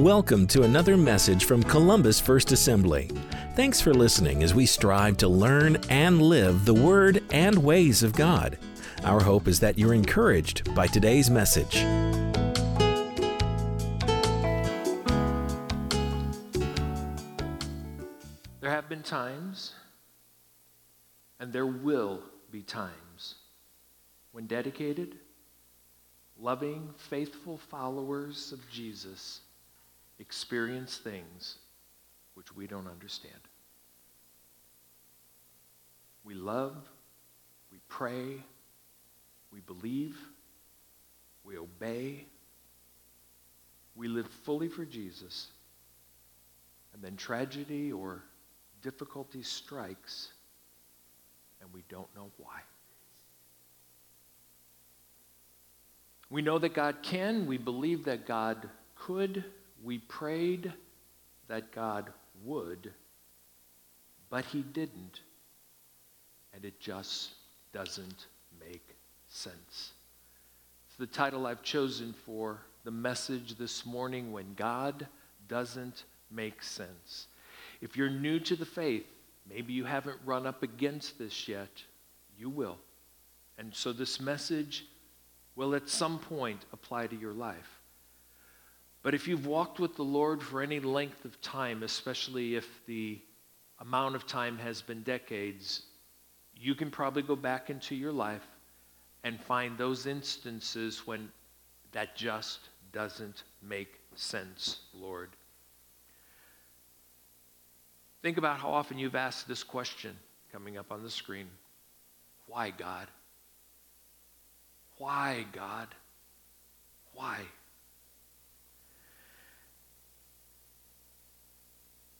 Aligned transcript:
Welcome 0.00 0.46
to 0.46 0.62
another 0.62 0.96
message 0.96 1.44
from 1.44 1.62
Columbus 1.62 2.18
First 2.18 2.52
Assembly. 2.52 3.10
Thanks 3.54 3.82
for 3.82 3.92
listening 3.92 4.42
as 4.42 4.54
we 4.54 4.64
strive 4.64 5.18
to 5.18 5.28
learn 5.28 5.76
and 5.90 6.22
live 6.22 6.64
the 6.64 6.72
Word 6.72 7.22
and 7.32 7.62
ways 7.62 8.02
of 8.02 8.14
God. 8.14 8.56
Our 9.04 9.20
hope 9.20 9.46
is 9.46 9.60
that 9.60 9.78
you're 9.78 9.92
encouraged 9.92 10.74
by 10.74 10.86
today's 10.86 11.28
message. 11.28 11.74
There 18.60 18.70
have 18.70 18.88
been 18.88 19.02
times, 19.02 19.74
and 21.40 21.52
there 21.52 21.66
will 21.66 22.22
be 22.50 22.62
times, 22.62 23.34
when 24.32 24.46
dedicated, 24.46 25.16
loving, 26.38 26.88
faithful 26.96 27.58
followers 27.58 28.50
of 28.52 28.66
Jesus 28.70 29.40
experience 30.20 30.98
things 30.98 31.56
which 32.34 32.54
we 32.54 32.66
don't 32.66 32.86
understand. 32.86 33.40
We 36.22 36.34
love, 36.34 36.76
we 37.72 37.78
pray, 37.88 38.44
we 39.50 39.60
believe, 39.60 40.16
we 41.42 41.56
obey, 41.56 42.26
we 43.96 44.06
live 44.06 44.28
fully 44.44 44.68
for 44.68 44.84
Jesus, 44.84 45.48
and 46.92 47.02
then 47.02 47.16
tragedy 47.16 47.90
or 47.90 48.22
difficulty 48.82 49.42
strikes, 49.42 50.28
and 51.60 51.72
we 51.72 51.82
don't 51.88 52.14
know 52.14 52.30
why. 52.36 52.60
We 56.28 56.42
know 56.42 56.58
that 56.58 56.74
God 56.74 56.96
can, 57.02 57.46
we 57.46 57.58
believe 57.58 58.04
that 58.04 58.26
God 58.26 58.68
could, 58.94 59.44
we 59.82 59.98
prayed 59.98 60.72
that 61.48 61.72
God 61.72 62.12
would, 62.44 62.92
but 64.28 64.44
He 64.44 64.62
didn't, 64.62 65.20
and 66.54 66.64
it 66.64 66.78
just 66.80 67.30
doesn't 67.72 68.26
make 68.58 68.96
sense. 69.28 69.92
It's 70.88 70.96
the 70.98 71.06
title 71.06 71.46
I've 71.46 71.62
chosen 71.62 72.12
for 72.26 72.58
the 72.84 72.90
message 72.90 73.56
this 73.56 73.84
morning 73.84 74.32
when 74.32 74.54
God 74.54 75.06
doesn't 75.48 76.04
make 76.30 76.62
sense. 76.62 77.26
If 77.80 77.96
you're 77.96 78.10
new 78.10 78.38
to 78.40 78.56
the 78.56 78.66
faith, 78.66 79.06
maybe 79.48 79.72
you 79.72 79.84
haven't 79.84 80.18
run 80.24 80.46
up 80.46 80.62
against 80.62 81.18
this 81.18 81.48
yet, 81.48 81.82
you 82.38 82.50
will. 82.50 82.78
And 83.58 83.74
so 83.74 83.92
this 83.92 84.20
message 84.20 84.86
will 85.56 85.74
at 85.74 85.88
some 85.88 86.18
point 86.18 86.64
apply 86.72 87.06
to 87.08 87.16
your 87.16 87.32
life. 87.32 87.79
But 89.02 89.14
if 89.14 89.26
you've 89.26 89.46
walked 89.46 89.80
with 89.80 89.96
the 89.96 90.04
Lord 90.04 90.42
for 90.42 90.60
any 90.60 90.78
length 90.78 91.24
of 91.24 91.40
time, 91.40 91.82
especially 91.82 92.54
if 92.54 92.68
the 92.86 93.18
amount 93.78 94.14
of 94.14 94.26
time 94.26 94.58
has 94.58 94.82
been 94.82 95.02
decades, 95.02 95.82
you 96.54 96.74
can 96.74 96.90
probably 96.90 97.22
go 97.22 97.34
back 97.34 97.70
into 97.70 97.94
your 97.94 98.12
life 98.12 98.46
and 99.24 99.40
find 99.40 99.76
those 99.78 100.06
instances 100.06 101.06
when 101.06 101.30
that 101.92 102.14
just 102.14 102.68
doesn't 102.92 103.44
make 103.62 104.00
sense, 104.14 104.80
Lord. 104.92 105.30
Think 108.22 108.36
about 108.36 108.58
how 108.58 108.70
often 108.70 108.98
you've 108.98 109.14
asked 109.14 109.48
this 109.48 109.62
question 109.62 110.14
coming 110.52 110.76
up 110.76 110.92
on 110.92 111.02
the 111.02 111.10
screen 111.10 111.46
Why, 112.46 112.70
God? 112.70 113.08
Why, 114.98 115.46
God? 115.52 115.88
Why? 117.14 117.38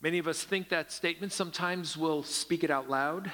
Many 0.01 0.17
of 0.17 0.27
us 0.27 0.43
think 0.43 0.69
that 0.69 0.91
statement. 0.91 1.31
Sometimes 1.31 1.95
we'll 1.95 2.23
speak 2.23 2.63
it 2.63 2.71
out 2.71 2.89
loud. 2.89 3.31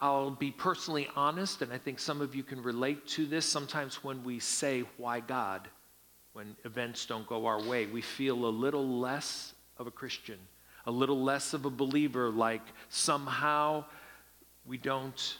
I'll 0.00 0.30
be 0.30 0.50
personally 0.50 1.08
honest, 1.14 1.62
and 1.62 1.72
I 1.72 1.78
think 1.78 1.98
some 1.98 2.20
of 2.20 2.34
you 2.34 2.42
can 2.42 2.62
relate 2.62 3.06
to 3.08 3.26
this. 3.26 3.46
Sometimes 3.46 4.02
when 4.02 4.24
we 4.24 4.38
say, 4.38 4.84
Why 4.96 5.20
God? 5.20 5.68
when 6.34 6.56
events 6.64 7.06
don't 7.06 7.26
go 7.28 7.46
our 7.46 7.62
way, 7.62 7.86
we 7.86 8.00
feel 8.00 8.44
a 8.44 8.50
little 8.50 8.98
less 8.98 9.54
of 9.78 9.86
a 9.86 9.90
Christian, 9.90 10.38
a 10.84 10.90
little 10.90 11.22
less 11.22 11.54
of 11.54 11.64
a 11.64 11.70
believer, 11.70 12.28
like 12.28 12.60
somehow 12.88 13.84
we 14.66 14.76
don't 14.76 15.38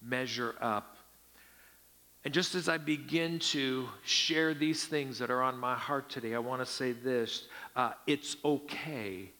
measure 0.00 0.54
up. 0.60 0.96
And 2.24 2.32
just 2.32 2.54
as 2.54 2.66
I 2.66 2.78
begin 2.78 3.40
to 3.40 3.86
share 4.04 4.54
these 4.54 4.86
things 4.86 5.18
that 5.18 5.30
are 5.30 5.42
on 5.42 5.58
my 5.58 5.74
heart 5.74 6.08
today, 6.08 6.34
I 6.34 6.38
want 6.38 6.62
to 6.62 6.66
say 6.66 6.92
this 6.92 7.46
uh, 7.76 7.92
it's 8.06 8.38
okay 8.42 9.30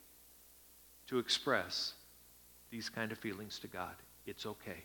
to 1.13 1.19
express 1.19 1.93
these 2.71 2.89
kind 2.89 3.13
of 3.13 3.19
feelings 3.19 3.59
to 3.59 3.69
God. 3.69 3.95
It's 4.25 4.47
okay. 4.47 4.83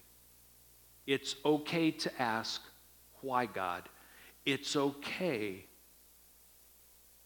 It's 1.05 1.37
okay 1.45 1.89
to 1.89 2.21
ask, 2.21 2.61
why 3.21 3.45
God? 3.45 3.87
It's 4.45 4.75
okay 4.75 5.63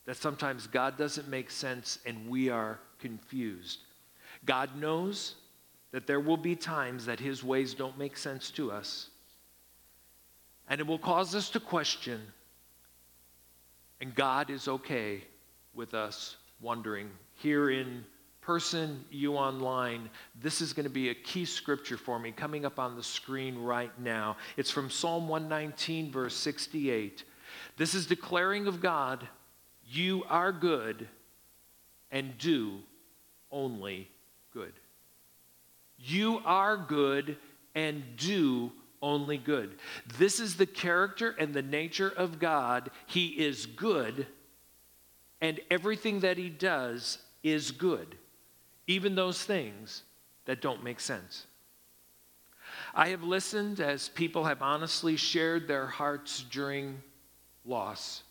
that 0.05 0.17
sometimes 0.17 0.67
God 0.67 0.99
doesn't 0.99 1.27
make 1.27 1.49
sense 1.49 1.97
and 2.05 2.29
we 2.29 2.49
are 2.49 2.79
confused. 2.99 3.79
God 4.45 4.75
knows 4.75 5.33
that 5.91 6.05
there 6.05 6.19
will 6.19 6.37
be 6.37 6.55
times 6.55 7.07
that 7.07 7.19
His 7.19 7.43
ways 7.43 7.73
don't 7.73 7.97
make 7.97 8.15
sense 8.15 8.51
to 8.51 8.71
us. 8.71 9.09
And 10.69 10.79
it 10.79 10.85
will 10.85 10.99
cause 10.99 11.33
us 11.33 11.49
to 11.49 11.59
question. 11.59 12.21
And 13.99 14.13
God 14.13 14.51
is 14.51 14.67
okay 14.67 15.23
with 15.73 15.95
us 15.95 16.37
wondering. 16.61 17.09
Here 17.33 17.71
in 17.71 18.05
person, 18.41 19.05
you 19.11 19.35
online, 19.35 20.09
this 20.41 20.61
is 20.61 20.73
going 20.73 20.83
to 20.83 20.89
be 20.89 21.09
a 21.09 21.15
key 21.15 21.45
scripture 21.45 21.97
for 21.97 22.19
me 22.19 22.31
coming 22.31 22.65
up 22.65 22.79
on 22.79 22.95
the 22.95 23.03
screen 23.03 23.57
right 23.57 23.91
now. 23.99 24.35
It's 24.57 24.71
from 24.71 24.89
Psalm 24.89 25.27
119, 25.27 26.11
verse 26.11 26.35
68. 26.35 27.23
This 27.77 27.93
is 27.93 28.05
declaring 28.07 28.67
of 28.67 28.81
God, 28.81 29.27
you 29.85 30.23
are 30.27 30.51
good 30.51 31.07
and 32.11 32.37
do 32.37 32.79
only 33.51 34.09
good. 34.53 34.73
You 35.99 36.41
are 36.43 36.77
good 36.77 37.37
and 37.75 38.03
do 38.17 38.71
only 39.03 39.37
good. 39.37 39.75
This 40.17 40.39
is 40.39 40.55
the 40.55 40.65
character 40.65 41.35
and 41.37 41.53
the 41.53 41.61
nature 41.61 42.11
of 42.15 42.39
God. 42.39 42.89
He 43.05 43.27
is 43.27 43.65
good, 43.65 44.25
and 45.41 45.59
everything 45.69 46.21
that 46.21 46.37
He 46.37 46.49
does 46.49 47.19
is 47.43 47.71
good 47.71 48.17
even 48.91 49.15
those 49.15 49.43
things 49.43 50.03
that 50.45 50.61
don't 50.61 50.83
make 50.83 50.99
sense. 50.99 51.47
I 52.93 53.09
have 53.09 53.23
listened 53.23 53.79
as 53.79 54.09
people 54.09 54.43
have 54.43 54.61
honestly 54.61 55.15
shared 55.15 55.67
their 55.67 55.87
hearts 55.87 56.43
during 56.51 57.01
loss. 57.65 58.23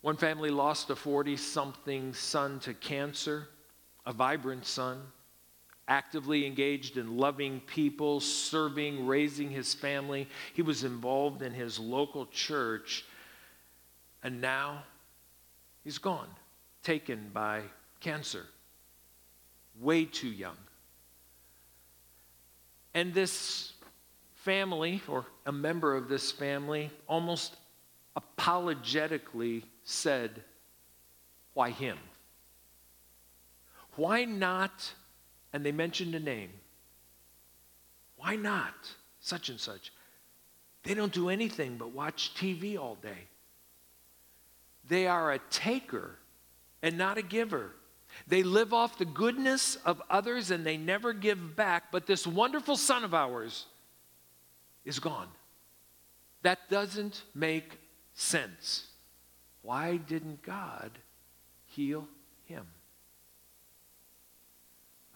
One 0.00 0.16
family 0.16 0.50
lost 0.50 0.90
a 0.90 0.96
40 0.96 1.36
something 1.36 2.12
son 2.12 2.60
to 2.60 2.74
cancer, 2.74 3.48
a 4.06 4.12
vibrant 4.12 4.66
son, 4.66 5.00
actively 5.86 6.46
engaged 6.46 6.96
in 6.96 7.16
loving 7.16 7.60
people, 7.60 8.20
serving, 8.20 9.06
raising 9.06 9.50
his 9.50 9.74
family. 9.74 10.28
He 10.54 10.62
was 10.62 10.84
involved 10.84 11.42
in 11.42 11.52
his 11.52 11.78
local 11.78 12.26
church, 12.26 13.04
and 14.22 14.40
now 14.40 14.82
he's 15.84 15.98
gone, 15.98 16.28
taken 16.82 17.30
by 17.32 17.62
cancer 18.00 18.46
way 19.80 20.04
too 20.04 20.28
young. 20.28 20.56
And 22.94 23.14
this 23.14 23.72
family, 24.34 25.02
or 25.08 25.26
a 25.46 25.52
member 25.52 25.94
of 25.94 26.08
this 26.08 26.32
family, 26.32 26.90
almost 27.06 27.56
apologetically 28.16 29.64
said, 29.84 30.42
Why 31.54 31.70
him? 31.70 31.98
Why 33.96 34.24
not? 34.24 34.92
And 35.52 35.64
they 35.64 35.72
mentioned 35.72 36.14
a 36.14 36.20
name. 36.20 36.50
Why 38.16 38.36
not 38.36 38.74
such 39.20 39.48
and 39.48 39.58
such? 39.58 39.92
They 40.82 40.94
don't 40.94 41.12
do 41.12 41.28
anything 41.28 41.76
but 41.76 41.92
watch 41.92 42.32
TV 42.34 42.78
all 42.78 42.96
day. 42.96 43.28
They 44.88 45.06
are 45.06 45.32
a 45.32 45.38
taker 45.50 46.16
and 46.82 46.96
not 46.96 47.18
a 47.18 47.22
giver. 47.22 47.70
They 48.26 48.42
live 48.42 48.72
off 48.72 48.98
the 48.98 49.04
goodness 49.04 49.76
of 49.76 50.02
others 50.10 50.50
and 50.50 50.64
they 50.64 50.76
never 50.76 51.12
give 51.12 51.56
back. 51.56 51.92
But 51.92 52.06
this 52.06 52.26
wonderful 52.26 52.76
son 52.76 53.04
of 53.04 53.14
ours 53.14 53.66
is 54.84 54.98
gone. 54.98 55.28
That 56.42 56.68
doesn't 56.68 57.22
make 57.34 57.78
sense. 58.14 58.86
Why 59.62 59.96
didn't 59.96 60.42
God 60.42 60.90
heal 61.66 62.08
him? 62.46 62.66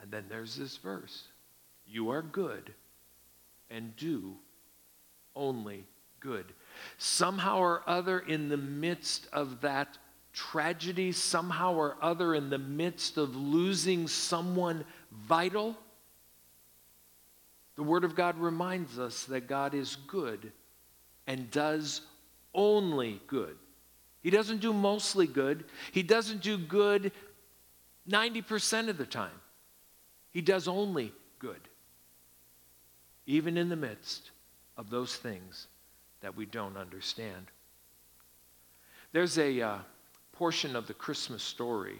And 0.00 0.10
then 0.10 0.24
there's 0.28 0.56
this 0.56 0.76
verse 0.76 1.24
You 1.86 2.10
are 2.10 2.22
good 2.22 2.74
and 3.70 3.96
do 3.96 4.36
only 5.34 5.84
good. 6.20 6.52
Somehow 6.98 7.58
or 7.58 7.82
other, 7.86 8.18
in 8.18 8.48
the 8.48 8.56
midst 8.56 9.26
of 9.32 9.60
that 9.62 9.98
tragedy 10.32 11.12
somehow 11.12 11.74
or 11.74 11.96
other 12.00 12.34
in 12.34 12.50
the 12.50 12.58
midst 12.58 13.18
of 13.18 13.36
losing 13.36 14.08
someone 14.08 14.84
vital, 15.10 15.76
the 17.76 17.82
Word 17.82 18.04
of 18.04 18.14
God 18.14 18.38
reminds 18.38 18.98
us 18.98 19.24
that 19.24 19.46
God 19.46 19.74
is 19.74 19.96
good 20.06 20.52
and 21.26 21.50
does 21.50 22.02
only 22.54 23.20
good. 23.26 23.56
He 24.22 24.30
doesn't 24.30 24.60
do 24.60 24.72
mostly 24.72 25.26
good, 25.26 25.64
He 25.90 26.02
doesn't 26.02 26.42
do 26.42 26.56
good 26.56 27.12
90% 28.08 28.88
of 28.88 28.98
the 28.98 29.06
time. 29.06 29.30
He 30.30 30.40
does 30.40 30.66
only 30.66 31.12
good, 31.38 31.60
even 33.26 33.56
in 33.56 33.68
the 33.68 33.76
midst 33.76 34.30
of 34.76 34.90
those 34.90 35.14
things 35.14 35.68
that 36.20 36.36
we 36.36 36.46
don't 36.46 36.76
understand. 36.76 37.50
There's 39.12 39.38
a 39.38 39.60
uh, 39.60 39.78
portion 40.32 40.74
of 40.74 40.86
the 40.86 40.94
Christmas 40.94 41.42
story 41.42 41.98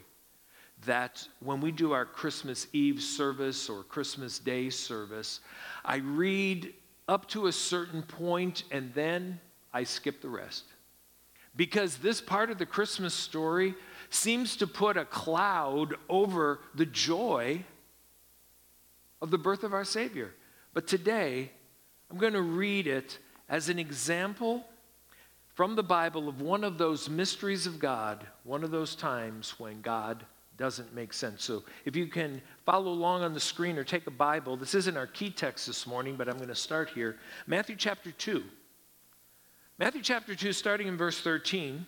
that 0.87 1.27
when 1.41 1.61
we 1.61 1.71
do 1.71 1.93
our 1.93 2.05
Christmas 2.05 2.67
Eve 2.73 3.01
service 3.03 3.69
or 3.69 3.85
Christmas 3.85 4.39
Day 4.39 4.69
service, 4.71 5.41
I 5.85 5.97
read 5.97 6.75
up 7.09 7.29
to 7.29 7.47
a 7.47 7.53
certain 7.53 8.03
point 8.03 8.65
and 8.71 8.93
then 8.95 9.39
I 9.73 9.85
skip 9.85 10.21
the 10.21 10.29
rest. 10.29 10.65
Because 11.55 11.99
this 11.99 12.21
part 12.21 12.51
of 12.51 12.59
the 12.59 12.67
Christmas 12.67 13.15
story 13.15 13.75
seems 14.11 14.57
to 14.57 14.67
put 14.67 14.97
a 14.97 15.05
cloud 15.05 15.95
over 16.09 16.61
the 16.75 16.87
joy 16.87 17.65
of 19.21 19.31
the 19.31 19.39
birth 19.39 19.63
of 19.63 19.73
our 19.73 19.85
Savior. 19.85 20.33
But 20.75 20.87
today, 20.87 21.51
I'm 22.11 22.19
going 22.19 22.33
to 22.33 22.43
read 22.43 22.87
it 22.87 23.19
as 23.49 23.69
an 23.69 23.79
example 23.79 24.65
from 25.55 25.77
the 25.77 25.83
Bible 25.83 26.29
of 26.29 26.41
one 26.41 26.65
of 26.65 26.79
those 26.79 27.09
mysteries 27.09 27.67
of 27.67 27.79
God, 27.79 28.27
one 28.45 28.65
of 28.65 28.71
those 28.71 28.95
times 28.95 29.59
when 29.59 29.81
God 29.83 30.25
doesn't 30.57 30.95
make 30.95 31.13
sense. 31.13 31.45
So 31.45 31.65
if 31.85 31.97
you 31.97 32.07
can 32.07 32.41
follow 32.65 32.93
along 32.93 33.23
on 33.23 33.35
the 33.35 33.41
screen 33.41 33.79
or 33.79 33.85
take 33.85 34.07
a 34.07 34.13
Bible, 34.13 34.57
this 34.57 34.75
isn't 34.75 34.97
our 34.97 35.07
key 35.07 35.31
text 35.31 35.67
this 35.67 35.87
morning, 35.87 36.17
but 36.17 36.29
I'm 36.29 36.37
going 36.37 36.49
to 36.49 36.55
start 36.55 36.91
here. 36.91 37.19
Matthew 37.47 37.77
chapter 37.77 38.13
2. 38.13 38.43
Matthew 39.79 40.03
chapter 40.03 40.35
2, 40.35 40.53
starting 40.53 40.87
in 40.87 40.97
verse 40.97 41.21
13. 41.21 41.87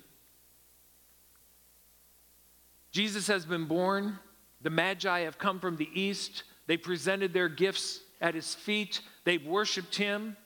Jesus 2.90 3.26
has 3.26 3.44
been 3.44 3.66
born. 3.66 4.18
The 4.62 4.70
Magi 4.70 5.20
have 5.20 5.38
come 5.38 5.60
from 5.60 5.76
the 5.76 5.88
east. 5.92 6.44
They 6.66 6.76
presented 6.76 7.32
their 7.32 7.48
gifts 7.48 8.00
at 8.20 8.34
his 8.34 8.54
feet. 8.54 9.00
They 9.24 9.38
worshiped 9.38 9.94
him. 9.94 10.36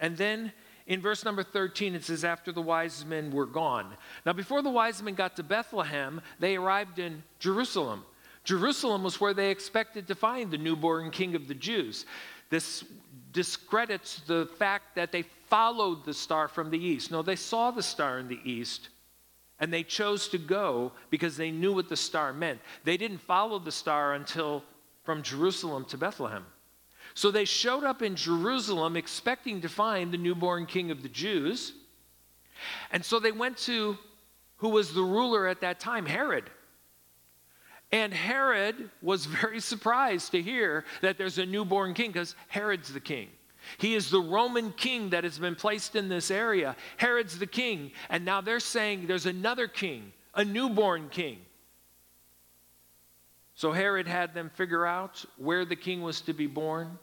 And 0.00 0.16
then 0.16 0.52
in 0.92 1.00
verse 1.00 1.24
number 1.24 1.42
13, 1.42 1.94
it 1.94 2.04
says, 2.04 2.24
After 2.24 2.52
the 2.52 2.60
wise 2.60 3.04
men 3.04 3.30
were 3.30 3.46
gone. 3.46 3.94
Now, 4.26 4.32
before 4.32 4.60
the 4.60 4.70
wise 4.70 5.02
men 5.02 5.14
got 5.14 5.36
to 5.36 5.42
Bethlehem, 5.42 6.20
they 6.38 6.56
arrived 6.56 6.98
in 6.98 7.22
Jerusalem. 7.38 8.04
Jerusalem 8.44 9.02
was 9.02 9.20
where 9.20 9.32
they 9.32 9.50
expected 9.50 10.08
to 10.08 10.14
find 10.14 10.50
the 10.50 10.58
newborn 10.58 11.10
king 11.10 11.34
of 11.34 11.48
the 11.48 11.54
Jews. 11.54 12.04
This 12.50 12.84
discredits 13.32 14.20
the 14.26 14.50
fact 14.58 14.94
that 14.96 15.12
they 15.12 15.22
followed 15.48 16.04
the 16.04 16.12
star 16.12 16.48
from 16.48 16.70
the 16.70 16.78
east. 16.78 17.10
No, 17.10 17.22
they 17.22 17.36
saw 17.36 17.70
the 17.70 17.82
star 17.82 18.18
in 18.18 18.28
the 18.28 18.40
east 18.44 18.90
and 19.58 19.72
they 19.72 19.84
chose 19.84 20.28
to 20.28 20.38
go 20.38 20.92
because 21.08 21.36
they 21.36 21.52
knew 21.52 21.72
what 21.72 21.88
the 21.88 21.96
star 21.96 22.32
meant. 22.32 22.60
They 22.82 22.96
didn't 22.96 23.18
follow 23.18 23.58
the 23.60 23.72
star 23.72 24.14
until 24.14 24.64
from 25.04 25.22
Jerusalem 25.22 25.84
to 25.86 25.96
Bethlehem. 25.96 26.44
So 27.14 27.30
they 27.30 27.44
showed 27.44 27.84
up 27.84 28.02
in 28.02 28.16
Jerusalem 28.16 28.96
expecting 28.96 29.60
to 29.60 29.68
find 29.68 30.12
the 30.12 30.18
newborn 30.18 30.66
king 30.66 30.90
of 30.90 31.02
the 31.02 31.08
Jews. 31.08 31.72
And 32.90 33.04
so 33.04 33.18
they 33.18 33.32
went 33.32 33.58
to 33.58 33.98
who 34.56 34.68
was 34.70 34.94
the 34.94 35.02
ruler 35.02 35.46
at 35.46 35.60
that 35.60 35.80
time, 35.80 36.06
Herod. 36.06 36.48
And 37.90 38.14
Herod 38.14 38.90
was 39.02 39.26
very 39.40 39.60
surprised 39.60 40.32
to 40.32 40.42
hear 40.42 40.84
that 41.02 41.18
there's 41.18 41.38
a 41.38 41.46
newborn 41.46 41.94
king 41.94 42.12
because 42.12 42.34
Herod's 42.48 42.92
the 42.92 43.00
king. 43.00 43.28
He 43.78 43.94
is 43.94 44.10
the 44.10 44.20
Roman 44.20 44.72
king 44.72 45.10
that 45.10 45.24
has 45.24 45.38
been 45.38 45.54
placed 45.54 45.94
in 45.94 46.08
this 46.08 46.30
area. 46.30 46.74
Herod's 46.96 47.38
the 47.38 47.46
king. 47.46 47.92
And 48.08 48.24
now 48.24 48.40
they're 48.40 48.60
saying 48.60 49.06
there's 49.06 49.26
another 49.26 49.68
king, 49.68 50.12
a 50.34 50.44
newborn 50.44 51.08
king. 51.10 51.38
So 53.62 53.70
Herod 53.70 54.08
had 54.08 54.34
them 54.34 54.50
figure 54.50 54.84
out 54.84 55.24
where 55.36 55.64
the 55.64 55.76
king 55.76 56.02
was 56.02 56.20
to 56.22 56.32
be 56.32 56.48
born. 56.48 56.98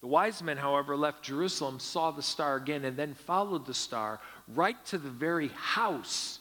The 0.00 0.06
wise 0.06 0.40
men, 0.40 0.56
however, 0.56 0.96
left 0.96 1.24
Jerusalem, 1.24 1.80
saw 1.80 2.12
the 2.12 2.22
star 2.22 2.54
again, 2.54 2.84
and 2.84 2.96
then 2.96 3.14
followed 3.14 3.66
the 3.66 3.74
star 3.74 4.20
right 4.54 4.76
to 4.84 4.98
the 4.98 5.10
very 5.10 5.48
house 5.48 6.38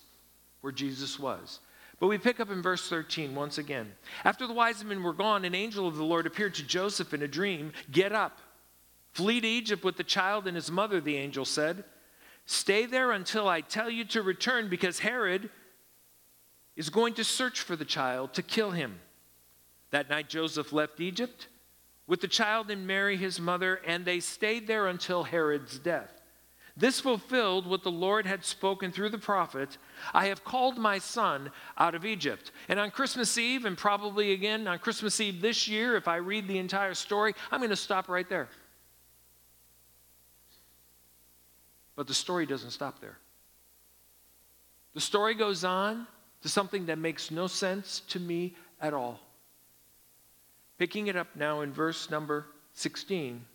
where 0.59 0.71
Jesus 0.71 1.17
was. 1.17 1.61
But 1.99 2.09
we 2.09 2.19
pick 2.19 2.39
up 2.39 2.51
in 2.51 2.61
verse 2.61 2.87
13 2.89 3.33
once 3.33 3.57
again. 3.57 3.91
After 4.23 4.45
the 4.45 4.53
wise 4.53 4.83
men 4.83 5.01
were 5.01 5.13
gone, 5.13 5.45
an 5.45 5.55
angel 5.55 5.87
of 5.87 5.95
the 5.95 6.03
Lord 6.03 6.27
appeared 6.27 6.53
to 6.53 6.63
Joseph 6.63 7.11
in 7.11 7.23
a 7.23 7.27
dream. 7.27 7.71
Get 7.89 8.11
up, 8.11 8.37
flee 9.13 9.41
to 9.41 9.47
Egypt 9.47 9.83
with 9.83 9.97
the 9.97 10.03
child 10.03 10.45
and 10.45 10.55
his 10.55 10.69
mother, 10.69 11.01
the 11.01 11.17
angel 11.17 11.45
said. 11.45 11.85
Stay 12.45 12.85
there 12.85 13.13
until 13.13 13.49
I 13.49 13.61
tell 13.61 13.89
you 13.89 14.05
to 14.05 14.21
return, 14.21 14.69
because 14.69 14.99
Herod 14.99 15.49
is 16.75 16.89
going 16.89 17.13
to 17.15 17.23
search 17.23 17.61
for 17.61 17.75
the 17.75 17.85
child 17.85 18.33
to 18.33 18.41
kill 18.41 18.71
him. 18.71 18.99
That 19.91 20.09
night, 20.09 20.29
Joseph 20.29 20.71
left 20.71 20.99
Egypt 20.99 21.47
with 22.07 22.21
the 22.21 22.27
child 22.27 22.71
and 22.71 22.87
Mary, 22.87 23.17
his 23.17 23.39
mother, 23.39 23.81
and 23.85 24.03
they 24.03 24.19
stayed 24.19 24.67
there 24.67 24.87
until 24.87 25.23
Herod's 25.23 25.77
death. 25.79 26.21
This 26.77 26.99
fulfilled 26.99 27.67
what 27.67 27.83
the 27.83 27.91
Lord 27.91 28.25
had 28.25 28.45
spoken 28.45 28.91
through 28.91 29.09
the 29.09 29.17
prophet 29.17 29.77
I 30.13 30.27
have 30.27 30.43
called 30.43 30.77
my 30.77 30.97
son 30.97 31.51
out 31.77 31.95
of 31.95 32.05
Egypt. 32.05 32.51
And 32.69 32.79
on 32.79 32.91
Christmas 32.91 33.37
Eve, 33.37 33.65
and 33.65 33.77
probably 33.77 34.31
again 34.31 34.67
on 34.67 34.79
Christmas 34.79 35.19
Eve 35.19 35.41
this 35.41 35.67
year, 35.67 35.95
if 35.95 36.07
I 36.07 36.15
read 36.17 36.47
the 36.47 36.57
entire 36.57 36.93
story, 36.93 37.33
I'm 37.51 37.59
going 37.59 37.69
to 37.71 37.75
stop 37.75 38.07
right 38.07 38.27
there. 38.27 38.47
But 41.95 42.07
the 42.07 42.13
story 42.13 42.45
doesn't 42.45 42.71
stop 42.71 43.01
there. 43.01 43.17
The 44.93 45.01
story 45.01 45.35
goes 45.35 45.63
on 45.63 46.07
to 46.41 46.49
something 46.49 46.85
that 46.87 46.97
makes 46.97 47.31
no 47.31 47.47
sense 47.47 48.01
to 48.09 48.19
me 48.19 48.55
at 48.79 48.93
all. 48.93 49.19
Picking 50.77 51.07
it 51.07 51.15
up 51.15 51.35
now 51.35 51.61
in 51.61 51.71
verse 51.71 52.09
number 52.09 52.47
16 52.73 53.45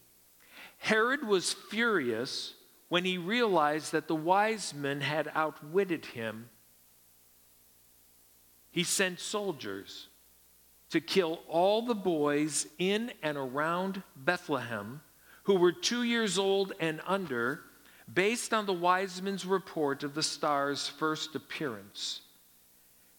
Herod 0.78 1.26
was 1.26 1.52
furious 1.52 2.54
when 2.88 3.04
he 3.04 3.18
realized 3.18 3.92
that 3.92 4.08
the 4.08 4.14
wise 4.14 4.74
men 4.74 5.00
had 5.00 5.30
outwitted 5.34 6.04
him. 6.06 6.48
He 8.70 8.84
sent 8.84 9.18
soldiers 9.18 10.08
to 10.90 11.00
kill 11.00 11.40
all 11.48 11.82
the 11.82 11.94
boys 11.94 12.66
in 12.78 13.10
and 13.22 13.36
around 13.36 14.02
Bethlehem 14.14 15.00
who 15.46 15.54
were 15.54 15.72
two 15.72 16.02
years 16.02 16.38
old 16.38 16.72
and 16.80 17.00
under, 17.06 17.62
based 18.12 18.52
on 18.52 18.66
the 18.66 18.72
wise 18.72 19.22
men's 19.22 19.46
report 19.46 20.02
of 20.02 20.12
the 20.12 20.22
star's 20.22 20.88
first 20.88 21.36
appearance. 21.36 22.20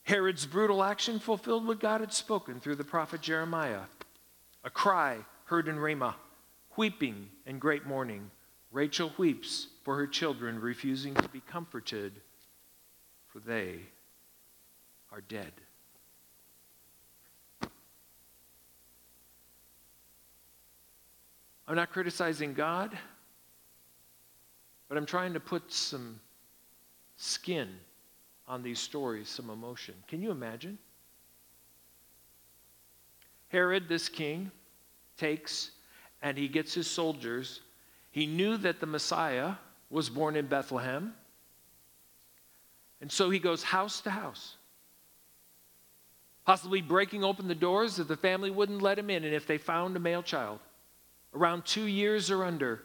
Herod's 0.07 0.45
brutal 0.45 0.85
action 0.85 1.19
fulfilled 1.19 1.67
what 1.67 1.81
God 1.81 1.99
had 1.99 2.13
spoken 2.13 2.61
through 2.61 2.77
the 2.77 2.83
prophet 2.85 3.19
Jeremiah. 3.19 3.81
A 4.63 4.69
cry 4.69 5.17
heard 5.43 5.67
in 5.67 5.77
Ramah, 5.77 6.15
weeping 6.77 7.27
and 7.45 7.59
great 7.59 7.85
mourning. 7.85 8.31
Rachel 8.71 9.11
weeps 9.17 9.67
for 9.83 9.97
her 9.97 10.07
children, 10.07 10.61
refusing 10.61 11.13
to 11.15 11.27
be 11.27 11.41
comforted, 11.41 12.13
for 13.27 13.41
they 13.41 13.79
are 15.11 15.19
dead. 15.19 15.51
I'm 21.67 21.75
not 21.75 21.91
criticizing 21.91 22.53
God, 22.53 22.97
but 24.87 24.97
I'm 24.97 25.05
trying 25.05 25.33
to 25.33 25.41
put 25.41 25.69
some 25.69 26.21
skin 27.17 27.67
on 28.47 28.63
these 28.63 28.79
stories 28.79 29.27
some 29.27 29.49
emotion. 29.49 29.93
Can 30.07 30.21
you 30.21 30.31
imagine? 30.31 30.77
Herod, 33.49 33.87
this 33.87 34.09
king, 34.09 34.51
takes 35.17 35.71
and 36.21 36.37
he 36.37 36.47
gets 36.47 36.73
his 36.73 36.87
soldiers. 36.87 37.61
He 38.11 38.25
knew 38.25 38.57
that 38.57 38.79
the 38.79 38.85
Messiah 38.85 39.53
was 39.89 40.09
born 40.09 40.35
in 40.35 40.47
Bethlehem. 40.47 41.13
And 43.01 43.11
so 43.11 43.29
he 43.29 43.39
goes 43.39 43.61
house 43.61 44.01
to 44.01 44.09
house, 44.09 44.55
possibly 46.45 46.81
breaking 46.81 47.23
open 47.23 47.47
the 47.47 47.55
doors 47.55 47.97
that 47.97 48.07
the 48.07 48.17
family 48.17 48.49
wouldn't 48.49 48.81
let 48.81 48.97
him 48.97 49.09
in. 49.09 49.23
And 49.23 49.33
if 49.33 49.45
they 49.45 49.57
found 49.57 49.95
a 49.95 49.99
male 49.99 50.23
child 50.23 50.59
around 51.35 51.65
two 51.65 51.85
years 51.85 52.31
or 52.31 52.43
under, 52.43 52.81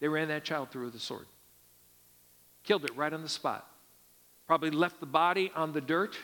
they 0.00 0.08
ran 0.08 0.28
that 0.28 0.44
child 0.44 0.70
through 0.70 0.86
with 0.86 0.94
a 0.94 1.00
sword, 1.00 1.26
killed 2.62 2.84
it 2.84 2.94
right 2.94 3.12
on 3.12 3.22
the 3.22 3.28
spot. 3.28 3.67
Probably 4.48 4.70
left 4.70 4.98
the 4.98 5.06
body 5.06 5.52
on 5.54 5.72
the 5.72 5.80
dirt 5.80 6.16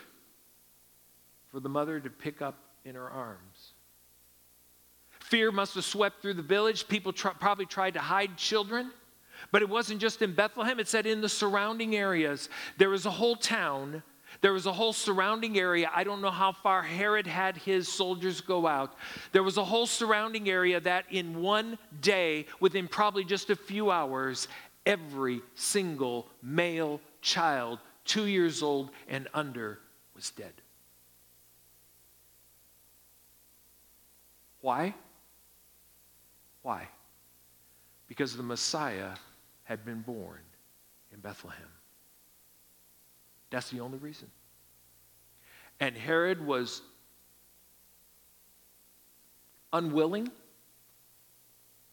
for 1.52 1.60
the 1.60 1.68
mother 1.68 2.00
to 2.00 2.10
pick 2.10 2.42
up 2.42 2.56
in 2.84 2.96
her 2.96 3.08
arms. 3.08 3.74
Fear 5.20 5.52
must 5.52 5.76
have 5.76 5.84
swept 5.84 6.20
through 6.20 6.34
the 6.34 6.42
village. 6.42 6.88
People 6.88 7.12
tr- 7.12 7.28
probably 7.28 7.66
tried 7.66 7.94
to 7.94 8.00
hide 8.00 8.36
children. 8.36 8.90
But 9.52 9.62
it 9.62 9.68
wasn't 9.68 10.00
just 10.00 10.22
in 10.22 10.34
Bethlehem, 10.34 10.80
it 10.80 10.88
said 10.88 11.06
in 11.06 11.20
the 11.20 11.28
surrounding 11.28 11.94
areas. 11.94 12.48
There 12.78 12.90
was 12.90 13.06
a 13.06 13.10
whole 13.10 13.36
town, 13.36 14.02
there 14.40 14.52
was 14.52 14.66
a 14.66 14.72
whole 14.72 14.92
surrounding 14.92 15.58
area. 15.58 15.90
I 15.94 16.04
don't 16.04 16.20
know 16.20 16.30
how 16.30 16.52
far 16.52 16.82
Herod 16.82 17.26
had 17.26 17.56
his 17.56 17.88
soldiers 17.88 18.40
go 18.40 18.66
out. 18.66 18.94
There 19.32 19.42
was 19.42 19.56
a 19.56 19.64
whole 19.64 19.86
surrounding 19.86 20.48
area 20.48 20.80
that 20.80 21.04
in 21.10 21.40
one 21.40 21.78
day, 22.00 22.46
within 22.60 22.88
probably 22.88 23.24
just 23.24 23.50
a 23.50 23.56
few 23.56 23.90
hours, 23.90 24.48
every 24.86 25.40
single 25.54 26.26
male 26.42 27.00
child, 27.20 27.78
two 28.04 28.26
years 28.26 28.62
old 28.62 28.90
and 29.08 29.28
under, 29.34 29.78
was 30.14 30.30
dead. 30.30 30.52
Why? 34.60 34.94
Why? 36.62 36.88
Because 38.08 38.36
the 38.36 38.42
Messiah 38.42 39.10
had 39.64 39.84
been 39.84 40.00
born 40.00 40.40
in 41.12 41.20
Bethlehem. 41.20 41.68
That's 43.50 43.70
the 43.70 43.80
only 43.80 43.98
reason. 43.98 44.30
And 45.80 45.96
Herod 45.96 46.44
was 46.44 46.82
unwilling 49.72 50.30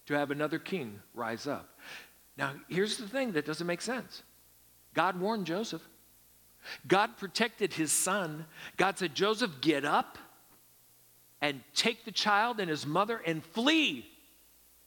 to 0.06 0.14
have 0.14 0.32
another 0.32 0.60
king 0.60 1.00
rise 1.14 1.48
up. 1.48 1.78
Now, 2.38 2.54
here's 2.68 2.98
the 2.98 3.08
thing 3.08 3.34
that 3.34 3.46
doesn't 3.46 3.68
make 3.68 3.82
sense 3.82 4.24
God 4.94 5.20
warned 5.20 5.46
Joseph, 5.46 5.88
God 6.88 7.18
protected 7.18 7.74
his 7.74 7.92
son. 7.92 8.46
God 8.78 8.98
said, 8.98 9.16
Joseph, 9.16 9.62
get 9.62 9.86
up 9.86 10.18
and 11.42 11.62
take 11.76 12.06
the 12.06 12.12
child 12.12 12.60
and 12.60 12.70
his 12.70 12.86
mother 12.86 13.22
and 13.26 13.44
flee. 13.44 14.06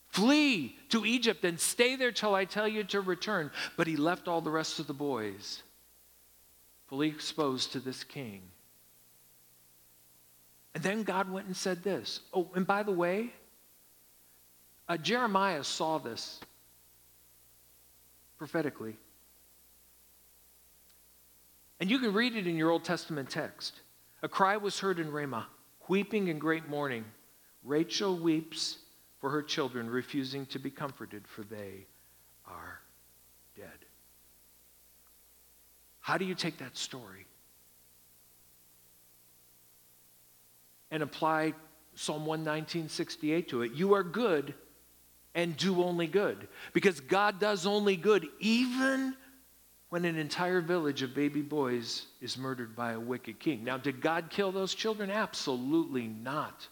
Flee 0.09 0.77
to 0.91 1.05
Egypt 1.05 1.45
and 1.45 1.59
stay 1.59 1.97
there 1.97 2.13
till 2.13 2.35
I 2.35 2.45
tell 2.45 2.69
you 2.69 2.85
to 2.85 3.01
return. 3.01 3.51
But 3.77 3.87
he 3.87 3.97
left 3.97 4.29
all 4.29 4.41
the 4.41 4.51
rest 4.51 4.79
of 4.79 4.87
the 4.87 4.95
boys 4.95 5.63
fully 6.87 7.09
exposed 7.09 7.73
to 7.73 7.81
this 7.81 8.05
king. 8.05 8.43
And 10.75 10.83
then 10.83 11.03
God 11.03 11.31
went 11.31 11.47
and 11.47 11.57
said 11.57 11.83
this. 11.83 12.21
Oh, 12.33 12.51
and 12.55 12.67
by 12.67 12.83
the 12.83 12.93
way, 12.93 13.33
uh, 14.89 14.97
Jeremiah 14.97 15.65
saw 15.65 15.99
this 15.99 16.41
prophetically. 18.39 18.97
And 21.85 21.91
you 21.91 21.99
can 21.99 22.15
read 22.15 22.35
it 22.35 22.47
in 22.47 22.57
your 22.57 22.71
Old 22.71 22.83
Testament 22.83 23.29
text. 23.29 23.83
A 24.23 24.29
cry 24.29 24.57
was 24.57 24.81
heard 24.81 24.99
in 24.99 25.13
Ramah, 25.13 25.49
weeping 25.87 26.29
in 26.29 26.39
great 26.39 26.67
mourning. 26.67 27.05
Rachel 27.63 28.17
weeps 28.17 28.79
for 29.21 29.29
her 29.29 29.43
children, 29.43 29.91
refusing 29.91 30.47
to 30.47 30.59
be 30.59 30.71
comforted, 30.71 31.29
for 31.29 31.43
they 31.43 31.85
are 32.47 32.81
dead. 33.55 33.67
How 36.01 36.17
do 36.17 36.25
you 36.25 36.35
take 36.35 36.57
that 36.57 36.75
story 36.75 37.27
and 40.91 41.03
apply 41.03 41.53
Psalm 41.97 42.25
119, 42.25 42.89
to 43.43 43.61
it? 43.61 43.73
You 43.73 43.93
are 43.93 44.03
good 44.03 44.55
and 45.35 45.55
do 45.55 45.83
only 45.83 46.07
good. 46.07 46.49
Because 46.73 47.01
God 47.01 47.39
does 47.39 47.67
only 47.67 47.97
good, 47.97 48.27
even 48.41 49.15
when 49.95 50.05
an 50.07 50.19
entire 50.19 50.61
village 50.61 51.03
of 51.03 51.15
baby 51.15 51.41
boys 51.41 52.07
is 52.21 52.37
murdered 52.37 52.75
by 52.75 52.95
a 52.95 52.99
wicked 52.99 53.39
king. 53.39 53.63
Now, 53.63 53.77
did 53.77 54.01
God 54.01 54.29
kill 54.29 54.51
those 54.51 54.75
children? 54.75 55.09
Absolutely 55.09 56.09
not. 56.09 56.67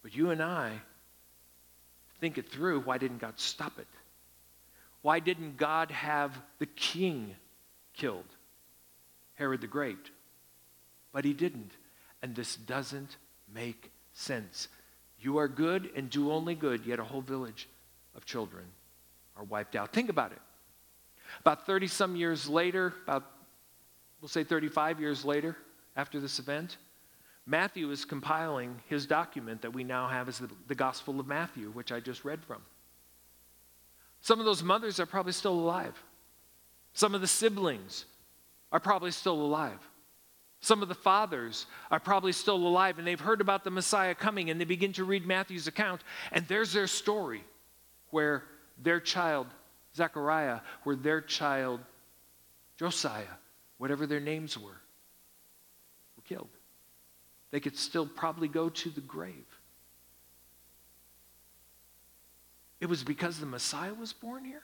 But 0.00 0.14
you 0.14 0.30
and 0.30 0.40
I 0.40 0.74
think 2.20 2.38
it 2.38 2.48
through. 2.48 2.82
Why 2.82 2.98
didn't 2.98 3.18
God 3.18 3.32
stop 3.34 3.80
it? 3.80 3.88
Why 5.00 5.18
didn't 5.18 5.56
God 5.56 5.90
have 5.90 6.40
the 6.60 6.66
king 6.66 7.34
killed? 7.94 8.28
Herod 9.34 9.60
the 9.60 9.66
Great. 9.66 10.08
But 11.12 11.24
he 11.24 11.32
didn't. 11.32 11.72
And 12.22 12.36
this 12.36 12.54
doesn't 12.54 13.16
make 13.52 13.90
sense. 14.12 14.68
You 15.18 15.38
are 15.38 15.48
good 15.48 15.90
and 15.96 16.08
do 16.08 16.30
only 16.30 16.54
good, 16.54 16.86
yet 16.86 17.00
a 17.00 17.04
whole 17.04 17.22
village 17.22 17.68
of 18.14 18.24
children 18.24 18.66
are 19.36 19.42
wiped 19.42 19.74
out. 19.74 19.92
Think 19.92 20.10
about 20.10 20.30
it. 20.30 20.38
About 21.40 21.66
30 21.66 21.86
some 21.86 22.16
years 22.16 22.48
later, 22.48 22.94
about, 23.04 23.24
we'll 24.20 24.28
say 24.28 24.44
35 24.44 25.00
years 25.00 25.24
later, 25.24 25.56
after 25.96 26.20
this 26.20 26.38
event, 26.38 26.76
Matthew 27.46 27.90
is 27.90 28.04
compiling 28.04 28.80
his 28.88 29.06
document 29.06 29.62
that 29.62 29.72
we 29.72 29.82
now 29.82 30.06
have 30.06 30.28
as 30.28 30.38
the, 30.38 30.48
the 30.68 30.74
Gospel 30.74 31.18
of 31.18 31.26
Matthew, 31.26 31.70
which 31.70 31.90
I 31.90 32.00
just 32.00 32.24
read 32.24 32.44
from. 32.44 32.62
Some 34.20 34.38
of 34.38 34.44
those 34.44 34.62
mothers 34.62 35.00
are 35.00 35.06
probably 35.06 35.32
still 35.32 35.54
alive. 35.54 36.00
Some 36.94 37.14
of 37.14 37.20
the 37.20 37.26
siblings 37.26 38.04
are 38.70 38.80
probably 38.80 39.10
still 39.10 39.34
alive. 39.40 39.78
Some 40.60 40.80
of 40.80 40.88
the 40.88 40.94
fathers 40.94 41.66
are 41.90 41.98
probably 41.98 42.30
still 42.30 42.54
alive 42.54 42.98
and 42.98 43.06
they've 43.06 43.18
heard 43.18 43.40
about 43.40 43.64
the 43.64 43.70
Messiah 43.70 44.14
coming 44.14 44.48
and 44.48 44.60
they 44.60 44.64
begin 44.64 44.92
to 44.92 45.04
read 45.04 45.26
Matthew's 45.26 45.66
account, 45.66 46.02
and 46.30 46.46
there's 46.46 46.72
their 46.72 46.86
story 46.86 47.42
where 48.10 48.44
their 48.80 49.00
child, 49.00 49.48
Zechariah, 49.94 50.60
where 50.84 50.96
their 50.96 51.20
child, 51.20 51.80
Josiah, 52.78 53.24
whatever 53.78 54.06
their 54.06 54.20
names 54.20 54.58
were, 54.58 54.70
were 56.16 56.22
killed. 56.24 56.48
They 57.50 57.60
could 57.60 57.76
still 57.76 58.06
probably 58.06 58.48
go 58.48 58.68
to 58.68 58.90
the 58.90 59.00
grave. 59.00 59.46
It 62.80 62.86
was 62.86 63.04
because 63.04 63.38
the 63.38 63.46
Messiah 63.46 63.94
was 63.94 64.12
born 64.12 64.44
here? 64.44 64.62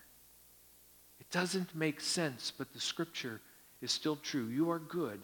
It 1.20 1.30
doesn't 1.30 1.74
make 1.74 2.00
sense, 2.00 2.52
but 2.56 2.72
the 2.72 2.80
scripture 2.80 3.40
is 3.80 3.92
still 3.92 4.16
true. 4.16 4.46
You 4.46 4.70
are 4.70 4.78
good 4.78 5.20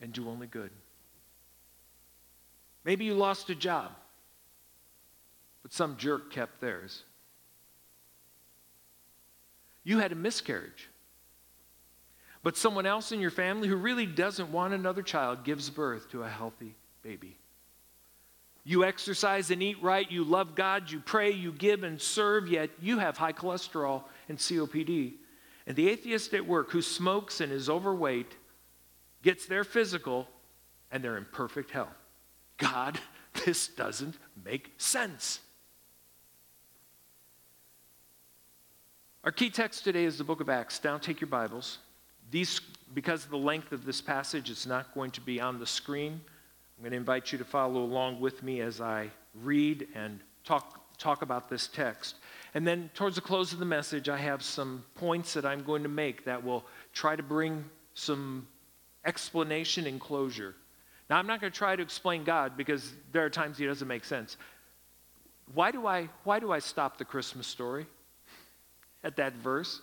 and 0.00 0.12
do 0.12 0.28
only 0.28 0.46
good. 0.46 0.70
Maybe 2.84 3.04
you 3.04 3.14
lost 3.14 3.50
a 3.50 3.54
job, 3.54 3.90
but 5.62 5.72
some 5.72 5.96
jerk 5.96 6.30
kept 6.30 6.60
theirs. 6.60 7.02
You 9.86 10.00
had 10.00 10.10
a 10.10 10.16
miscarriage, 10.16 10.88
but 12.42 12.56
someone 12.56 12.86
else 12.86 13.12
in 13.12 13.20
your 13.20 13.30
family 13.30 13.68
who 13.68 13.76
really 13.76 14.04
doesn't 14.04 14.50
want 14.50 14.74
another 14.74 15.00
child 15.00 15.44
gives 15.44 15.70
birth 15.70 16.10
to 16.10 16.24
a 16.24 16.28
healthy 16.28 16.74
baby. 17.04 17.38
You 18.64 18.82
exercise 18.82 19.52
and 19.52 19.62
eat 19.62 19.80
right, 19.80 20.10
you 20.10 20.24
love 20.24 20.56
God, 20.56 20.90
you 20.90 20.98
pray, 20.98 21.30
you 21.30 21.52
give 21.52 21.84
and 21.84 22.00
serve, 22.00 22.48
yet 22.48 22.70
you 22.80 22.98
have 22.98 23.16
high 23.16 23.32
cholesterol 23.32 24.02
and 24.28 24.38
COPD. 24.38 25.12
And 25.68 25.76
the 25.76 25.88
atheist 25.88 26.34
at 26.34 26.44
work 26.44 26.72
who 26.72 26.82
smokes 26.82 27.40
and 27.40 27.52
is 27.52 27.70
overweight 27.70 28.34
gets 29.22 29.46
their 29.46 29.62
physical, 29.62 30.26
and 30.90 31.04
they're 31.04 31.16
in 31.16 31.26
perfect 31.26 31.70
health. 31.70 31.94
God, 32.56 32.98
this 33.44 33.68
doesn't 33.68 34.16
make 34.44 34.72
sense. 34.78 35.38
Our 39.26 39.32
key 39.32 39.50
text 39.50 39.82
today 39.82 40.04
is 40.04 40.18
the 40.18 40.22
book 40.22 40.40
of 40.40 40.48
Acts. 40.48 40.80
Now 40.84 40.98
take 40.98 41.20
your 41.20 41.26
Bibles. 41.26 41.78
These, 42.30 42.60
because 42.94 43.24
of 43.24 43.30
the 43.30 43.36
length 43.36 43.72
of 43.72 43.84
this 43.84 44.00
passage, 44.00 44.50
it's 44.50 44.66
not 44.66 44.94
going 44.94 45.10
to 45.10 45.20
be 45.20 45.40
on 45.40 45.58
the 45.58 45.66
screen. 45.66 46.12
I'm 46.12 46.82
going 46.82 46.92
to 46.92 46.96
invite 46.96 47.32
you 47.32 47.38
to 47.38 47.44
follow 47.44 47.82
along 47.82 48.20
with 48.20 48.44
me 48.44 48.60
as 48.60 48.80
I 48.80 49.10
read 49.34 49.88
and 49.96 50.20
talk, 50.44 50.96
talk 50.96 51.22
about 51.22 51.48
this 51.48 51.66
text. 51.66 52.18
And 52.54 52.64
then, 52.64 52.88
towards 52.94 53.16
the 53.16 53.20
close 53.20 53.52
of 53.52 53.58
the 53.58 53.64
message, 53.64 54.08
I 54.08 54.16
have 54.16 54.44
some 54.44 54.84
points 54.94 55.34
that 55.34 55.44
I'm 55.44 55.64
going 55.64 55.82
to 55.82 55.88
make 55.88 56.24
that 56.26 56.44
will 56.44 56.64
try 56.92 57.16
to 57.16 57.22
bring 57.24 57.64
some 57.94 58.46
explanation 59.04 59.88
and 59.88 60.00
closure. 60.00 60.54
Now, 61.10 61.18
I'm 61.18 61.26
not 61.26 61.40
going 61.40 61.52
to 61.52 61.58
try 61.58 61.74
to 61.74 61.82
explain 61.82 62.22
God 62.22 62.56
because 62.56 62.92
there 63.10 63.24
are 63.24 63.30
times 63.30 63.58
He 63.58 63.66
doesn't 63.66 63.88
make 63.88 64.04
sense. 64.04 64.36
Why 65.52 65.72
do 65.72 65.84
I, 65.88 66.10
why 66.22 66.38
do 66.38 66.52
I 66.52 66.60
stop 66.60 66.96
the 66.96 67.04
Christmas 67.04 67.48
story 67.48 67.86
at 69.06 69.16
that 69.16 69.34
verse? 69.34 69.80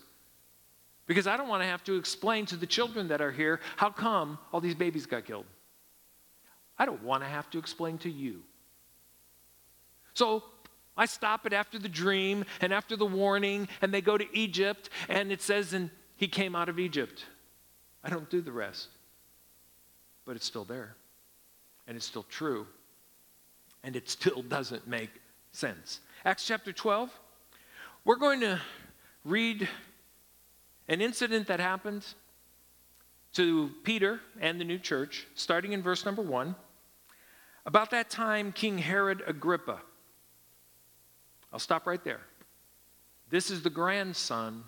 Because 1.08 1.27
I 1.27 1.36
don't 1.36 1.48
want 1.48 1.63
to 1.63 1.68
have 1.68 1.84
to 1.86 1.96
explain 1.96 2.46
to 2.48 2.56
the 2.56 2.68
children 2.68 3.08
that 3.08 3.22
are 3.22 3.32
here 3.32 3.60
how 3.75 3.89
come 3.89 4.38
all 4.51 4.62
these 4.62 4.75
babies 4.75 5.06
got 5.06 5.25
killed. 5.25 5.46
I 6.77 6.86
don't 6.86 7.03
want 7.03 7.24
to 7.24 7.30
have 7.30 7.50
to 7.51 7.58
explain 7.58 7.98
to 8.00 8.10
you. 8.10 8.42
So 10.13 10.44
I 10.96 11.06
stop 11.06 11.46
it 11.46 11.53
after 11.53 11.80
the 11.80 11.89
dream 11.89 12.46
and 12.62 12.74
after 12.74 12.96
the 12.96 13.06
warning, 13.06 13.68
and 13.82 13.94
they 13.94 14.01
go 14.01 14.18
to 14.18 14.25
Egypt, 14.38 14.89
and 15.10 15.32
it 15.32 15.42
says, 15.42 15.74
and 15.74 15.89
he 16.15 16.27
came 16.27 16.56
out 16.56 16.70
of 16.70 16.80
Egypt. 16.80 17.25
I 18.03 18.10
don't 18.10 18.30
do 18.30 18.42
the 18.42 18.51
rest 18.51 18.89
but 20.25 20.36
it's 20.36 20.46
still 20.46 20.65
there. 20.65 20.96
And 21.88 21.98
it's 21.98 22.06
still 22.06 22.24
true. 22.24 22.65
And 23.84 23.96
it 23.96 24.10
still 24.10 24.42
doesn't 24.48 24.88
make 24.88 25.10
sense. 25.51 26.00
Acts 26.25 26.46
chapter 26.46 26.72
12, 26.72 27.10
we're 28.06 28.15
going 28.15 28.39
to 28.42 28.60
read 29.24 29.68
an 30.88 31.01
incident 31.01 31.48
that 31.48 31.60
happened 31.60 32.06
to 33.34 33.72
Peter 33.84 34.20
and 34.39 34.60
the 34.60 34.65
new 34.65 34.77
church, 34.77 35.27
starting 35.36 35.74
in 35.74 35.82
verse 35.82 36.06
number 36.06 36.22
1. 36.22 36.56
About 37.65 37.92
that 37.92 38.10
time, 38.10 38.51
King 38.51 38.77
Herod 38.77 39.24
Agrippa, 39.25 39.80
I'll 41.51 41.60
stop 41.60 41.88
right 41.88 42.03
there. 42.03 42.22
This 43.30 43.50
is 43.50 43.62
the 43.62 43.70
grandson 43.70 44.63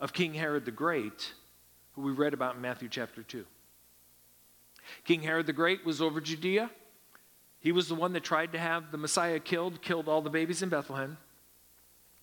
of 0.00 0.12
King 0.12 0.34
Herod 0.34 0.64
the 0.64 0.70
Great, 0.70 1.32
who 1.94 2.02
we 2.02 2.10
read 2.10 2.34
about 2.34 2.56
in 2.56 2.60
Matthew 2.60 2.88
chapter 2.88 3.22
2. 3.22 3.44
King 5.04 5.22
Herod 5.22 5.46
the 5.46 5.52
Great 5.52 5.84
was 5.84 6.02
over 6.02 6.20
Judea. 6.20 6.70
He 7.60 7.72
was 7.72 7.88
the 7.88 7.94
one 7.94 8.12
that 8.12 8.24
tried 8.24 8.52
to 8.52 8.58
have 8.58 8.90
the 8.90 8.98
Messiah 8.98 9.38
killed, 9.38 9.80
killed 9.80 10.08
all 10.08 10.20
the 10.20 10.28
babies 10.28 10.62
in 10.62 10.68
Bethlehem. 10.68 11.16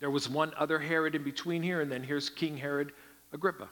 There 0.01 0.09
was 0.09 0.27
one 0.27 0.51
other 0.57 0.79
Herod 0.79 1.15
in 1.15 1.23
between 1.23 1.61
here, 1.61 1.79
and 1.79 1.89
then 1.89 2.03
here's 2.03 2.29
King 2.29 2.57
Herod 2.57 2.91
Agrippa. 3.31 3.69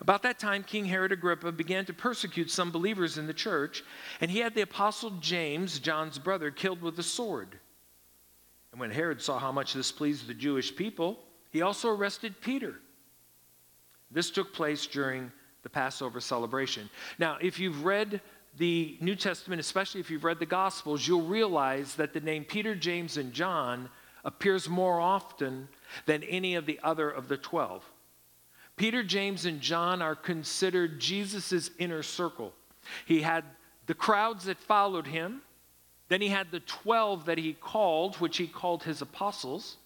About 0.00 0.22
that 0.22 0.38
time, 0.38 0.62
King 0.62 0.84
Herod 0.84 1.12
Agrippa 1.12 1.50
began 1.50 1.86
to 1.86 1.92
persecute 1.94 2.50
some 2.50 2.70
believers 2.70 3.18
in 3.18 3.26
the 3.26 3.34
church, 3.34 3.82
and 4.20 4.30
he 4.30 4.38
had 4.38 4.54
the 4.54 4.60
apostle 4.60 5.10
James, 5.18 5.80
John's 5.80 6.18
brother, 6.18 6.50
killed 6.50 6.82
with 6.82 6.98
a 6.98 7.02
sword. 7.02 7.58
And 8.70 8.80
when 8.80 8.90
Herod 8.90 9.20
saw 9.20 9.38
how 9.38 9.50
much 9.50 9.72
this 9.72 9.90
pleased 9.90 10.28
the 10.28 10.34
Jewish 10.34 10.76
people, 10.76 11.18
he 11.50 11.62
also 11.62 11.88
arrested 11.88 12.40
Peter. 12.42 12.74
This 14.10 14.30
took 14.30 14.52
place 14.52 14.86
during 14.86 15.32
the 15.62 15.70
Passover 15.70 16.20
celebration. 16.20 16.90
Now, 17.18 17.38
if 17.40 17.58
you've 17.58 17.84
read 17.84 18.20
the 18.58 18.98
New 19.00 19.16
Testament, 19.16 19.58
especially 19.58 20.00
if 20.00 20.10
you've 20.10 20.24
read 20.24 20.38
the 20.38 20.46
Gospels, 20.46 21.08
you'll 21.08 21.22
realize 21.22 21.94
that 21.94 22.12
the 22.12 22.20
name 22.20 22.44
Peter, 22.44 22.74
James, 22.74 23.16
and 23.16 23.32
John 23.32 23.88
appears 24.24 24.68
more 24.68 25.00
often 25.00 25.68
than 26.06 26.22
any 26.24 26.54
of 26.54 26.66
the 26.66 26.80
other 26.82 27.10
of 27.10 27.28
the 27.28 27.36
12. 27.36 27.84
Peter, 28.76 29.02
James, 29.02 29.44
and 29.44 29.60
John 29.60 30.00
are 30.00 30.14
considered 30.14 31.00
Jesus' 31.00 31.70
inner 31.78 32.02
circle. 32.02 32.52
He 33.06 33.22
had 33.22 33.44
the 33.86 33.94
crowds 33.94 34.44
that 34.44 34.58
followed 34.58 35.06
him, 35.06 35.42
then 36.08 36.20
he 36.20 36.28
had 36.28 36.50
the 36.50 36.60
12 36.60 37.26
that 37.26 37.38
he 37.38 37.52
called, 37.52 38.16
which 38.16 38.38
he 38.38 38.46
called 38.46 38.82
his 38.82 39.02
apostles. 39.02 39.76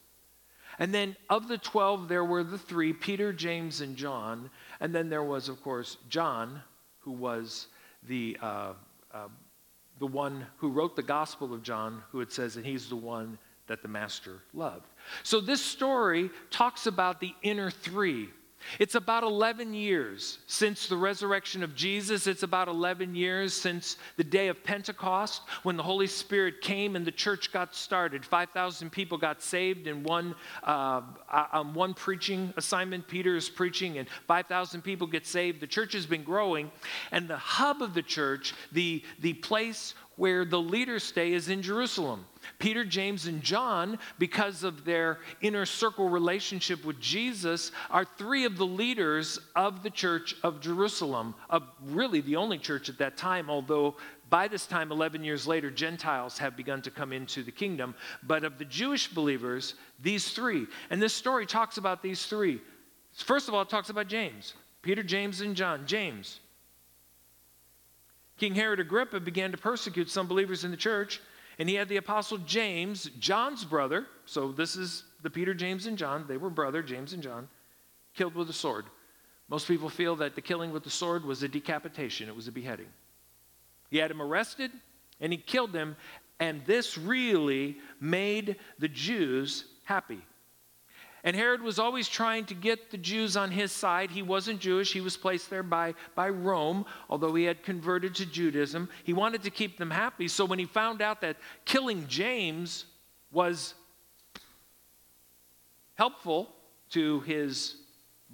And 0.78 0.94
then 0.94 1.16
of 1.28 1.48
the 1.48 1.58
12, 1.58 2.08
there 2.08 2.24
were 2.24 2.44
the 2.44 2.58
three 2.58 2.92
Peter, 2.92 3.32
James, 3.32 3.80
and 3.80 3.96
John. 3.96 4.50
And 4.80 4.94
then 4.94 5.08
there 5.08 5.24
was, 5.24 5.48
of 5.48 5.62
course, 5.62 5.96
John, 6.08 6.62
who 7.00 7.12
was 7.12 7.66
the, 8.04 8.36
uh, 8.40 8.72
uh, 9.12 9.28
the 9.98 10.06
one 10.06 10.46
who 10.58 10.70
wrote 10.70 10.96
the 10.96 11.02
Gospel 11.02 11.52
of 11.52 11.62
John, 11.62 12.02
who 12.10 12.20
it 12.20 12.32
says, 12.32 12.56
and 12.56 12.64
he's 12.64 12.88
the 12.88 12.96
one 12.96 13.38
that 13.72 13.80
the 13.80 13.88
Master 13.88 14.42
loved. 14.52 14.84
So 15.22 15.40
this 15.40 15.64
story 15.64 16.28
talks 16.50 16.86
about 16.86 17.20
the 17.20 17.34
inner 17.42 17.70
three 17.70 18.28
it's 18.78 18.94
about 18.94 19.22
11 19.22 19.74
years 19.74 20.38
since 20.46 20.86
the 20.86 20.96
resurrection 20.96 21.62
of 21.62 21.74
Jesus. 21.74 22.26
It's 22.26 22.42
about 22.42 22.68
11 22.68 23.14
years 23.14 23.54
since 23.54 23.96
the 24.16 24.24
day 24.24 24.48
of 24.48 24.62
Pentecost 24.64 25.42
when 25.62 25.76
the 25.76 25.82
Holy 25.82 26.06
Spirit 26.06 26.60
came 26.60 26.96
and 26.96 27.04
the 27.04 27.12
church 27.12 27.52
got 27.52 27.74
started. 27.74 28.24
5,000 28.24 28.90
people 28.90 29.18
got 29.18 29.42
saved 29.42 29.86
in 29.86 30.02
one, 30.02 30.34
uh, 30.64 31.02
uh 31.30 31.46
on 31.52 31.74
one 31.74 31.94
preaching 31.94 32.52
assignment. 32.56 33.06
Peter 33.08 33.36
is 33.36 33.48
preaching, 33.48 33.98
and 33.98 34.08
5,000 34.26 34.82
people 34.82 35.06
get 35.06 35.26
saved. 35.26 35.60
The 35.60 35.66
church 35.66 35.92
has 35.92 36.06
been 36.06 36.22
growing, 36.22 36.70
and 37.10 37.28
the 37.28 37.36
hub 37.36 37.82
of 37.82 37.94
the 37.94 38.02
church, 38.02 38.54
the, 38.72 39.02
the 39.20 39.34
place 39.34 39.94
where 40.16 40.44
the 40.44 40.60
leaders 40.60 41.02
stay, 41.02 41.32
is 41.32 41.48
in 41.48 41.62
Jerusalem. 41.62 42.26
Peter, 42.58 42.84
James, 42.84 43.26
and 43.26 43.42
John, 43.42 43.98
because 44.18 44.64
of 44.64 44.84
their 44.84 45.18
inner 45.40 45.66
circle 45.66 46.08
relationship 46.08 46.84
with 46.84 47.00
Jesus, 47.00 47.72
are 47.90 48.04
three 48.04 48.44
of 48.44 48.56
the 48.56 48.66
leaders 48.66 49.38
of 49.56 49.82
the 49.82 49.90
church 49.90 50.36
of 50.42 50.60
Jerusalem, 50.60 51.34
of 51.50 51.64
really 51.82 52.20
the 52.20 52.36
only 52.36 52.58
church 52.58 52.88
at 52.88 52.98
that 52.98 53.16
time, 53.16 53.50
although 53.50 53.96
by 54.32 54.48
this 54.48 54.66
time, 54.66 54.90
11 54.90 55.22
years 55.24 55.46
later, 55.46 55.70
Gentiles 55.70 56.38
have 56.38 56.56
begun 56.56 56.80
to 56.82 56.90
come 56.90 57.12
into 57.12 57.42
the 57.42 57.52
kingdom. 57.52 57.94
But 58.22 58.44
of 58.44 58.56
the 58.56 58.64
Jewish 58.64 59.08
believers, 59.08 59.74
these 60.00 60.30
three. 60.30 60.66
And 60.88 61.02
this 61.02 61.12
story 61.12 61.44
talks 61.44 61.76
about 61.76 62.02
these 62.02 62.24
three. 62.24 62.62
First 63.12 63.48
of 63.48 63.54
all, 63.54 63.60
it 63.60 63.68
talks 63.68 63.90
about 63.90 64.08
James 64.08 64.54
Peter, 64.80 65.02
James, 65.02 65.42
and 65.42 65.54
John. 65.54 65.86
James. 65.86 66.40
King 68.38 68.54
Herod 68.54 68.80
Agrippa 68.80 69.20
began 69.20 69.52
to 69.52 69.58
persecute 69.58 70.08
some 70.08 70.26
believers 70.26 70.64
in 70.64 70.70
the 70.70 70.78
church 70.78 71.20
and 71.58 71.68
he 71.68 71.74
had 71.74 71.88
the 71.88 71.96
apostle 71.96 72.38
James, 72.38 73.10
John's 73.18 73.64
brother. 73.64 74.06
So 74.24 74.52
this 74.52 74.76
is 74.76 75.04
the 75.22 75.30
Peter, 75.30 75.54
James, 75.54 75.86
and 75.86 75.98
John. 75.98 76.24
They 76.26 76.36
were 76.36 76.50
brother, 76.50 76.82
James 76.82 77.12
and 77.12 77.22
John, 77.22 77.48
killed 78.14 78.34
with 78.34 78.50
a 78.50 78.54
sword. 78.54 78.86
Most 79.48 79.68
people 79.68 79.88
feel 79.88 80.16
that 80.16 80.34
the 80.34 80.40
killing 80.40 80.72
with 80.72 80.84
the 80.84 80.90
sword 80.90 81.24
was 81.24 81.42
a 81.42 81.48
decapitation, 81.48 82.28
it 82.28 82.36
was 82.36 82.48
a 82.48 82.52
beheading. 82.52 82.88
He 83.90 83.98
had 83.98 84.10
him 84.10 84.22
arrested 84.22 84.70
and 85.20 85.32
he 85.32 85.38
killed 85.38 85.74
him, 85.74 85.96
and 86.40 86.64
this 86.66 86.98
really 86.98 87.78
made 88.00 88.56
the 88.78 88.88
Jews 88.88 89.66
happy. 89.84 90.20
And 91.24 91.36
Herod 91.36 91.62
was 91.62 91.78
always 91.78 92.08
trying 92.08 92.46
to 92.46 92.54
get 92.54 92.90
the 92.90 92.98
Jews 92.98 93.36
on 93.36 93.52
his 93.52 93.70
side. 93.70 94.10
He 94.10 94.22
wasn't 94.22 94.60
Jewish, 94.60 94.92
he 94.92 95.00
was 95.00 95.16
placed 95.16 95.50
there 95.50 95.62
by, 95.62 95.94
by 96.14 96.28
Rome, 96.28 96.84
although 97.08 97.34
he 97.34 97.44
had 97.44 97.62
converted 97.62 98.14
to 98.16 98.26
Judaism. 98.26 98.88
He 99.04 99.12
wanted 99.12 99.42
to 99.44 99.50
keep 99.50 99.78
them 99.78 99.90
happy. 99.90 100.26
So 100.26 100.44
when 100.44 100.58
he 100.58 100.64
found 100.64 101.00
out 101.00 101.20
that 101.20 101.36
killing 101.64 102.06
James 102.08 102.86
was 103.30 103.74
helpful 105.94 106.48
to 106.90 107.20
his 107.20 107.76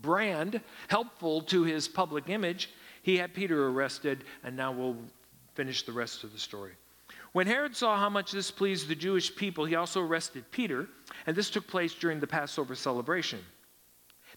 brand, 0.01 0.61
helpful 0.89 1.43
to 1.43 1.65
his 1.65 1.89
public 1.89 2.31
image, 2.31 2.71
he 3.03 3.19
had 3.19 3.35
Peter 3.35 3.69
arrested, 3.69 4.25
and 4.43 4.57
now 4.57 4.73
we'll 4.73 4.97
finish 5.55 5.83
the 5.83 5.93
rest 5.93 6.25
of 6.25 6.33
the 6.33 6.39
story. 6.39 6.73
When 7.33 7.47
Herod 7.47 7.77
saw 7.77 7.97
how 7.97 8.09
much 8.09 8.33
this 8.33 8.51
pleased 8.51 8.89
the 8.89 8.95
Jewish 8.95 9.35
people, 9.35 9.65
he 9.65 9.75
also 9.75 10.01
arrested 10.01 10.51
Peter, 10.51 10.89
and 11.27 11.37
this 11.37 11.51
took 11.51 11.67
place 11.67 11.95
during 11.95 12.21
the 12.21 12.27
Passover 12.27 12.75
celebration. 12.75 13.41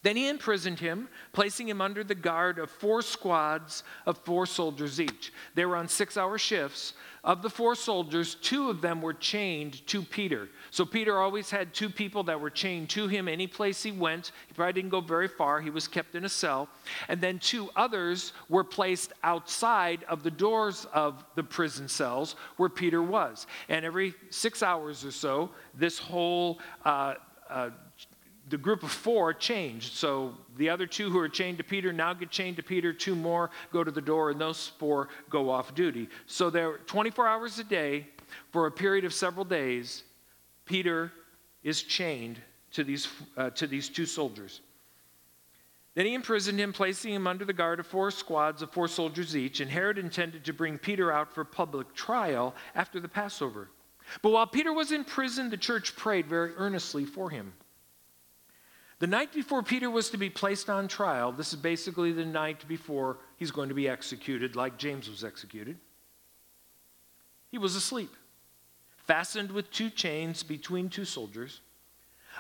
Then 0.04 0.16
he 0.16 0.28
imprisoned 0.28 0.80
him, 0.80 1.08
placing 1.32 1.70
him 1.70 1.80
under 1.80 2.04
the 2.04 2.16
guard 2.16 2.58
of 2.58 2.72
four 2.72 3.04
squads 3.04 3.84
of 4.08 4.18
four 4.20 4.48
soldiers 4.48 5.00
each. 5.00 5.32
They 5.54 5.66
were 5.66 5.76
on 5.76 5.88
six 5.88 6.18
hour 6.18 6.38
shifts. 6.38 6.94
Of 7.24 7.44
the 7.44 7.52
four 7.52 7.76
soldiers, 7.76 8.34
two 8.34 8.72
of 8.72 8.82
them 8.82 9.00
were 9.00 9.14
chained 9.14 9.86
to 9.86 10.02
Peter. 10.02 10.50
So 10.72 10.86
Peter 10.86 11.20
always 11.20 11.52
had 11.52 11.72
two 11.72 11.90
people 11.90 12.24
that 12.24 12.42
were 12.42 12.50
chained 12.50 12.90
to 12.92 13.08
him 13.08 13.28
any 13.28 13.46
place 13.46 13.84
he 13.84 13.92
went. 13.92 14.32
He 14.48 14.56
probably 14.56 14.74
didn't 14.74 14.90
go 14.90 15.02
very 15.02 15.28
far, 15.28 15.62
he 15.62 15.70
was 15.70 15.88
kept 15.88 16.16
in 16.16 16.26
a 16.26 16.30
cell. 16.30 16.68
And 17.10 17.22
then 17.22 17.38
two 17.38 17.70
others 17.76 18.34
were 18.50 18.64
placed 18.64 19.14
outside 19.22 20.04
of 20.06 20.24
the 20.24 20.32
doors 20.32 20.88
of 20.94 21.24
the 21.36 21.44
prison 21.44 21.88
cells 21.88 22.36
where 22.58 22.70
Peter 22.70 23.04
was. 23.04 23.46
And 23.70 23.86
every 23.86 24.16
six 24.32 24.64
hours 24.64 25.06
or 25.06 25.12
so, 25.12 25.52
this 25.76 26.00
whole 26.00 26.60
uh, 26.86 27.16
uh, 27.52 27.70
the 28.52 28.58
group 28.58 28.84
of 28.84 28.92
four 28.92 29.34
changed. 29.34 29.94
So 29.94 30.34
the 30.58 30.70
other 30.70 30.86
two 30.86 31.10
who 31.10 31.18
are 31.20 31.30
chained 31.30 31.58
to 31.58 31.64
Peter 31.64 31.92
now 31.94 32.14
get 32.14 32.30
chained 32.30 32.58
to 32.58 32.64
Peter. 32.64 32.94
Two 32.94 33.16
more 33.16 33.50
go 33.72 33.84
to 33.84 33.90
the 33.90 34.02
door, 34.02 34.30
and 34.30 34.40
those 34.40 34.68
four 34.78 35.08
go 35.30 35.50
off 35.50 35.74
duty. 35.74 36.10
So 36.28 36.50
there, 36.50 36.78
24 36.86 37.28
hours 37.28 37.58
a 37.60 37.64
day, 37.64 38.08
for 38.52 38.68
a 38.68 38.72
period 38.72 39.06
of 39.06 39.14
several 39.14 39.46
days, 39.46 40.04
Peter 40.66 41.12
is 41.64 41.82
chained 41.82 42.40
to 42.74 42.84
these, 42.84 43.08
uh, 43.38 43.50
to 43.52 43.68
these 43.68 43.88
two 43.88 44.06
soldiers. 44.06 44.62
Then 45.96 46.06
he 46.06 46.14
imprisoned 46.14 46.60
him, 46.60 46.72
placing 46.74 47.14
him 47.14 47.28
under 47.28 47.46
the 47.46 47.54
guard 47.54 47.80
of 47.80 47.88
four 47.88 48.12
squads 48.12 48.62
of 48.62 48.72
four 48.72 48.88
soldiers 48.88 49.36
each. 49.36 49.60
And 49.60 49.72
Herod 49.72 49.98
intended 49.98 50.46
to 50.46 50.54
bring 50.54 50.78
Peter 50.78 51.12
out 51.12 51.34
for 51.34 51.44
public 51.44 51.94
trial 51.94 52.54
after 52.76 53.00
the 53.00 53.10
Passover. 53.10 53.70
But 54.22 54.32
while 54.32 54.48
Peter 54.48 54.74
was 54.74 54.92
in 54.92 55.04
prison, 55.04 55.50
the 55.50 55.58
church 55.58 55.96
prayed 55.96 56.28
very 56.28 56.54
earnestly 56.56 57.06
for 57.06 57.30
him. 57.30 57.54
The 59.02 59.08
night 59.08 59.34
before 59.34 59.64
Peter 59.64 59.90
was 59.90 60.12
to 60.12 60.18
be 60.18 60.30
placed 60.30 60.70
on 60.70 60.88
trial, 60.88 61.32
this 61.32 61.54
is 61.54 61.60
basically 61.60 62.12
the 62.12 62.24
night 62.24 62.68
before 62.68 63.18
he's 63.36 63.50
going 63.50 63.70
to 63.70 63.74
be 63.74 63.90
executed, 63.90 64.56
like 64.56 64.78
James 64.78 65.10
was 65.10 65.24
executed. 65.24 65.80
He 67.50 67.58
was 67.58 67.76
asleep, 67.76 68.14
fastened 69.08 69.50
with 69.50 69.72
two 69.72 69.90
chains 69.90 70.44
between 70.44 70.88
two 70.88 71.06
soldiers. 71.06 71.62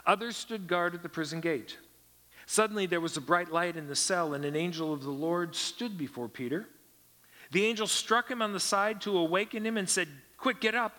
Others 0.06 0.38
stood 0.38 0.68
guard 0.68 0.94
at 0.94 1.02
the 1.02 1.10
prison 1.10 1.42
gate. 1.42 1.80
Suddenly 2.46 2.86
there 2.86 3.02
was 3.02 3.18
a 3.18 3.22
bright 3.22 3.52
light 3.52 3.76
in 3.76 3.88
the 3.88 3.96
cell, 3.96 4.36
and 4.36 4.46
an 4.46 4.56
angel 4.56 4.94
of 4.94 5.02
the 5.02 5.10
Lord 5.10 5.56
stood 5.56 5.98
before 5.98 6.30
Peter. 6.30 6.68
The 7.50 7.66
angel 7.66 7.88
struck 7.88 8.30
him 8.30 8.44
on 8.44 8.54
the 8.54 8.60
side 8.60 9.02
to 9.02 9.18
awaken 9.18 9.66
him 9.66 9.78
and 9.78 9.90
said, 9.90 10.10
Quick, 10.38 10.62
get 10.62 10.76
up. 10.76 10.96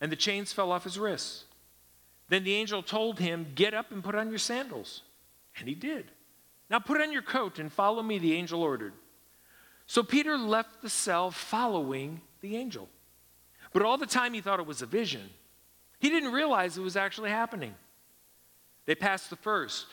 And 0.00 0.12
the 0.12 0.16
chains 0.16 0.52
fell 0.52 0.70
off 0.70 0.84
his 0.84 0.96
wrists. 0.96 1.45
Then 2.28 2.44
the 2.44 2.54
angel 2.54 2.82
told 2.82 3.18
him, 3.18 3.46
Get 3.54 3.74
up 3.74 3.92
and 3.92 4.02
put 4.02 4.14
on 4.14 4.30
your 4.30 4.38
sandals. 4.38 5.02
And 5.58 5.68
he 5.68 5.74
did. 5.74 6.10
Now 6.68 6.78
put 6.78 7.00
on 7.00 7.12
your 7.12 7.22
coat 7.22 7.58
and 7.58 7.72
follow 7.72 8.02
me, 8.02 8.18
the 8.18 8.34
angel 8.34 8.62
ordered. 8.62 8.92
So 9.86 10.02
Peter 10.02 10.36
left 10.36 10.82
the 10.82 10.90
cell 10.90 11.30
following 11.30 12.20
the 12.40 12.56
angel. 12.56 12.88
But 13.72 13.82
all 13.82 13.98
the 13.98 14.06
time 14.06 14.34
he 14.34 14.40
thought 14.40 14.60
it 14.60 14.66
was 14.66 14.82
a 14.82 14.86
vision. 14.86 15.28
He 16.00 16.10
didn't 16.10 16.32
realize 16.32 16.76
it 16.76 16.82
was 16.82 16.96
actually 16.96 17.30
happening. 17.30 17.74
They 18.84 18.94
passed 18.94 19.30
the 19.30 19.36
first 19.36 19.86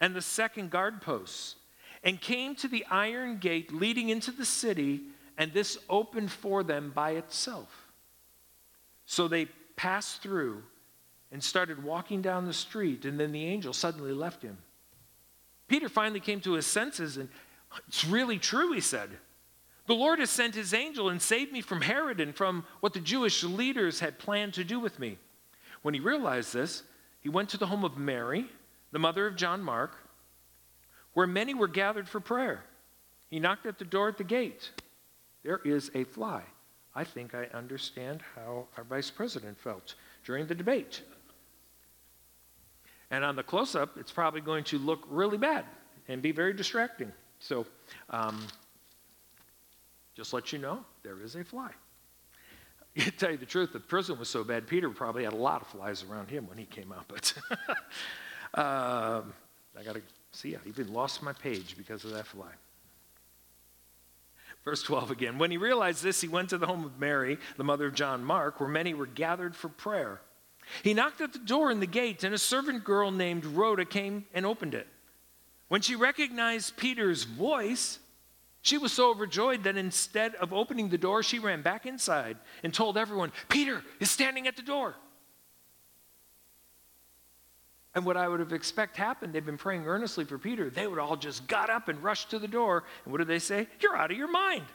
and 0.00 0.14
the 0.14 0.22
second 0.22 0.70
guard 0.70 1.00
posts 1.00 1.56
and 2.04 2.20
came 2.20 2.54
to 2.56 2.68
the 2.68 2.84
iron 2.90 3.38
gate 3.38 3.72
leading 3.72 4.10
into 4.10 4.30
the 4.30 4.44
city, 4.44 5.00
and 5.36 5.52
this 5.52 5.78
opened 5.88 6.30
for 6.30 6.62
them 6.62 6.92
by 6.94 7.12
itself. 7.12 7.88
So 9.06 9.28
they 9.28 9.46
passed 9.76 10.22
through 10.22 10.62
and 11.32 11.42
started 11.42 11.82
walking 11.82 12.22
down 12.22 12.46
the 12.46 12.52
street, 12.52 13.04
and 13.04 13.18
then 13.18 13.32
the 13.32 13.44
angel 13.44 13.72
suddenly 13.72 14.12
left 14.12 14.42
him. 14.42 14.58
Peter 15.68 15.88
finally 15.88 16.20
came 16.20 16.40
to 16.40 16.52
his 16.52 16.66
senses, 16.66 17.16
and 17.16 17.28
it's 17.88 18.04
really 18.04 18.38
true, 18.38 18.72
he 18.72 18.80
said. 18.80 19.10
The 19.86 19.94
Lord 19.94 20.18
has 20.18 20.30
sent 20.30 20.54
his 20.54 20.74
angel 20.74 21.08
and 21.08 21.20
saved 21.20 21.52
me 21.52 21.60
from 21.60 21.80
Herod 21.80 22.20
and 22.20 22.34
from 22.34 22.64
what 22.80 22.92
the 22.92 23.00
Jewish 23.00 23.42
leaders 23.44 24.00
had 24.00 24.18
planned 24.18 24.54
to 24.54 24.64
do 24.64 24.80
with 24.80 24.98
me. 24.98 25.18
When 25.82 25.94
he 25.94 26.00
realized 26.00 26.52
this, 26.52 26.82
he 27.20 27.28
went 27.28 27.48
to 27.50 27.56
the 27.56 27.66
home 27.66 27.84
of 27.84 27.96
Mary, 27.96 28.46
the 28.92 28.98
mother 28.98 29.26
of 29.26 29.36
John 29.36 29.62
Mark, 29.62 29.96
where 31.14 31.26
many 31.26 31.54
were 31.54 31.68
gathered 31.68 32.08
for 32.08 32.20
prayer. 32.20 32.64
He 33.30 33.40
knocked 33.40 33.66
at 33.66 33.78
the 33.78 33.84
door 33.84 34.08
at 34.08 34.18
the 34.18 34.24
gate. 34.24 34.70
There 35.42 35.60
is 35.64 35.90
a 35.94 36.04
fly. 36.04 36.42
I 36.94 37.04
think 37.04 37.34
I 37.34 37.44
understand 37.54 38.22
how 38.34 38.66
our 38.76 38.84
vice 38.84 39.10
president 39.10 39.58
felt 39.58 39.94
during 40.24 40.46
the 40.46 40.54
debate. 40.54 41.02
And 43.16 43.24
on 43.24 43.34
the 43.34 43.42
close 43.42 43.74
up, 43.74 43.96
it's 43.96 44.12
probably 44.12 44.42
going 44.42 44.64
to 44.64 44.78
look 44.78 45.06
really 45.08 45.38
bad 45.38 45.64
and 46.06 46.20
be 46.20 46.32
very 46.32 46.52
distracting. 46.52 47.10
So, 47.38 47.64
um, 48.10 48.46
just 50.14 50.34
let 50.34 50.52
you 50.52 50.58
know, 50.58 50.84
there 51.02 51.22
is 51.22 51.34
a 51.34 51.42
fly. 51.42 51.70
To 52.96 53.10
tell 53.10 53.30
you 53.30 53.38
the 53.38 53.46
truth, 53.46 53.72
the 53.72 53.80
prison 53.80 54.18
was 54.18 54.28
so 54.28 54.44
bad, 54.44 54.66
Peter 54.66 54.90
probably 54.90 55.24
had 55.24 55.32
a 55.32 55.36
lot 55.36 55.62
of 55.62 55.68
flies 55.68 56.04
around 56.04 56.28
him 56.28 56.46
when 56.46 56.58
he 56.58 56.66
came 56.66 56.92
out. 56.92 57.06
But 57.08 57.32
um, 58.54 59.32
I 59.78 59.82
got 59.82 59.94
to 59.94 60.02
see, 60.32 60.54
I 60.54 60.58
even 60.66 60.92
lost 60.92 61.22
my 61.22 61.32
page 61.32 61.74
because 61.78 62.04
of 62.04 62.10
that 62.12 62.26
fly. 62.26 62.50
Verse 64.62 64.82
12 64.82 65.10
again. 65.10 65.38
When 65.38 65.50
he 65.50 65.56
realized 65.56 66.02
this, 66.02 66.20
he 66.20 66.28
went 66.28 66.50
to 66.50 66.58
the 66.58 66.66
home 66.66 66.84
of 66.84 66.98
Mary, 67.00 67.38
the 67.56 67.64
mother 67.64 67.86
of 67.86 67.94
John 67.94 68.22
Mark, 68.22 68.60
where 68.60 68.68
many 68.68 68.92
were 68.92 69.06
gathered 69.06 69.56
for 69.56 69.70
prayer. 69.70 70.20
He 70.82 70.94
knocked 70.94 71.20
at 71.20 71.32
the 71.32 71.38
door 71.38 71.70
in 71.70 71.80
the 71.80 71.86
gate, 71.86 72.24
and 72.24 72.34
a 72.34 72.38
servant 72.38 72.84
girl 72.84 73.10
named 73.10 73.44
Rhoda 73.44 73.84
came 73.84 74.26
and 74.34 74.44
opened 74.44 74.74
it. 74.74 74.88
When 75.68 75.80
she 75.80 75.96
recognized 75.96 76.76
Peter's 76.76 77.24
voice, 77.24 77.98
she 78.62 78.78
was 78.78 78.92
so 78.92 79.10
overjoyed 79.10 79.64
that 79.64 79.76
instead 79.76 80.34
of 80.36 80.52
opening 80.52 80.88
the 80.88 80.98
door, 80.98 81.22
she 81.22 81.38
ran 81.38 81.62
back 81.62 81.86
inside 81.86 82.36
and 82.62 82.74
told 82.74 82.98
everyone, 82.98 83.32
Peter 83.48 83.82
is 84.00 84.10
standing 84.10 84.46
at 84.46 84.56
the 84.56 84.62
door. 84.62 84.94
And 87.94 88.04
what 88.04 88.16
I 88.16 88.28
would 88.28 88.40
have 88.40 88.52
expect 88.52 88.96
happened, 88.96 89.32
they've 89.32 89.46
been 89.46 89.56
praying 89.56 89.86
earnestly 89.86 90.24
for 90.24 90.36
Peter. 90.36 90.68
They 90.68 90.86
would 90.86 90.98
all 90.98 91.16
just 91.16 91.46
got 91.46 91.70
up 91.70 91.88
and 91.88 92.02
rushed 92.02 92.30
to 92.30 92.38
the 92.38 92.48
door. 92.48 92.84
And 93.04 93.12
what 93.12 93.18
did 93.18 93.28
they 93.28 93.38
say? 93.38 93.68
You're 93.80 93.96
out 93.96 94.10
of 94.10 94.18
your 94.18 94.30
mind. 94.30 94.66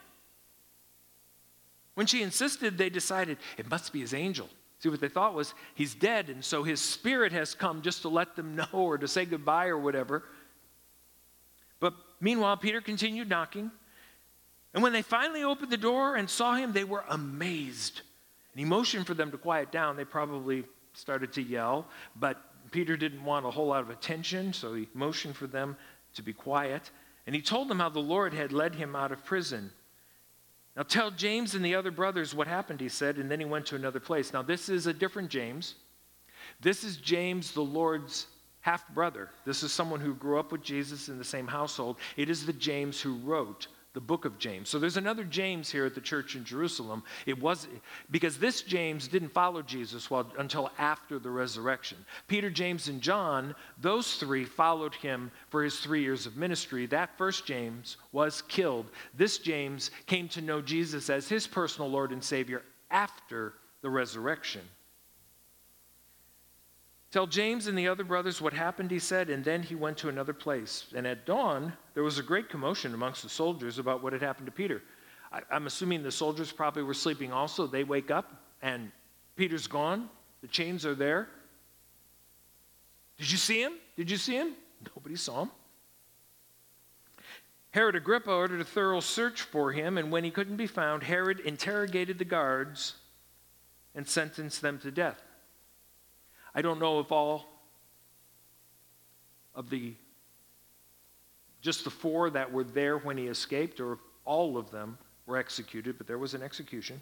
When 1.93 2.07
she 2.07 2.23
insisted, 2.23 2.77
they 2.77 2.89
decided 2.89 3.37
it 3.57 3.69
must 3.69 3.93
be 3.93 3.99
his 3.99 4.13
angel. 4.13 4.49
See, 4.81 4.89
what 4.89 4.99
they 4.99 5.09
thought 5.09 5.35
was 5.35 5.53
he's 5.75 5.93
dead, 5.93 6.29
and 6.29 6.43
so 6.43 6.63
his 6.63 6.81
spirit 6.81 7.31
has 7.33 7.53
come 7.53 7.83
just 7.83 8.01
to 8.01 8.09
let 8.09 8.35
them 8.35 8.55
know 8.55 8.67
or 8.73 8.97
to 8.97 9.07
say 9.07 9.25
goodbye 9.25 9.67
or 9.67 9.77
whatever. 9.77 10.23
But 11.79 11.93
meanwhile, 12.19 12.57
Peter 12.57 12.81
continued 12.81 13.29
knocking. 13.29 13.71
And 14.73 14.81
when 14.81 14.93
they 14.93 15.01
finally 15.01 15.43
opened 15.43 15.71
the 15.71 15.77
door 15.77 16.15
and 16.15 16.29
saw 16.29 16.55
him, 16.55 16.73
they 16.73 16.83
were 16.83 17.03
amazed. 17.09 18.01
And 18.53 18.59
he 18.59 18.65
motioned 18.65 19.05
for 19.05 19.13
them 19.13 19.29
to 19.31 19.37
quiet 19.37 19.71
down. 19.71 19.97
They 19.97 20.05
probably 20.05 20.63
started 20.93 21.33
to 21.33 21.41
yell, 21.41 21.87
but 22.15 22.37
Peter 22.71 22.97
didn't 22.97 23.23
want 23.23 23.45
a 23.45 23.51
whole 23.51 23.67
lot 23.67 23.81
of 23.81 23.89
attention, 23.89 24.53
so 24.53 24.73
he 24.73 24.87
motioned 24.93 25.35
for 25.35 25.47
them 25.47 25.77
to 26.15 26.21
be 26.21 26.33
quiet. 26.33 26.89
And 27.27 27.35
he 27.35 27.41
told 27.41 27.67
them 27.67 27.79
how 27.79 27.89
the 27.89 27.99
Lord 27.99 28.33
had 28.33 28.51
led 28.51 28.75
him 28.75 28.95
out 28.95 29.11
of 29.11 29.23
prison. 29.23 29.71
Now 30.75 30.83
tell 30.83 31.11
James 31.11 31.53
and 31.53 31.65
the 31.65 31.75
other 31.75 31.91
brothers 31.91 32.33
what 32.33 32.47
happened, 32.47 32.79
he 32.79 32.89
said, 32.89 33.17
and 33.17 33.29
then 33.29 33.39
he 33.39 33.45
went 33.45 33.65
to 33.67 33.75
another 33.75 33.99
place. 33.99 34.31
Now, 34.31 34.41
this 34.41 34.69
is 34.69 34.87
a 34.87 34.93
different 34.93 35.29
James. 35.29 35.75
This 36.61 36.83
is 36.83 36.97
James, 36.97 37.51
the 37.51 37.61
Lord's 37.61 38.27
half 38.61 38.87
brother. 38.93 39.29
This 39.45 39.63
is 39.63 39.73
someone 39.73 39.99
who 39.99 40.13
grew 40.13 40.39
up 40.39 40.51
with 40.51 40.63
Jesus 40.63 41.09
in 41.09 41.17
the 41.17 41.23
same 41.23 41.47
household. 41.47 41.97
It 42.15 42.29
is 42.29 42.45
the 42.45 42.53
James 42.53 43.01
who 43.01 43.15
wrote 43.17 43.67
the 43.93 44.01
book 44.01 44.25
of 44.25 44.37
James. 44.39 44.69
So 44.69 44.79
there's 44.79 44.97
another 44.97 45.23
James 45.23 45.69
here 45.69 45.85
at 45.85 45.95
the 45.95 46.01
church 46.01 46.35
in 46.35 46.45
Jerusalem. 46.45 47.03
It 47.25 47.41
was 47.41 47.67
because 48.09 48.37
this 48.37 48.61
James 48.61 49.07
didn't 49.07 49.33
follow 49.33 49.61
Jesus 49.61 50.09
while, 50.09 50.31
until 50.37 50.71
after 50.77 51.19
the 51.19 51.29
resurrection. 51.29 51.97
Peter, 52.27 52.49
James, 52.49 52.87
and 52.87 53.01
John, 53.01 53.53
those 53.79 54.15
three 54.15 54.45
followed 54.45 54.95
him 54.95 55.29
for 55.49 55.63
his 55.63 55.79
three 55.79 56.01
years 56.01 56.25
of 56.25 56.37
ministry. 56.37 56.85
That 56.85 57.17
first 57.17 57.45
James 57.45 57.97
was 58.11 58.41
killed. 58.43 58.85
This 59.15 59.39
James 59.39 59.91
came 60.05 60.29
to 60.29 60.41
know 60.41 60.61
Jesus 60.61 61.09
as 61.09 61.27
his 61.27 61.45
personal 61.45 61.89
Lord 61.89 62.11
and 62.11 62.23
Savior 62.23 62.63
after 62.89 63.53
the 63.81 63.89
resurrection. 63.89 64.61
Tell 67.11 67.27
James 67.27 67.67
and 67.67 67.77
the 67.77 67.89
other 67.89 68.05
brothers 68.05 68.41
what 68.41 68.53
happened, 68.53 68.89
he 68.89 68.99
said, 68.99 69.29
and 69.29 69.43
then 69.43 69.61
he 69.61 69.75
went 69.75 69.97
to 69.97 70.07
another 70.07 70.31
place. 70.31 70.85
And 70.95 71.05
at 71.05 71.25
dawn, 71.25 71.73
there 71.93 72.03
was 72.03 72.17
a 72.17 72.23
great 72.23 72.47
commotion 72.47 72.93
amongst 72.93 73.21
the 73.21 73.29
soldiers 73.29 73.79
about 73.79 74.01
what 74.01 74.13
had 74.13 74.21
happened 74.21 74.45
to 74.45 74.51
Peter. 74.51 74.81
I, 75.29 75.41
am 75.51 75.67
assuming 75.67 76.03
the 76.03 76.11
soldiers 76.11 76.53
probably 76.53 76.83
were 76.83 76.93
sleeping 76.93 77.33
also. 77.33 77.67
They 77.67 77.83
wake 77.83 78.11
up, 78.11 78.41
and 78.61 78.91
Peter's 79.35 79.67
gone. 79.67 80.09
The 80.41 80.47
chains 80.47 80.85
are 80.85 80.95
there. 80.95 81.27
Did 83.17 83.29
you 83.29 83.37
see 83.37 83.61
him? 83.61 83.73
Did 83.97 84.09
you 84.09 84.17
see 84.17 84.35
him? 84.35 84.53
Nobody 84.95 85.17
saw 85.17 85.43
him. 85.43 85.51
Herod 87.71 87.95
Agrippa 87.95 88.31
ordered 88.31 88.61
a 88.61 88.65
thorough 88.65 89.01
search 89.01 89.41
for 89.41 89.73
him, 89.73 89.97
and 89.97 90.11
when 90.11 90.23
he 90.23 90.31
couldn't 90.31 90.57
be 90.57 90.67
found, 90.67 91.03
Herod 91.03 91.41
interrogated 91.41 92.19
the 92.19 92.25
guards 92.25 92.95
and 93.95 94.07
sentenced 94.07 94.61
them 94.61 94.79
to 94.79 94.91
death. 94.91 95.21
I 96.53 96.61
don't 96.61 96.79
know 96.79 96.99
if 96.99 97.11
all 97.11 97.45
of 99.55 99.69
the, 99.69 99.93
just 101.61 101.83
the 101.83 101.89
four 101.89 102.29
that 102.29 102.51
were 102.51 102.63
there 102.63 102.97
when 102.97 103.17
he 103.17 103.27
escaped, 103.27 103.79
or 103.79 103.99
all 104.25 104.57
of 104.57 104.71
them 104.71 104.97
were 105.25 105.37
executed, 105.37 105.97
but 105.97 106.07
there 106.07 106.17
was 106.17 106.33
an 106.33 106.41
execution. 106.41 107.01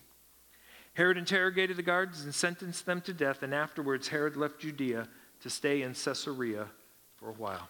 Herod 0.93 1.17
interrogated 1.17 1.77
the 1.77 1.83
guards 1.83 2.23
and 2.23 2.33
sentenced 2.33 2.85
them 2.85 3.01
to 3.01 3.13
death, 3.13 3.43
and 3.43 3.53
afterwards 3.53 4.07
Herod 4.07 4.35
left 4.35 4.59
Judea 4.59 5.07
to 5.41 5.49
stay 5.49 5.81
in 5.81 5.93
Caesarea 5.93 6.67
for 7.15 7.29
a 7.29 7.33
while. 7.33 7.69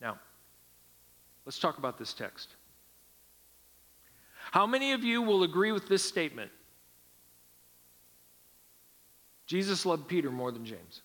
Now, 0.00 0.18
let's 1.44 1.58
talk 1.58 1.78
about 1.78 1.98
this 1.98 2.12
text. 2.12 2.54
How 4.50 4.66
many 4.66 4.92
of 4.92 5.04
you 5.04 5.22
will 5.22 5.42
agree 5.44 5.72
with 5.72 5.88
this 5.88 6.02
statement? 6.02 6.50
Jesus 9.50 9.84
loved 9.84 10.06
Peter 10.06 10.30
more 10.30 10.52
than 10.52 10.64
James. 10.64 11.02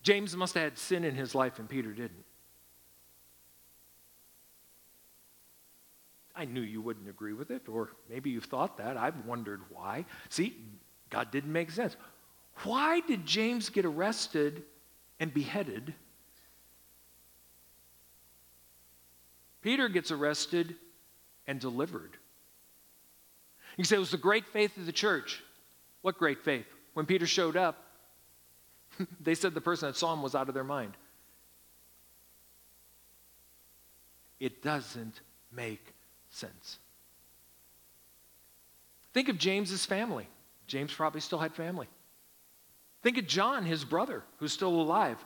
James 0.00 0.36
must 0.36 0.54
have 0.54 0.62
had 0.62 0.78
sin 0.78 1.02
in 1.02 1.16
his 1.16 1.34
life, 1.34 1.58
and 1.58 1.68
Peter 1.68 1.92
didn't. 1.92 2.22
I 6.36 6.44
knew 6.44 6.60
you 6.60 6.80
wouldn't 6.80 7.08
agree 7.08 7.32
with 7.32 7.50
it, 7.50 7.68
or 7.68 7.90
maybe 8.08 8.30
you've 8.30 8.44
thought 8.44 8.76
that. 8.76 8.96
I've 8.96 9.26
wondered 9.26 9.62
why. 9.68 10.04
See, 10.28 10.56
God 11.10 11.32
didn't 11.32 11.52
make 11.52 11.72
sense. 11.72 11.96
Why 12.62 13.00
did 13.00 13.26
James 13.26 13.70
get 13.70 13.84
arrested 13.84 14.62
and 15.18 15.34
beheaded? 15.34 15.94
Peter 19.62 19.88
gets 19.88 20.12
arrested 20.12 20.76
and 21.46 21.60
delivered. 21.60 22.16
You 23.76 23.84
say 23.84 23.96
it 23.96 24.00
was 24.00 24.10
the 24.10 24.16
great 24.16 24.46
faith 24.46 24.76
of 24.76 24.86
the 24.86 24.92
church. 24.92 25.42
What 26.02 26.18
great 26.18 26.44
faith? 26.44 26.66
When 26.94 27.06
Peter 27.06 27.26
showed 27.26 27.56
up, 27.56 27.82
they 29.20 29.34
said 29.34 29.54
the 29.54 29.60
person 29.60 29.88
that 29.88 29.96
saw 29.96 30.12
him 30.12 30.22
was 30.22 30.34
out 30.34 30.48
of 30.48 30.54
their 30.54 30.64
mind. 30.64 30.92
It 34.40 34.62
doesn't 34.62 35.20
make 35.52 35.94
sense. 36.30 36.78
Think 39.14 39.28
of 39.28 39.38
James's 39.38 39.86
family. 39.86 40.28
James 40.66 40.92
probably 40.92 41.20
still 41.20 41.38
had 41.38 41.54
family. 41.54 41.88
Think 43.02 43.18
of 43.18 43.26
John, 43.26 43.64
his 43.64 43.84
brother, 43.84 44.22
who's 44.38 44.52
still 44.52 44.80
alive. 44.80 45.24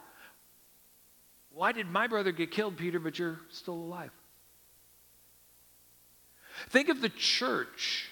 Why 1.52 1.72
did 1.72 1.88
my 1.88 2.06
brother 2.06 2.30
get 2.30 2.50
killed, 2.50 2.76
Peter, 2.76 3.00
but 3.00 3.18
you're 3.18 3.40
still 3.48 3.74
alive? 3.74 4.12
Think 6.68 6.88
of 6.88 7.00
the 7.00 7.08
church. 7.08 8.10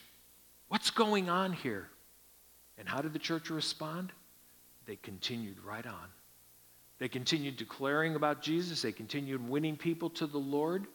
What's 0.68 0.90
going 0.90 1.28
on 1.28 1.52
here? 1.52 1.88
And 2.78 2.88
how 2.88 3.00
did 3.00 3.12
the 3.12 3.18
church 3.18 3.50
respond? 3.50 4.12
They 4.86 4.96
continued 4.96 5.58
right 5.64 5.86
on. 5.86 6.08
They 6.98 7.08
continued 7.08 7.56
declaring 7.56 8.16
about 8.16 8.42
Jesus, 8.42 8.82
they 8.82 8.92
continued 8.92 9.48
winning 9.48 9.76
people 9.76 10.10
to 10.10 10.26
the 10.26 10.38
Lord. 10.38 10.86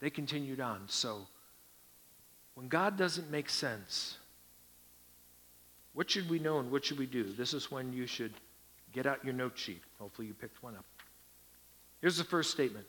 They 0.00 0.10
continued 0.10 0.60
on. 0.60 0.82
So, 0.88 1.26
when 2.54 2.68
God 2.68 2.98
doesn't 2.98 3.30
make 3.30 3.48
sense, 3.48 4.18
what 5.94 6.10
should 6.10 6.28
we 6.28 6.38
know 6.38 6.58
and 6.58 6.70
what 6.70 6.84
should 6.84 6.98
we 6.98 7.06
do? 7.06 7.32
This 7.32 7.54
is 7.54 7.70
when 7.70 7.92
you 7.92 8.06
should 8.06 8.32
get 8.92 9.06
out 9.06 9.24
your 9.24 9.32
note 9.32 9.56
sheet. 9.56 9.80
Hopefully, 9.98 10.26
you 10.26 10.34
picked 10.34 10.62
one 10.62 10.74
up. 10.74 10.84
Here's 12.00 12.18
the 12.18 12.24
first 12.24 12.50
statement 12.50 12.86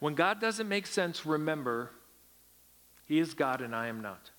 when 0.00 0.14
God 0.14 0.40
doesn't 0.40 0.68
make 0.68 0.86
sense, 0.86 1.24
remember 1.24 1.90
He 3.06 3.18
is 3.18 3.34
God 3.34 3.60
and 3.60 3.74
I 3.74 3.88
am 3.88 4.00
not. 4.02 4.30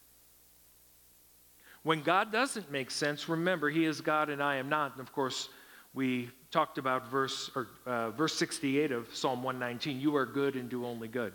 When 1.85 2.01
God 2.01 2.31
doesn't 2.31 2.71
make 2.71 2.89
sense, 2.89 3.29
remember, 3.29 3.69
He 3.69 3.85
is 3.85 4.01
God 4.01 4.31
and 4.31 4.41
I 4.41 4.55
am 4.55 4.69
not. 4.69 4.93
And 4.93 5.01
of 5.01 5.13
course, 5.13 5.49
we 5.93 6.31
talked 6.49 6.79
about 6.79 7.09
verse, 7.11 7.51
or, 7.55 7.67
uh, 7.85 8.09
verse 8.09 8.33
68 8.35 8.91
of 8.91 9.15
Psalm 9.15 9.43
119 9.43 10.01
You 10.01 10.15
are 10.15 10.25
good 10.25 10.55
and 10.55 10.67
do 10.67 10.83
only 10.83 11.07
good. 11.07 11.31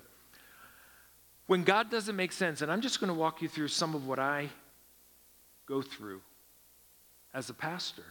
When 1.47 1.63
God 1.63 1.89
doesn't 1.89 2.17
make 2.17 2.33
sense, 2.33 2.63
and 2.63 2.71
I'm 2.71 2.81
just 2.81 2.99
going 2.99 3.13
to 3.13 3.19
walk 3.19 3.43
you 3.43 3.49
through 3.49 3.69
some 3.69 3.95
of 3.95 4.09
what 4.09 4.19
I 4.19 4.49
go 5.67 5.83
through 5.83 6.21
as 7.33 7.49
a 7.49 7.55
pastor. 7.55 8.05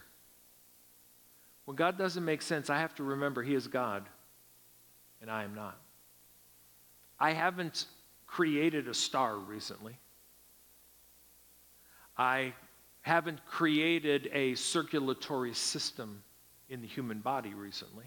When 1.66 1.76
God 1.76 1.98
doesn't 1.98 2.24
make 2.24 2.40
sense, 2.40 2.70
I 2.70 2.78
have 2.78 2.94
to 2.94 3.04
remember 3.04 3.42
He 3.42 3.54
is 3.54 3.66
God 3.66 4.08
and 5.20 5.30
I 5.30 5.44
am 5.44 5.54
not. 5.54 5.78
I 7.20 7.32
haven't 7.32 7.86
created 8.26 8.88
a 8.88 8.94
star 8.94 9.36
recently. 9.36 9.96
I 12.16 12.54
haven't 13.02 13.44
created 13.46 14.30
a 14.32 14.54
circulatory 14.54 15.54
system 15.54 16.22
in 16.68 16.80
the 16.80 16.86
human 16.86 17.18
body 17.20 17.54
recently. 17.54 18.04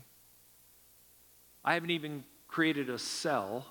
I 1.63 1.73
haven't 1.75 1.91
even 1.91 2.23
created 2.47 2.89
a 2.89 2.99
cell 2.99 3.65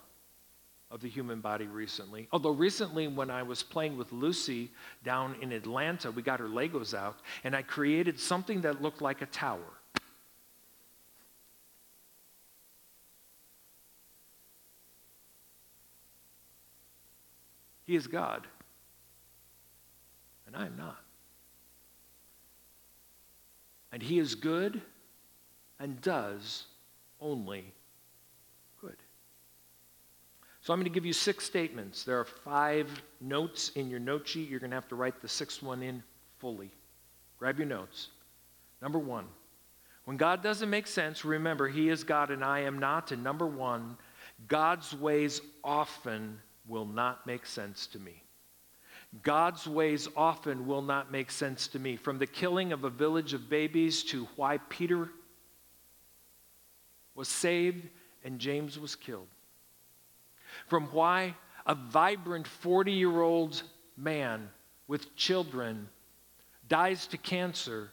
of 0.90 1.00
the 1.00 1.08
human 1.08 1.40
body 1.40 1.66
recently. 1.66 2.28
Although, 2.32 2.50
recently, 2.50 3.08
when 3.08 3.30
I 3.30 3.42
was 3.42 3.62
playing 3.62 3.96
with 3.96 4.12
Lucy 4.12 4.70
down 5.04 5.36
in 5.40 5.52
Atlanta, 5.52 6.10
we 6.10 6.22
got 6.22 6.38
her 6.38 6.48
Legos 6.48 6.92
out, 6.92 7.16
and 7.44 7.56
I 7.56 7.62
created 7.62 8.20
something 8.20 8.60
that 8.60 8.82
looked 8.82 9.00
like 9.00 9.22
a 9.22 9.26
tower. 9.26 9.60
He 17.92 17.96
is 17.96 18.06
God, 18.06 18.46
and 20.46 20.56
I 20.56 20.64
am 20.64 20.78
not. 20.78 20.96
And 23.92 24.02
He 24.02 24.18
is 24.18 24.34
good 24.34 24.80
and 25.78 26.00
does 26.00 26.64
only 27.20 27.70
good. 28.80 28.96
So 30.62 30.72
I'm 30.72 30.78
going 30.78 30.90
to 30.90 30.94
give 30.94 31.04
you 31.04 31.12
six 31.12 31.44
statements. 31.44 32.02
There 32.02 32.18
are 32.18 32.24
five 32.24 32.88
notes 33.20 33.72
in 33.74 33.90
your 33.90 34.00
note 34.00 34.26
sheet. 34.26 34.48
You're 34.48 34.58
going 34.58 34.70
to 34.70 34.76
have 34.76 34.88
to 34.88 34.96
write 34.96 35.20
the 35.20 35.28
sixth 35.28 35.62
one 35.62 35.82
in 35.82 36.02
fully. 36.38 36.70
Grab 37.38 37.58
your 37.58 37.68
notes. 37.68 38.08
Number 38.80 38.98
one, 38.98 39.26
when 40.06 40.16
God 40.16 40.42
doesn't 40.42 40.70
make 40.70 40.86
sense, 40.86 41.26
remember 41.26 41.68
He 41.68 41.90
is 41.90 42.04
God 42.04 42.30
and 42.30 42.42
I 42.42 42.60
am 42.60 42.78
not. 42.78 43.12
And 43.12 43.22
number 43.22 43.46
one, 43.46 43.98
God's 44.48 44.94
ways 44.94 45.42
often 45.62 46.38
will 46.72 46.86
not 46.86 47.26
make 47.26 47.44
sense 47.44 47.86
to 47.88 47.98
me. 47.98 48.22
God's 49.22 49.68
ways 49.68 50.08
often 50.16 50.66
will 50.66 50.80
not 50.80 51.12
make 51.12 51.30
sense 51.30 51.68
to 51.68 51.78
me. 51.78 51.96
From 51.96 52.18
the 52.18 52.26
killing 52.26 52.72
of 52.72 52.84
a 52.84 52.90
village 52.90 53.34
of 53.34 53.50
babies 53.50 54.02
to 54.04 54.26
why 54.36 54.56
Peter 54.70 55.10
was 57.14 57.28
saved 57.28 57.86
and 58.24 58.38
James 58.38 58.78
was 58.78 58.96
killed. 58.96 59.28
From 60.66 60.86
why 60.86 61.36
a 61.66 61.74
vibrant 61.74 62.48
40 62.48 62.92
year 62.92 63.20
old 63.20 63.62
man 63.98 64.48
with 64.88 65.14
children 65.14 65.90
dies 66.68 67.06
to 67.08 67.18
cancer, 67.18 67.90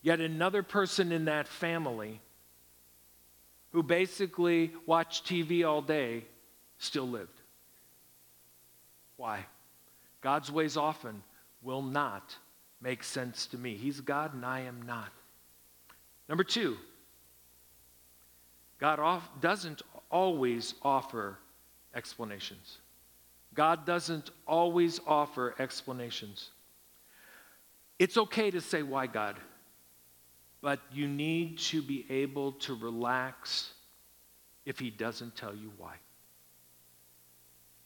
yet 0.00 0.20
another 0.20 0.62
person 0.62 1.12
in 1.12 1.26
that 1.26 1.46
family 1.46 2.22
who 3.72 3.82
basically 3.82 4.72
watched 4.86 5.26
TV 5.26 5.62
all 5.68 5.82
day 5.82 6.24
still 6.78 7.06
lived. 7.06 7.35
Why? 9.16 9.46
God's 10.20 10.50
ways 10.50 10.76
often 10.76 11.22
will 11.62 11.82
not 11.82 12.36
make 12.80 13.02
sense 13.02 13.46
to 13.46 13.58
me. 13.58 13.76
He's 13.76 14.00
God 14.00 14.34
and 14.34 14.44
I 14.44 14.60
am 14.60 14.82
not. 14.82 15.10
Number 16.28 16.44
two, 16.44 16.76
God 18.78 18.98
off, 18.98 19.28
doesn't 19.40 19.82
always 20.10 20.74
offer 20.82 21.38
explanations. 21.94 22.78
God 23.54 23.86
doesn't 23.86 24.30
always 24.46 25.00
offer 25.06 25.54
explanations. 25.58 26.50
It's 27.98 28.18
okay 28.18 28.50
to 28.50 28.60
say, 28.60 28.82
Why 28.82 29.06
God? 29.06 29.36
But 30.60 30.80
you 30.92 31.06
need 31.06 31.58
to 31.58 31.80
be 31.80 32.04
able 32.10 32.52
to 32.52 32.74
relax 32.74 33.72
if 34.66 34.78
He 34.78 34.90
doesn't 34.90 35.36
tell 35.36 35.54
you 35.54 35.72
why. 35.78 35.94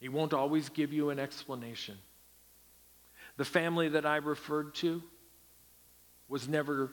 He 0.00 0.08
won't 0.08 0.32
always 0.32 0.68
give 0.70 0.92
you 0.92 1.10
an 1.10 1.18
explanation. 1.18 1.96
The 3.36 3.44
family 3.44 3.88
that 3.90 4.06
I 4.06 4.16
referred 4.16 4.74
to 4.76 5.02
was 6.28 6.48
never 6.48 6.90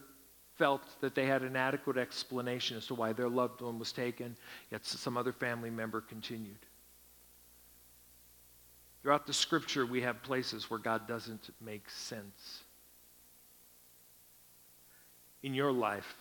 felt 0.57 0.81
that 1.01 1.15
they 1.15 1.25
had 1.25 1.43
an 1.43 1.55
adequate 1.55 1.97
explanation 1.97 2.77
as 2.77 2.87
to 2.87 2.95
why 2.95 3.13
their 3.13 3.29
loved 3.29 3.61
one 3.61 3.79
was 3.79 3.91
taken, 3.91 4.35
yet 4.71 4.85
some 4.85 5.17
other 5.17 5.31
family 5.31 5.69
member 5.69 6.01
continued. 6.01 6.57
Throughout 9.01 9.25
the 9.25 9.33
scripture, 9.33 9.85
we 9.85 10.01
have 10.01 10.21
places 10.23 10.69
where 10.69 10.79
God 10.79 11.07
doesn't 11.07 11.49
make 11.61 11.89
sense. 11.89 12.63
In 15.43 15.53
your 15.53 15.71
life, 15.71 16.15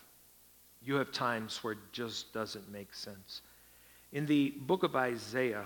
you 0.82 0.94
have 0.96 1.10
times 1.10 1.64
where 1.64 1.72
it 1.72 1.78
just 1.90 2.32
doesn't 2.32 2.70
make 2.70 2.94
sense. 2.94 3.40
In 4.12 4.26
the 4.26 4.50
book 4.50 4.82
of 4.82 4.94
Isaiah, 4.94 5.64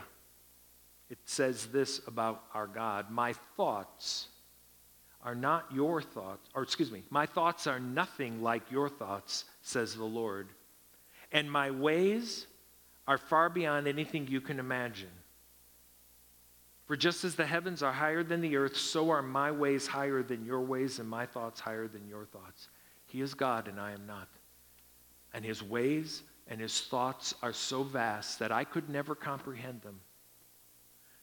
it 1.10 1.18
says 1.24 1.66
this 1.66 2.00
about 2.06 2.44
our 2.54 2.66
God 2.66 3.10
My 3.10 3.34
thoughts 3.56 4.28
are 5.22 5.34
not 5.34 5.66
your 5.72 6.00
thoughts, 6.00 6.48
or 6.54 6.62
excuse 6.62 6.90
me, 6.90 7.02
my 7.10 7.26
thoughts 7.26 7.66
are 7.66 7.80
nothing 7.80 8.42
like 8.42 8.70
your 8.70 8.88
thoughts, 8.88 9.44
says 9.60 9.94
the 9.94 10.04
Lord. 10.04 10.48
And 11.30 11.50
my 11.50 11.70
ways 11.70 12.46
are 13.06 13.18
far 13.18 13.50
beyond 13.50 13.86
anything 13.86 14.26
you 14.28 14.40
can 14.40 14.58
imagine. 14.58 15.10
For 16.86 16.96
just 16.96 17.24
as 17.24 17.34
the 17.34 17.46
heavens 17.46 17.82
are 17.82 17.92
higher 17.92 18.24
than 18.24 18.40
the 18.40 18.56
earth, 18.56 18.76
so 18.76 19.10
are 19.10 19.22
my 19.22 19.52
ways 19.52 19.86
higher 19.86 20.22
than 20.22 20.44
your 20.44 20.60
ways, 20.60 20.98
and 20.98 21.08
my 21.08 21.26
thoughts 21.26 21.60
higher 21.60 21.86
than 21.86 22.08
your 22.08 22.24
thoughts. 22.24 22.68
He 23.06 23.20
is 23.20 23.34
God, 23.34 23.68
and 23.68 23.78
I 23.78 23.92
am 23.92 24.06
not. 24.06 24.28
And 25.34 25.44
his 25.44 25.62
ways 25.62 26.22
and 26.48 26.60
his 26.60 26.80
thoughts 26.80 27.34
are 27.42 27.52
so 27.52 27.84
vast 27.84 28.40
that 28.40 28.50
I 28.50 28.64
could 28.64 28.88
never 28.88 29.14
comprehend 29.14 29.82
them. 29.82 30.00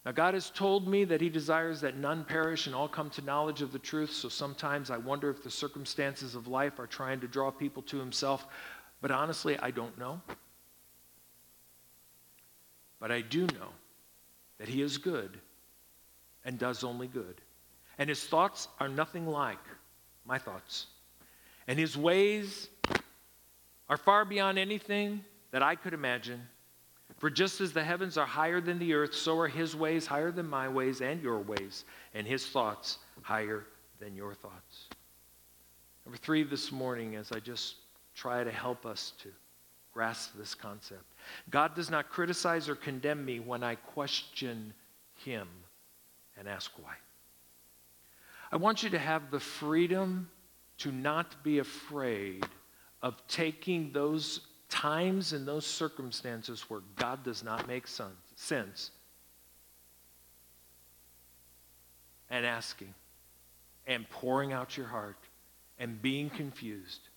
Now, 0.04 0.12
God 0.12 0.34
has 0.34 0.50
told 0.50 0.88
me 0.88 1.04
that 1.04 1.20
He 1.20 1.28
desires 1.28 1.80
that 1.80 1.96
none 1.96 2.24
perish 2.24 2.66
and 2.66 2.74
all 2.74 2.88
come 2.88 3.10
to 3.10 3.22
knowledge 3.22 3.62
of 3.62 3.72
the 3.72 3.78
truth, 3.78 4.12
so 4.12 4.28
sometimes 4.28 4.90
I 4.90 4.96
wonder 4.96 5.28
if 5.28 5.42
the 5.42 5.50
circumstances 5.50 6.34
of 6.34 6.46
life 6.46 6.78
are 6.78 6.86
trying 6.86 7.20
to 7.20 7.28
draw 7.28 7.50
people 7.50 7.82
to 7.84 7.98
Himself. 7.98 8.46
But 9.00 9.10
honestly, 9.10 9.58
I 9.58 9.70
don't 9.70 9.98
know. 9.98 10.20
But 13.00 13.12
I 13.12 13.20
do 13.20 13.42
know 13.42 13.70
that 14.58 14.68
He 14.68 14.82
is 14.82 14.98
good 14.98 15.38
and 16.44 16.58
does 16.58 16.84
only 16.84 17.08
good. 17.08 17.40
And 17.98 18.08
His 18.08 18.24
thoughts 18.24 18.68
are 18.80 18.88
nothing 18.88 19.26
like 19.26 19.58
my 20.24 20.38
thoughts. 20.38 20.86
And 21.66 21.78
His 21.78 21.96
ways 21.96 22.68
are 23.88 23.96
far 23.96 24.24
beyond 24.24 24.58
anything 24.58 25.24
that 25.50 25.62
I 25.62 25.74
could 25.74 25.92
imagine. 25.92 26.48
For 27.18 27.30
just 27.30 27.60
as 27.60 27.72
the 27.72 27.82
heavens 27.82 28.16
are 28.16 28.26
higher 28.26 28.60
than 28.60 28.78
the 28.78 28.94
earth, 28.94 29.14
so 29.14 29.38
are 29.40 29.48
his 29.48 29.74
ways 29.74 30.06
higher 30.06 30.30
than 30.30 30.48
my 30.48 30.68
ways 30.68 31.00
and 31.00 31.20
your 31.20 31.40
ways, 31.40 31.84
and 32.14 32.26
his 32.26 32.46
thoughts 32.46 32.98
higher 33.22 33.66
than 33.98 34.14
your 34.14 34.34
thoughts. 34.34 34.86
Number 36.06 36.16
three 36.18 36.44
this 36.44 36.70
morning, 36.70 37.16
as 37.16 37.32
I 37.32 37.40
just 37.40 37.76
try 38.14 38.44
to 38.44 38.52
help 38.52 38.86
us 38.86 39.12
to 39.22 39.28
grasp 39.92 40.32
this 40.38 40.54
concept 40.54 41.02
God 41.50 41.74
does 41.74 41.90
not 41.90 42.08
criticize 42.08 42.68
or 42.68 42.76
condemn 42.76 43.24
me 43.24 43.40
when 43.40 43.62
I 43.62 43.74
question 43.74 44.72
him 45.16 45.48
and 46.38 46.48
ask 46.48 46.70
why. 46.80 46.94
I 48.52 48.56
want 48.56 48.82
you 48.82 48.90
to 48.90 48.98
have 48.98 49.30
the 49.30 49.40
freedom 49.40 50.30
to 50.78 50.92
not 50.92 51.42
be 51.42 51.58
afraid 51.58 52.46
of 53.02 53.14
taking 53.26 53.92
those 53.92 54.40
times 54.68 55.32
and 55.32 55.46
those 55.46 55.66
circumstances 55.66 56.64
where 56.68 56.80
God 56.96 57.22
does 57.24 57.42
not 57.42 57.66
make 57.66 57.86
sense 57.86 58.90
and 62.30 62.44
asking 62.44 62.94
and 63.86 64.08
pouring 64.10 64.52
out 64.52 64.76
your 64.76 64.86
heart 64.86 65.16
and 65.78 66.00
being 66.02 66.28
confused. 66.30 67.08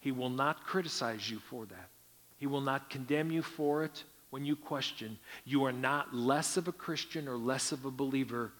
He 0.00 0.12
will 0.12 0.30
not 0.30 0.64
criticize 0.64 1.30
you 1.30 1.38
for 1.38 1.66
that. 1.66 1.88
He 2.36 2.46
will 2.46 2.60
not 2.60 2.90
condemn 2.90 3.30
you 3.30 3.42
for 3.42 3.82
it 3.84 4.04
when 4.30 4.44
you 4.44 4.54
question. 4.54 5.18
You 5.44 5.64
are 5.64 5.72
not 5.72 6.14
less 6.14 6.56
of 6.56 6.68
a 6.68 6.72
Christian 6.72 7.26
or 7.26 7.36
less 7.36 7.72
of 7.72 7.84
a 7.84 7.90
believer. 7.90 8.52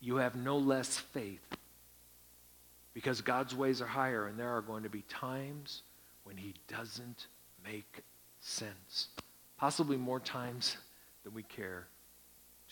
You 0.00 0.16
have 0.16 0.34
no 0.34 0.56
less 0.56 0.96
faith 0.96 1.44
because 2.94 3.20
God's 3.20 3.54
ways 3.54 3.80
are 3.80 3.86
higher, 3.86 4.26
and 4.26 4.38
there 4.38 4.48
are 4.48 4.62
going 4.62 4.82
to 4.82 4.88
be 4.88 5.02
times 5.02 5.82
when 6.24 6.36
He 6.36 6.54
doesn't 6.66 7.26
make 7.64 8.02
sense. 8.40 9.08
Possibly 9.56 9.96
more 9.96 10.20
times 10.20 10.76
than 11.24 11.34
we 11.34 11.42
care 11.42 11.86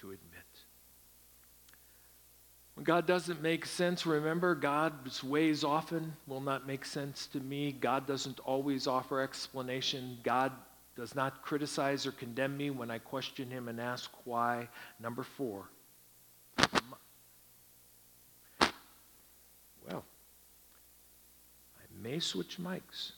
to 0.01 0.07
admit. 0.07 0.43
When 2.75 2.85
God 2.85 3.07
doesn't 3.07 3.43
make 3.43 3.67
sense, 3.67 4.07
remember, 4.07 4.55
God's 4.55 5.25
ways 5.25 5.65
often 5.65 6.15
will 6.29 6.41
not 6.41 6.65
make 6.65 6.85
sense 6.85 7.27
to 7.33 7.41
me. 7.41 7.73
God 7.73 8.07
doesn't 8.07 8.39
always 8.41 8.87
offer 8.87 9.21
explanation. 9.21 10.19
God 10.23 10.53
does 10.95 11.17
not 11.17 11.43
criticize 11.43 12.07
or 12.07 12.13
condemn 12.13 12.57
me 12.57 12.71
when 12.71 12.89
I 12.91 12.99
question 12.99 13.51
him 13.51 13.67
and 13.67 13.81
ask 13.81 14.11
why. 14.25 14.69
Number 15.01 15.25
four. 15.25 15.69
Well, 19.91 20.05
I 21.77 21.85
may 22.01 22.21
switch 22.21 22.59
mics. 22.59 23.13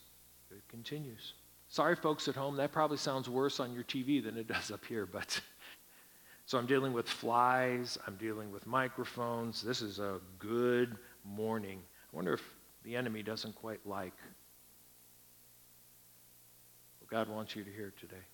It 0.51 0.67
continues. 0.69 1.35
Sorry, 1.71 1.95
folks 1.97 2.27
at 2.27 2.35
home, 2.35 2.57
that 2.57 2.73
probably 2.73 2.97
sounds 2.97 3.29
worse 3.29 3.61
on 3.61 3.73
your 3.73 3.85
TV 3.85 4.23
than 4.23 4.37
it 4.37 4.47
does 4.47 4.71
up 4.71 4.85
here, 4.85 5.07
but. 5.07 5.41
So 6.51 6.59
I'm 6.59 6.67
dealing 6.67 6.93
with 6.93 7.09
flies, 7.09 7.97
I'm 8.09 8.17
dealing 8.17 8.51
with 8.51 8.67
microphones. 8.67 9.63
This 9.63 9.83
is 9.83 10.01
a 10.01 10.19
good 10.41 10.97
morning. 11.25 11.79
I 12.13 12.17
wonder 12.17 12.33
if 12.33 12.43
the 12.83 12.97
enemy 12.97 13.23
doesn't 13.23 13.55
quite 13.55 13.79
like 13.87 14.15
what 16.99 17.09
God 17.09 17.29
wants 17.29 17.55
you 17.55 17.63
to 17.63 17.71
hear 17.71 17.93
today. 18.01 18.25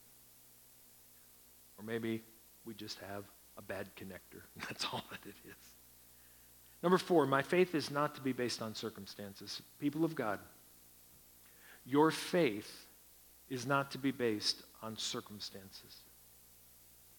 Or 1.77 1.85
maybe 1.85 2.23
we 2.65 2.73
just 2.73 2.99
have 3.01 3.25
a 3.59 3.63
bad 3.63 3.95
connector. 3.97 4.41
That's 4.67 4.87
all 4.87 5.05
that 5.11 5.21
it 5.29 5.37
is. 5.45 5.75
Number 6.83 6.97
four, 6.97 7.27
my 7.27 7.43
faith 7.43 7.75
is 7.75 7.91
not 7.91 8.15
to 8.15 8.23
be 8.23 8.33
based 8.33 8.63
on 8.63 8.75
circumstances. 8.75 9.61
People 9.79 10.07
of 10.07 10.15
God, 10.15 10.39
your 11.85 12.11
faith 12.11 12.86
is 13.49 13.67
not 13.67 13.91
to 13.93 13.99
be 13.99 14.11
based 14.11 14.63
on 14.83 14.97
circumstances. 14.97 16.03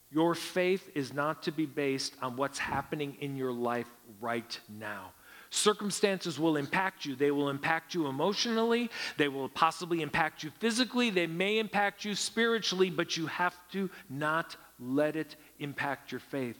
Your 0.10 0.36
faith 0.36 0.90
is 0.96 1.14
not 1.14 1.44
to 1.44 1.52
be 1.52 1.66
based 1.66 2.14
on 2.22 2.38
what's 2.38 2.60
happening 2.60 3.18
in 3.20 3.36
your 3.36 3.52
life 3.52 3.90
right 4.22 4.60
now. 4.70 5.12
Circumstances 5.50 6.40
will 6.40 6.58
impact 6.58 7.06
you. 7.06 7.16
They 7.16 7.32
will 7.32 7.50
impact 7.50 7.94
you 7.94 8.08
emotionally. 8.08 8.90
They 9.18 9.28
will 9.28 9.50
possibly 9.50 10.02
impact 10.02 10.44
you 10.44 10.52
physically. 10.60 11.10
They 11.10 11.28
may 11.28 11.58
impact 11.60 12.04
you 12.06 12.16
spiritually, 12.16 12.90
but 12.90 13.16
you 13.16 13.28
have 13.28 13.56
to 13.72 13.90
not 14.10 14.56
let 14.80 15.16
it 15.16 15.36
impact 15.60 16.12
your 16.12 16.20
faith. 16.20 16.58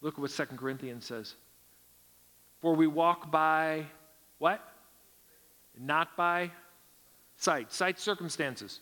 Look 0.00 0.14
at 0.14 0.20
what 0.20 0.30
2 0.30 0.44
Corinthians 0.56 1.04
says. 1.04 1.34
For 2.60 2.74
we 2.74 2.86
walk 2.86 3.30
by 3.30 3.86
what? 4.38 4.62
Not 5.78 6.16
by 6.16 6.50
sight. 7.42 7.72
Sight 7.72 7.98
circumstances. 7.98 8.80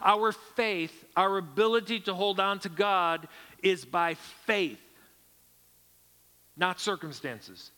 Our 0.00 0.32
faith, 0.32 1.04
our 1.16 1.38
ability 1.38 2.00
to 2.00 2.14
hold 2.14 2.40
on 2.40 2.58
to 2.60 2.68
God, 2.68 3.28
is 3.62 3.84
by 3.84 4.14
faith, 4.14 4.80
not 6.56 6.80
circumstances. 6.80 7.70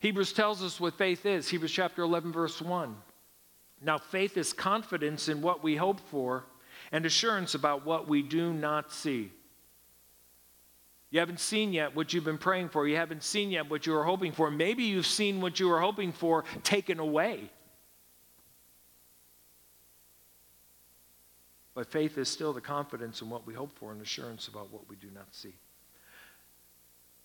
Hebrews 0.00 0.32
tells 0.32 0.62
us 0.62 0.80
what 0.80 0.94
faith 0.94 1.26
is. 1.26 1.48
Hebrews 1.48 1.72
chapter 1.72 2.02
11, 2.02 2.32
verse 2.32 2.60
1. 2.62 2.96
Now, 3.82 3.98
faith 3.98 4.36
is 4.36 4.52
confidence 4.52 5.28
in 5.28 5.42
what 5.42 5.62
we 5.62 5.76
hope 5.76 6.00
for 6.10 6.44
and 6.90 7.04
assurance 7.04 7.54
about 7.54 7.84
what 7.84 8.08
we 8.08 8.22
do 8.22 8.52
not 8.52 8.92
see. 8.92 9.30
You 11.10 11.20
haven't 11.20 11.40
seen 11.40 11.72
yet 11.72 11.96
what 11.96 12.12
you've 12.12 12.24
been 12.24 12.38
praying 12.38 12.68
for. 12.68 12.86
You 12.86 12.96
haven't 12.96 13.22
seen 13.22 13.50
yet 13.50 13.70
what 13.70 13.86
you 13.86 13.92
were 13.92 14.04
hoping 14.04 14.32
for. 14.32 14.50
Maybe 14.50 14.84
you've 14.84 15.06
seen 15.06 15.40
what 15.40 15.58
you 15.58 15.68
were 15.68 15.80
hoping 15.80 16.12
for 16.12 16.44
taken 16.62 16.98
away. 16.98 17.50
But 21.78 21.86
faith 21.86 22.18
is 22.18 22.28
still 22.28 22.52
the 22.52 22.60
confidence 22.60 23.22
in 23.22 23.30
what 23.30 23.46
we 23.46 23.54
hope 23.54 23.70
for 23.78 23.92
and 23.92 24.02
assurance 24.02 24.48
about 24.48 24.72
what 24.72 24.88
we 24.88 24.96
do 24.96 25.06
not 25.14 25.32
see. 25.32 25.54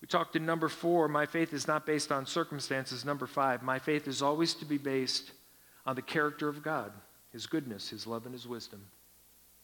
We 0.00 0.06
talked 0.06 0.36
in 0.36 0.46
number 0.46 0.68
four, 0.68 1.08
my 1.08 1.26
faith 1.26 1.52
is 1.52 1.66
not 1.66 1.84
based 1.84 2.12
on 2.12 2.24
circumstances. 2.24 3.04
Number 3.04 3.26
five, 3.26 3.64
my 3.64 3.80
faith 3.80 4.06
is 4.06 4.22
always 4.22 4.54
to 4.54 4.64
be 4.64 4.78
based 4.78 5.32
on 5.84 5.96
the 5.96 6.02
character 6.02 6.48
of 6.48 6.62
God, 6.62 6.92
His 7.32 7.48
goodness, 7.48 7.88
His 7.88 8.06
love, 8.06 8.26
and 8.26 8.32
His 8.32 8.46
wisdom, 8.46 8.80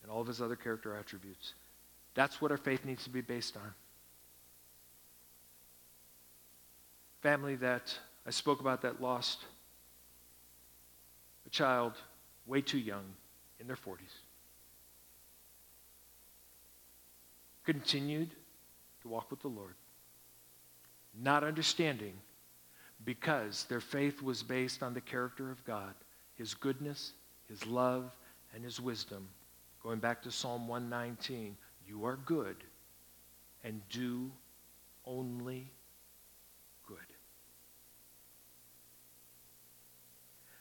and 0.03 0.11
all 0.11 0.20
of 0.20 0.26
His 0.26 0.42
other 0.42 0.57
character 0.57 0.96
attributes. 0.96 1.55
That's 2.14 2.40
what 2.40 2.50
our 2.50 2.57
faith 2.57 2.85
needs 2.85 3.05
to 3.05 3.11
be 3.11 3.20
based 3.20 3.57
on. 3.57 3.72
Family 7.22 7.55
that 7.55 7.96
I 8.26 8.31
spoke 8.31 8.59
about 8.59 8.83
that 8.83 9.00
lost 9.00 9.44
a 11.46 11.50
child 11.50 11.92
way 12.44 12.61
too 12.61 12.81
young 12.81 13.05
in 13.61 13.68
their 13.68 13.76
40s. 13.76 14.18
Continued 17.71 18.31
to 19.01 19.09
walk 19.09 19.31
with 19.31 19.39
the 19.39 19.49
Lord, 19.49 19.77
not 21.17 21.45
understanding 21.45 22.15
because 23.05 23.65
their 23.69 23.81
faith 23.81 24.21
was 24.25 24.43
based 24.43 24.83
on 24.83 24.93
the 24.93 25.01
character 25.01 25.53
of 25.53 25.65
God, 25.65 25.95
His 26.35 26.53
goodness, 26.53 27.13
His 27.49 27.65
love, 27.67 28.11
and 28.53 28.65
His 28.65 28.81
wisdom. 28.81 29.29
Going 29.85 30.01
back 30.01 30.21
to 30.23 30.33
Psalm 30.33 30.67
119, 30.67 31.57
you 31.87 32.05
are 32.05 32.17
good 32.25 32.57
and 33.63 33.81
do 33.89 34.33
only 35.07 35.71
good. 36.89 36.99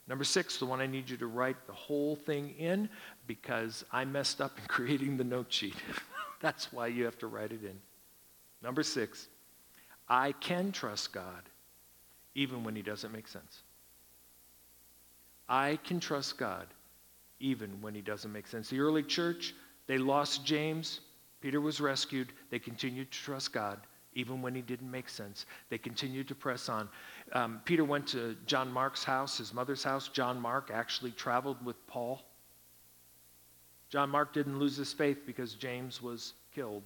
Number 0.06 0.22
six, 0.22 0.58
the 0.58 0.66
one 0.66 0.80
I 0.80 0.86
need 0.86 1.10
you 1.10 1.16
to 1.16 1.26
write 1.26 1.66
the 1.66 1.72
whole 1.72 2.14
thing 2.14 2.54
in 2.56 2.88
because 3.26 3.84
I 3.90 4.04
messed 4.04 4.40
up 4.40 4.56
in 4.58 4.64
creating 4.68 5.16
the 5.16 5.24
note 5.24 5.52
sheet. 5.52 5.74
That's 6.40 6.72
why 6.72 6.88
you 6.88 7.04
have 7.04 7.18
to 7.18 7.26
write 7.26 7.52
it 7.52 7.62
in. 7.62 7.78
Number 8.62 8.82
six, 8.82 9.28
I 10.08 10.32
can 10.32 10.72
trust 10.72 11.12
God 11.12 11.42
even 12.34 12.64
when 12.64 12.74
he 12.74 12.82
doesn't 12.82 13.12
make 13.12 13.28
sense. 13.28 13.60
I 15.48 15.78
can 15.84 16.00
trust 16.00 16.38
God 16.38 16.66
even 17.40 17.80
when 17.80 17.94
he 17.94 18.00
doesn't 18.00 18.32
make 18.32 18.46
sense. 18.46 18.68
The 18.68 18.80
early 18.80 19.02
church, 19.02 19.54
they 19.86 19.98
lost 19.98 20.44
James. 20.44 21.00
Peter 21.40 21.60
was 21.60 21.80
rescued. 21.80 22.32
They 22.50 22.58
continued 22.58 23.10
to 23.10 23.18
trust 23.18 23.52
God 23.52 23.80
even 24.14 24.42
when 24.42 24.54
he 24.54 24.62
didn't 24.62 24.90
make 24.90 25.08
sense. 25.08 25.46
They 25.68 25.78
continued 25.78 26.28
to 26.28 26.34
press 26.34 26.68
on. 26.68 26.88
Um, 27.32 27.60
Peter 27.64 27.84
went 27.84 28.06
to 28.08 28.36
John 28.46 28.70
Mark's 28.70 29.04
house, 29.04 29.38
his 29.38 29.54
mother's 29.54 29.84
house. 29.84 30.08
John 30.08 30.40
Mark 30.40 30.70
actually 30.72 31.12
traveled 31.12 31.64
with 31.64 31.84
Paul 31.86 32.22
John 33.90 34.08
Mark 34.08 34.32
didn't 34.32 34.58
lose 34.58 34.76
his 34.76 34.92
faith 34.92 35.18
because 35.26 35.54
James 35.54 36.00
was 36.00 36.34
killed 36.54 36.84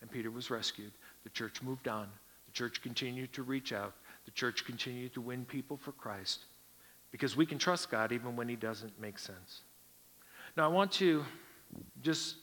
and 0.00 0.10
Peter 0.10 0.30
was 0.30 0.50
rescued. 0.50 0.92
The 1.24 1.30
church 1.30 1.60
moved 1.60 1.88
on. 1.88 2.08
The 2.46 2.52
church 2.52 2.82
continued 2.82 3.32
to 3.32 3.42
reach 3.42 3.72
out. 3.72 3.94
The 4.24 4.30
church 4.30 4.64
continued 4.64 5.12
to 5.14 5.20
win 5.20 5.44
people 5.44 5.76
for 5.76 5.92
Christ 5.92 6.44
because 7.10 7.36
we 7.36 7.46
can 7.46 7.58
trust 7.58 7.90
God 7.90 8.12
even 8.12 8.36
when 8.36 8.48
he 8.48 8.56
doesn't 8.56 8.98
make 9.00 9.18
sense. 9.18 9.62
Now, 10.56 10.64
I 10.64 10.68
want 10.68 10.92
to 10.92 11.24
just 12.02 12.36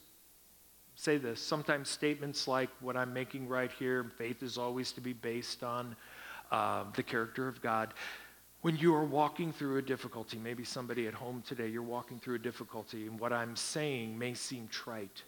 say 0.96 1.18
this. 1.18 1.42
Sometimes 1.42 1.90
statements 1.90 2.48
like 2.48 2.70
what 2.82 2.98
I'm 2.98 3.14
making 3.14 3.48
right 3.48 3.72
here, 3.72 4.12
faith 4.18 4.44
is 4.44 4.58
always 4.58 4.92
to 4.94 5.02
be 5.02 5.14
based 5.14 5.64
on 5.64 5.96
uh, 6.52 6.84
the 6.96 7.04
character 7.04 7.48
of 7.48 7.62
God 7.62 7.94
when 8.64 8.78
you 8.78 8.96
are 8.96 9.04
walking 9.04 9.52
through 9.52 9.78
a 9.78 9.82
difficulty, 9.82 10.38
maybe 10.38 10.64
somebody 10.64 11.06
at 11.06 11.14
home 11.14 11.44
today, 11.46 11.68
you're 11.68 11.82
walking 11.82 12.18
through 12.18 12.36
a 12.36 12.40
difficulty, 12.40 13.08
and 13.08 13.20
what 13.20 13.34
I'm 13.34 13.58
saying 13.58 14.18
may 14.18 14.34
seem 14.34 14.70
trite. 14.70 15.22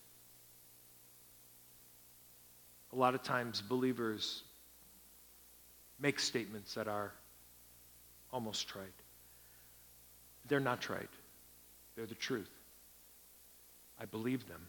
A 2.94 2.96
lot 2.96 3.14
of 3.14 3.24
times, 3.24 3.62
believers 3.62 4.44
make 6.00 6.18
statements 6.18 6.76
that 6.76 6.88
are 6.88 7.12
almost 8.32 8.70
trite. 8.70 8.86
They're 10.48 10.62
not 10.62 10.80
trite, 10.80 11.10
they're 11.98 12.06
the 12.06 12.16
truth. 12.16 12.50
I 14.00 14.06
believe 14.06 14.48
them, 14.48 14.66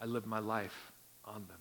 I 0.00 0.06
live 0.06 0.24
my 0.24 0.38
life 0.38 0.92
on 1.26 1.44
them. 1.46 1.60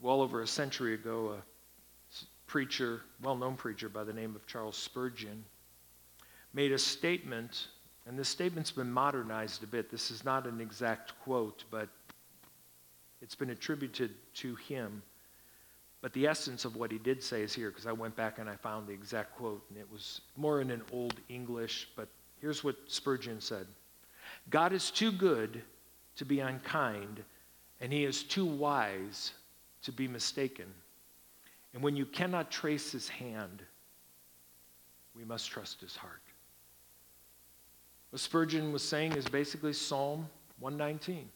Well 0.00 0.22
over 0.22 0.40
a 0.40 0.46
century 0.46 0.94
ago, 0.94 1.36
a 1.36 1.53
preacher, 2.54 3.00
well 3.20 3.34
known 3.34 3.56
preacher 3.56 3.88
by 3.88 4.04
the 4.04 4.12
name 4.12 4.36
of 4.36 4.46
Charles 4.46 4.76
Spurgeon, 4.76 5.44
made 6.52 6.70
a 6.70 6.78
statement, 6.78 7.66
and 8.06 8.16
this 8.16 8.28
statement's 8.28 8.70
been 8.70 8.92
modernized 8.92 9.64
a 9.64 9.66
bit. 9.66 9.90
This 9.90 10.12
is 10.12 10.24
not 10.24 10.46
an 10.46 10.60
exact 10.60 11.18
quote, 11.24 11.64
but 11.68 11.88
it's 13.20 13.34
been 13.34 13.50
attributed 13.50 14.12
to 14.34 14.54
him. 14.54 15.02
But 16.00 16.12
the 16.12 16.28
essence 16.28 16.64
of 16.64 16.76
what 16.76 16.92
he 16.92 16.98
did 16.98 17.24
say 17.24 17.42
is 17.42 17.52
here, 17.52 17.70
because 17.70 17.88
I 17.88 17.92
went 17.92 18.14
back 18.14 18.38
and 18.38 18.48
I 18.48 18.54
found 18.54 18.86
the 18.86 18.92
exact 18.92 19.34
quote, 19.34 19.64
and 19.68 19.76
it 19.76 19.90
was 19.90 20.20
more 20.36 20.60
in 20.60 20.70
an 20.70 20.82
old 20.92 21.16
English, 21.28 21.88
but 21.96 22.06
here's 22.40 22.62
what 22.62 22.76
Spurgeon 22.86 23.40
said 23.40 23.66
God 24.50 24.72
is 24.72 24.92
too 24.92 25.10
good 25.10 25.60
to 26.14 26.24
be 26.24 26.38
unkind, 26.38 27.24
and 27.80 27.92
he 27.92 28.04
is 28.04 28.22
too 28.22 28.46
wise 28.46 29.32
to 29.82 29.90
be 29.90 30.06
mistaken. 30.06 30.72
And 31.74 31.82
when 31.82 31.96
you 31.96 32.06
cannot 32.06 32.52
trace 32.52 32.92
his 32.92 33.08
hand, 33.08 33.62
we 35.14 35.24
must 35.24 35.50
trust 35.50 35.80
his 35.80 35.96
heart. 35.96 36.22
What 38.10 38.20
Spurgeon 38.20 38.72
was 38.72 38.82
saying 38.82 39.12
is 39.12 39.26
basically 39.26 39.72
Psalm 39.72 40.28
119 40.60 41.28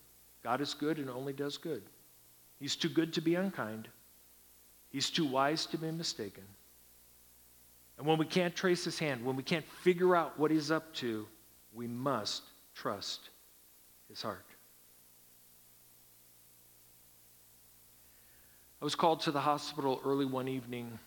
God 0.44 0.60
is 0.60 0.72
good 0.74 0.98
and 0.98 1.10
only 1.10 1.32
does 1.32 1.56
good. 1.56 1.82
He's 2.60 2.76
too 2.76 2.88
good 2.88 3.12
to 3.14 3.20
be 3.20 3.34
unkind. 3.34 3.88
He's 4.90 5.10
too 5.10 5.26
wise 5.26 5.66
to 5.66 5.78
be 5.78 5.90
mistaken. 5.90 6.44
And 7.98 8.06
when 8.06 8.18
we 8.18 8.24
can't 8.24 8.54
trace 8.54 8.84
his 8.84 8.98
hand, 8.98 9.24
when 9.24 9.34
we 9.34 9.42
can't 9.42 9.66
figure 9.82 10.14
out 10.14 10.38
what 10.38 10.52
he's 10.52 10.70
up 10.70 10.94
to, 10.94 11.26
we 11.74 11.88
must 11.88 12.44
trust 12.74 13.30
his 14.08 14.22
heart. 14.22 14.46
I 18.80 18.84
was 18.84 18.94
called 18.94 19.20
to 19.20 19.32
the 19.32 19.40
hospital 19.40 20.00
early 20.04 20.24
one 20.24 20.46
evening 20.46 20.98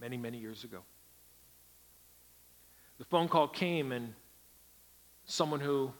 many, 0.00 0.16
many 0.16 0.38
years 0.38 0.64
ago. 0.64 0.78
The 2.98 3.04
phone 3.04 3.28
call 3.28 3.48
came, 3.48 3.92
and 3.92 4.14
someone 5.26 5.60
who 5.60 5.92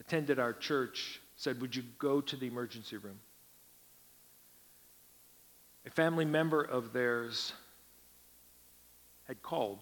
attended 0.00 0.38
our 0.38 0.52
church 0.52 1.20
said, 1.36 1.60
Would 1.60 1.76
you 1.76 1.84
go 1.98 2.20
to 2.20 2.36
the 2.36 2.46
emergency 2.46 2.96
room? 2.96 3.18
A 5.86 5.90
family 5.90 6.24
member 6.24 6.62
of 6.62 6.92
theirs 6.92 7.52
had 9.26 9.42
called. 9.42 9.80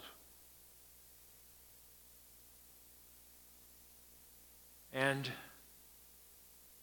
And 4.92 5.30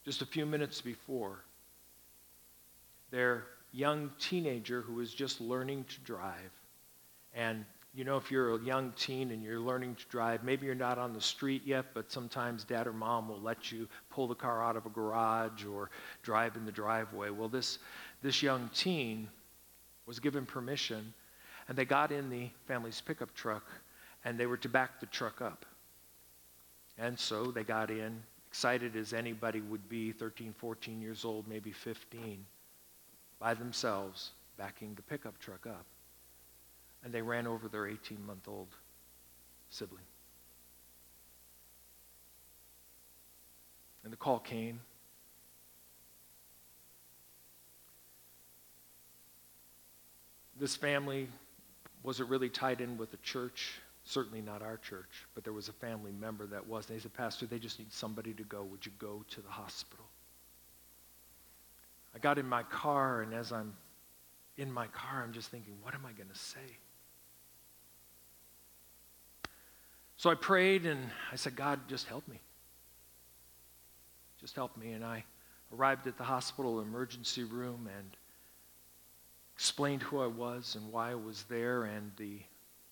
just 0.06 0.22
a 0.22 0.26
few 0.26 0.46
minutes 0.46 0.82
before, 0.82 1.40
their 3.12 3.46
young 3.72 4.12
teenager 4.20 4.82
who 4.82 4.94
was 4.94 5.14
just 5.14 5.42
learning 5.42 5.86
to 5.86 6.00
drive. 6.02 6.52
And 7.34 7.66
you 7.94 8.04
know, 8.04 8.18
if 8.18 8.30
you're 8.30 8.56
a 8.56 8.60
young 8.60 8.92
teen 8.96 9.32
and 9.32 9.42
you're 9.42 9.60
learning 9.60 9.96
to 9.96 10.06
drive, 10.10 10.44
maybe 10.44 10.68
you're 10.68 10.76
not 10.76 11.00
on 11.00 11.14
the 11.14 11.22
street 11.22 11.64
yet, 11.66 11.86
but 11.96 12.12
sometimes 12.12 12.64
dad 12.64 12.86
or 12.86 12.94
mom 12.94 13.28
will 13.28 13.42
let 13.42 13.72
you 13.72 13.88
pull 14.12 14.28
the 14.28 14.36
car 14.36 14.64
out 14.64 14.76
of 14.76 14.86
a 14.86 14.90
garage 14.90 15.66
or 15.66 15.90
drive 16.22 16.56
in 16.56 16.64
the 16.64 16.72
driveway. 16.72 17.32
Well, 17.32 17.48
this, 17.48 17.80
this 18.22 18.44
young 18.44 18.70
teen 18.76 19.28
was 20.06 20.20
given 20.20 20.46
permission, 20.46 21.12
and 21.68 21.76
they 21.76 21.86
got 21.86 22.12
in 22.12 22.30
the 22.30 22.50
family's 22.68 23.02
pickup 23.02 23.34
truck 23.34 23.64
and 24.24 24.38
they 24.38 24.46
were 24.46 24.58
to 24.58 24.70
back 24.70 25.00
the 25.00 25.06
truck 25.08 25.42
up. 25.42 25.66
And 27.00 27.18
so 27.18 27.46
they 27.46 27.64
got 27.64 27.90
in, 27.90 28.22
excited 28.48 28.96
as 28.96 29.14
anybody 29.14 29.62
would 29.62 29.88
be, 29.90 30.12
13, 30.12 30.54
14 30.58 31.02
years 31.02 31.26
old, 31.26 31.48
maybe 31.48 31.72
15 31.72 32.46
by 33.40 33.54
themselves 33.54 34.32
backing 34.58 34.94
the 34.96 35.02
pickup 35.04 35.40
truck 35.40 35.66
up. 35.66 35.86
And 37.04 37.14
they 37.14 37.22
ran 37.22 37.48
over 37.48 37.68
their 37.68 37.88
18 37.88 38.26
month 38.26 38.48
old 38.48 38.68
sibling. 39.70 40.04
And 44.04 44.12
the 44.12 44.18
call 44.18 44.40
came. 44.40 44.80
This 50.60 50.76
family 50.76 51.28
wasn't 52.04 52.30
really 52.30 52.50
tied 52.50 52.82
in 52.82 52.98
with 52.98 53.12
the 53.12 53.18
church, 53.18 53.80
certainly 54.06 54.42
not 54.42 54.62
our 54.62 54.78
church, 54.78 55.26
but 55.36 55.44
there 55.44 55.54
was 55.54 55.70
a 55.70 55.74
family 55.74 56.12
member 56.12 56.48
that 56.48 56.66
was. 56.66 56.90
And 56.90 56.98
they 56.98 57.02
said, 57.02 57.14
Pastor, 57.14 57.46
they 57.46 57.60
just 57.60 57.78
need 57.78 57.92
somebody 57.92 58.34
to 58.34 58.44
go. 58.44 58.64
Would 58.64 58.86
you 58.86 58.92
go 58.98 59.24
to 59.30 59.42
the 59.42 59.50
hospital? 59.50 60.07
I 62.18 62.20
got 62.20 62.40
in 62.40 62.50
my 62.50 62.64
car, 62.64 63.22
and 63.22 63.32
as 63.32 63.52
I'm 63.52 63.76
in 64.58 64.72
my 64.72 64.88
car, 64.88 65.22
I'm 65.24 65.34
just 65.34 65.52
thinking, 65.52 65.76
what 65.84 65.94
am 65.94 66.04
I 66.04 66.14
going 66.14 66.30
to 66.30 66.40
say? 66.40 66.78
So 70.16 70.32
I 70.32 70.34
prayed 70.34 70.88
and 70.88 71.12
I 71.32 71.36
said, 71.36 71.56
God, 71.56 71.80
just 71.88 72.08
help 72.08 72.28
me. 72.28 72.42
Just 74.42 74.56
help 74.56 74.76
me. 74.78 74.94
And 74.94 75.06
I 75.06 75.26
arrived 75.72 76.08
at 76.08 76.18
the 76.18 76.24
hospital 76.24 76.82
emergency 76.82 77.44
room 77.44 77.88
and 77.96 78.18
explained 79.54 80.02
who 80.02 80.20
I 80.20 80.26
was 80.26 80.76
and 80.76 80.92
why 80.92 81.12
I 81.12 81.16
was 81.16 81.44
there. 81.44 81.84
And 81.84 82.12
the 82.18 82.40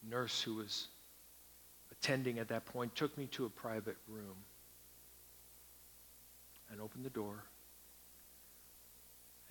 nurse 0.08 0.40
who 0.40 0.54
was 0.54 0.90
attending 1.92 2.38
at 2.38 2.50
that 2.50 2.68
point 2.68 2.94
took 2.94 3.18
me 3.18 3.26
to 3.32 3.46
a 3.46 3.50
private 3.50 3.98
room 4.08 4.36
and 6.70 6.80
opened 6.80 7.06
the 7.06 7.10
door 7.10 7.44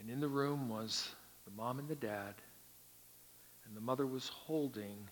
and 0.04 0.12
in 0.12 0.20
the 0.20 0.28
room 0.28 0.68
was 0.68 1.14
the 1.46 1.50
mom 1.56 1.78
and 1.78 1.88
the 1.88 1.94
dad, 1.94 2.34
and 3.66 3.74
the 3.74 3.80
mother 3.80 4.06
was 4.06 4.28
holding 4.28 5.08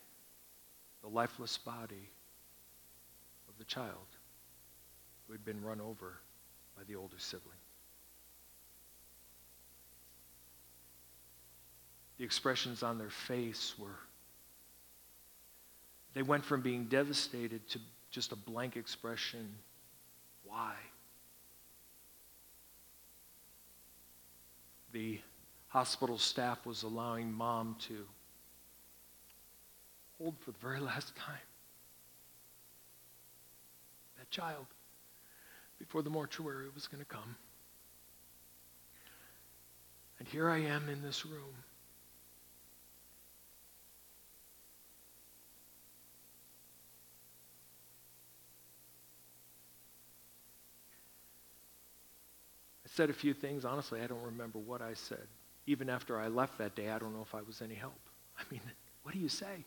the 1.00 1.08
lifeless 1.08 1.56
body 1.56 2.10
of 3.48 3.56
the 3.56 3.64
child 3.64 3.96
who 5.26 5.32
had 5.32 5.42
been 5.46 5.62
run 5.62 5.80
over 5.80 6.18
by 6.76 6.82
the 6.86 6.94
older 6.94 7.16
sibling. 7.16 7.56
The 12.18 12.24
expressions 12.24 12.82
on 12.82 12.98
their 12.98 13.08
face 13.08 13.74
were, 13.78 13.98
they 16.12 16.22
went 16.22 16.44
from 16.44 16.60
being 16.60 16.84
devastated 16.84 17.66
to 17.70 17.78
just 18.10 18.32
a 18.32 18.36
blank 18.36 18.76
expression, 18.76 19.54
why? 20.44 20.74
The 24.92 25.18
hospital 25.68 26.18
staff 26.18 26.66
was 26.66 26.82
allowing 26.82 27.32
mom 27.32 27.76
to 27.80 28.06
hold 30.18 30.34
for 30.40 30.52
the 30.52 30.58
very 30.58 30.80
last 30.80 31.16
time 31.16 31.34
that 34.18 34.30
child 34.30 34.66
before 35.78 36.02
the 36.02 36.10
mortuary 36.10 36.66
was 36.74 36.86
going 36.86 37.00
to 37.00 37.08
come. 37.08 37.36
And 40.18 40.28
here 40.28 40.48
I 40.48 40.58
am 40.58 40.88
in 40.88 41.02
this 41.02 41.26
room. 41.26 41.54
Said 52.94 53.10
a 53.10 53.14
few 53.14 53.32
things. 53.32 53.64
Honestly, 53.64 54.00
I 54.00 54.06
don't 54.06 54.22
remember 54.22 54.58
what 54.58 54.82
I 54.82 54.94
said. 54.94 55.26
Even 55.66 55.88
after 55.88 56.18
I 56.18 56.28
left 56.28 56.58
that 56.58 56.74
day, 56.74 56.90
I 56.90 56.98
don't 56.98 57.14
know 57.14 57.22
if 57.22 57.34
I 57.34 57.40
was 57.42 57.62
any 57.62 57.74
help. 57.74 57.98
I 58.38 58.42
mean, 58.50 58.60
what 59.02 59.14
do 59.14 59.20
you 59.20 59.28
say? 59.28 59.64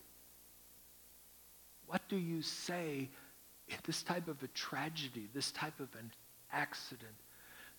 What 1.88 2.02
do 2.10 2.18
you 2.18 2.42
say 2.42 3.10
in 3.68 3.78
this 3.86 4.04
type 4.04 4.28
of 4.28 4.42
a 4.44 4.48
tragedy, 4.50 5.28
this 5.34 5.52
type 5.52 5.80
of 5.80 5.90
an 5.98 6.12
accident? 6.52 7.16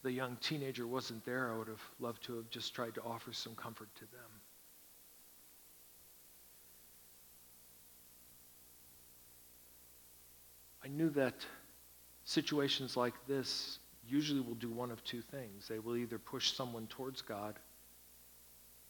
The 0.02 0.12
young 0.12 0.36
teenager 0.40 0.86
wasn't 0.86 1.24
there. 1.24 1.52
I 1.52 1.58
would 1.58 1.68
have 1.68 1.82
loved 2.00 2.22
to 2.24 2.36
have 2.36 2.50
just 2.50 2.74
tried 2.74 2.94
to 2.94 3.02
offer 3.02 3.32
some 3.32 3.54
comfort 3.54 3.88
to 3.96 4.02
them. 4.02 4.30
I 10.84 10.88
knew 10.88 11.10
that 11.10 11.34
situations 12.24 12.96
like 12.96 13.14
this 13.26 13.80
usually 14.08 14.40
will 14.40 14.54
do 14.54 14.70
one 14.70 14.90
of 14.90 15.02
two 15.04 15.20
things. 15.20 15.68
They 15.68 15.78
will 15.78 15.96
either 15.96 16.18
push 16.18 16.52
someone 16.52 16.86
towards 16.86 17.22
God 17.22 17.58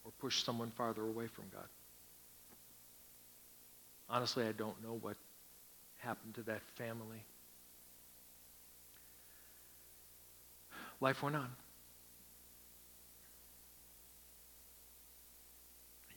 or 0.05 0.13
push 0.21 0.43
someone 0.43 0.71
farther 0.71 1.03
away 1.03 1.27
from 1.27 1.45
God. 1.53 1.69
Honestly, 4.09 4.47
I 4.47 4.53
don't 4.53 4.81
know 4.83 4.99
what 5.01 5.17
happened 5.99 6.35
to 6.35 6.43
that 6.43 6.63
family. 6.77 7.25
Life 11.01 11.23
went 11.23 11.37
on. 11.37 11.49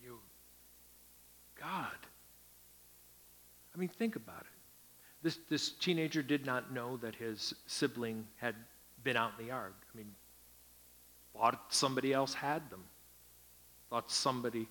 You, 0.03 0.19
God. 1.59 1.87
I 3.73 3.77
mean, 3.77 3.89
think 3.89 4.15
about 4.15 4.41
it. 4.41 4.45
This, 5.21 5.39
this 5.49 5.71
teenager 5.71 6.21
did 6.21 6.45
not 6.45 6.71
know 6.71 6.97
that 6.97 7.15
his 7.15 7.53
sibling 7.67 8.25
had 8.37 8.55
been 9.03 9.17
out 9.17 9.31
in 9.37 9.45
the 9.45 9.49
yard. 9.51 9.73
I 9.93 9.97
mean, 9.97 10.13
thought 11.33 11.65
somebody 11.69 12.13
else 12.13 12.33
had 12.33 12.69
them, 12.69 12.83
thought 13.89 14.11
somebody 14.11 14.67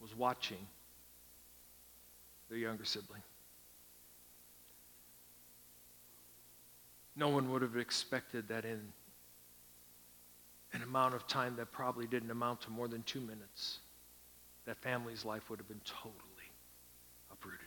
was 0.00 0.16
watching 0.16 0.66
their 2.48 2.58
younger 2.58 2.84
sibling. 2.84 3.22
No 7.14 7.28
one 7.28 7.50
would 7.52 7.62
have 7.62 7.76
expected 7.76 8.48
that 8.48 8.64
in 8.64 8.80
an 10.72 10.82
amount 10.82 11.14
of 11.14 11.26
time 11.26 11.54
that 11.56 11.70
probably 11.70 12.06
didn't 12.06 12.30
amount 12.30 12.62
to 12.62 12.70
more 12.70 12.88
than 12.88 13.02
two 13.02 13.20
minutes, 13.20 13.78
that 14.64 14.76
family's 14.78 15.24
life 15.24 15.50
would 15.50 15.58
have 15.58 15.68
been 15.68 15.80
totally 15.84 16.50
uprooted. 17.30 17.60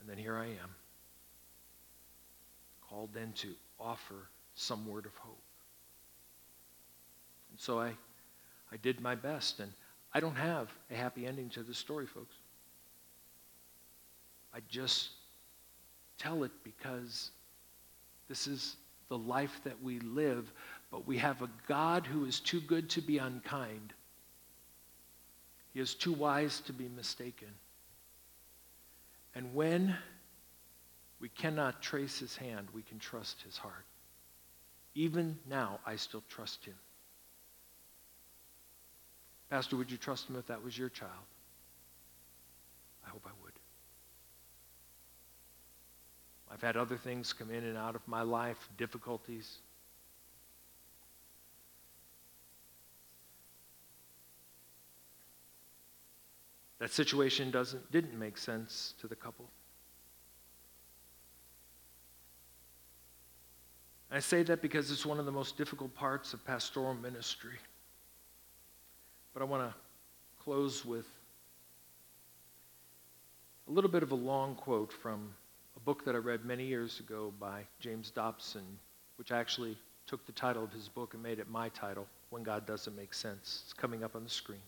And 0.00 0.08
then 0.08 0.18
here 0.18 0.36
I 0.36 0.46
am, 0.46 0.74
called 2.88 3.10
then 3.14 3.32
to 3.36 3.54
offer 3.78 4.28
some 4.54 4.86
word 4.86 5.06
of 5.06 5.14
hope. 5.16 5.42
And 7.50 7.60
so 7.60 7.80
I, 7.80 7.92
I 8.70 8.76
did 8.82 9.00
my 9.00 9.14
best, 9.14 9.60
and 9.60 9.72
I 10.12 10.20
don't 10.20 10.36
have 10.36 10.70
a 10.90 10.94
happy 10.94 11.26
ending 11.26 11.48
to 11.50 11.62
this 11.62 11.78
story, 11.78 12.06
folks. 12.06 12.34
I 14.54 14.58
just 14.68 15.10
tell 16.18 16.44
it 16.44 16.52
because 16.62 17.30
this 18.28 18.46
is 18.46 18.76
the 19.08 19.18
life 19.18 19.60
that 19.64 19.82
we 19.82 20.00
live, 20.00 20.52
But 20.92 21.06
we 21.06 21.16
have 21.18 21.40
a 21.40 21.48
God 21.66 22.06
who 22.06 22.26
is 22.26 22.38
too 22.38 22.60
good 22.60 22.90
to 22.90 23.00
be 23.00 23.16
unkind. 23.16 23.94
He 25.72 25.80
is 25.80 25.94
too 25.94 26.12
wise 26.12 26.60
to 26.66 26.72
be 26.74 26.86
mistaken. 26.94 27.48
And 29.34 29.54
when 29.54 29.96
we 31.22 31.28
cannot 31.28 31.80
trace 31.80 32.18
his 32.18 32.36
hand, 32.36 32.66
we 32.74 32.82
can 32.82 32.98
trust 32.98 33.40
his 33.42 33.56
heart. 33.56 33.86
Even 34.96 35.38
now, 35.48 35.78
I 35.86 35.94
still 35.94 36.24
trust 36.28 36.64
him. 36.64 36.74
Pastor, 39.48 39.76
would 39.76 39.88
you 39.88 39.96
trust 39.96 40.28
him 40.28 40.34
if 40.34 40.48
that 40.48 40.64
was 40.64 40.76
your 40.76 40.88
child? 40.88 41.12
I 43.06 43.10
hope 43.10 43.22
I 43.24 43.30
would. 43.40 43.52
I've 46.50 46.60
had 46.60 46.76
other 46.76 46.96
things 46.96 47.32
come 47.32 47.52
in 47.52 47.62
and 47.64 47.78
out 47.78 47.94
of 47.94 48.06
my 48.08 48.22
life, 48.22 48.68
difficulties. 48.76 49.58
That 56.80 56.90
situation 56.90 57.52
doesn't, 57.52 57.92
didn't 57.92 58.18
make 58.18 58.36
sense 58.36 58.94
to 59.00 59.06
the 59.06 59.14
couple. 59.14 59.48
I 64.14 64.20
say 64.20 64.42
that 64.42 64.60
because 64.60 64.90
it's 64.90 65.06
one 65.06 65.18
of 65.18 65.24
the 65.24 65.32
most 65.32 65.56
difficult 65.56 65.94
parts 65.94 66.34
of 66.34 66.44
pastoral 66.44 66.92
ministry. 66.92 67.56
But 69.32 69.40
I 69.40 69.46
want 69.46 69.70
to 69.70 69.74
close 70.44 70.84
with 70.84 71.06
a 73.68 73.70
little 73.70 73.90
bit 73.90 74.02
of 74.02 74.12
a 74.12 74.16
long 74.16 74.54
quote 74.54 74.92
from 74.92 75.32
a 75.78 75.80
book 75.80 76.04
that 76.04 76.14
I 76.14 76.18
read 76.18 76.44
many 76.44 76.66
years 76.66 77.00
ago 77.00 77.32
by 77.40 77.62
James 77.80 78.10
Dobson, 78.10 78.78
which 79.16 79.32
actually 79.32 79.78
took 80.06 80.26
the 80.26 80.32
title 80.32 80.62
of 80.62 80.72
his 80.72 80.88
book 80.88 81.14
and 81.14 81.22
made 81.22 81.38
it 81.38 81.48
my 81.48 81.70
title, 81.70 82.06
When 82.28 82.42
God 82.42 82.66
Doesn't 82.66 82.94
Make 82.94 83.14
Sense. 83.14 83.62
It's 83.64 83.72
coming 83.72 84.04
up 84.04 84.14
on 84.14 84.24
the 84.24 84.30
screen. 84.30 84.60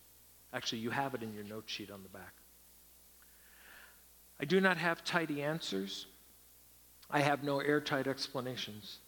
Actually, 0.54 0.78
you 0.78 0.88
have 0.88 1.14
it 1.14 1.22
in 1.22 1.34
your 1.34 1.44
note 1.44 1.64
sheet 1.66 1.90
on 1.90 2.02
the 2.02 2.08
back. 2.08 2.32
I 4.40 4.46
do 4.46 4.58
not 4.58 4.78
have 4.78 5.04
tidy 5.04 5.42
answers. 5.42 6.06
I 7.10 7.20
have 7.20 7.44
no 7.44 7.60
airtight 7.60 8.06
explanations. 8.06 9.00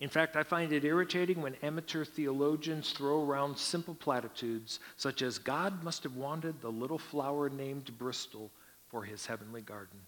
In 0.00 0.08
fact, 0.10 0.36
I 0.36 0.42
find 0.42 0.72
it 0.72 0.84
irritating 0.84 1.40
when 1.40 1.54
amateur 1.62 2.04
theologians 2.04 2.92
throw 2.92 3.24
around 3.24 3.56
simple 3.56 3.94
platitudes 3.94 4.78
such 4.96 5.22
as 5.22 5.38
God 5.38 5.82
must 5.82 6.02
have 6.02 6.16
wanted 6.16 6.60
the 6.60 6.70
little 6.70 6.98
flower 6.98 7.48
named 7.48 7.96
Bristol 7.96 8.50
for 8.88 9.02
his 9.02 9.24
heavenly 9.24 9.62
garden. 9.62 9.98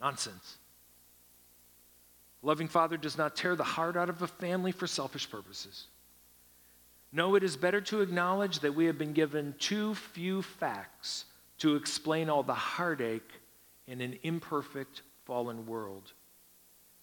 Nonsense. 0.00 0.58
loving 2.42 2.68
father 2.68 2.96
does 2.96 3.16
not 3.16 3.36
tear 3.36 3.54
the 3.54 3.62
heart 3.62 3.96
out 3.96 4.08
of 4.08 4.22
a 4.22 4.26
family 4.26 4.72
for 4.72 4.86
selfish 4.86 5.30
purposes. 5.30 5.86
No, 7.12 7.34
it 7.34 7.42
is 7.42 7.56
better 7.56 7.80
to 7.82 8.00
acknowledge 8.00 8.60
that 8.60 8.74
we 8.74 8.86
have 8.86 8.98
been 8.98 9.12
given 9.12 9.54
too 9.58 9.94
few 9.94 10.42
facts 10.42 11.26
to 11.58 11.76
explain 11.76 12.30
all 12.30 12.42
the 12.42 12.54
heartache 12.54 13.30
in 13.86 14.00
an 14.00 14.18
imperfect, 14.22 15.02
fallen 15.24 15.66
world. 15.66 16.12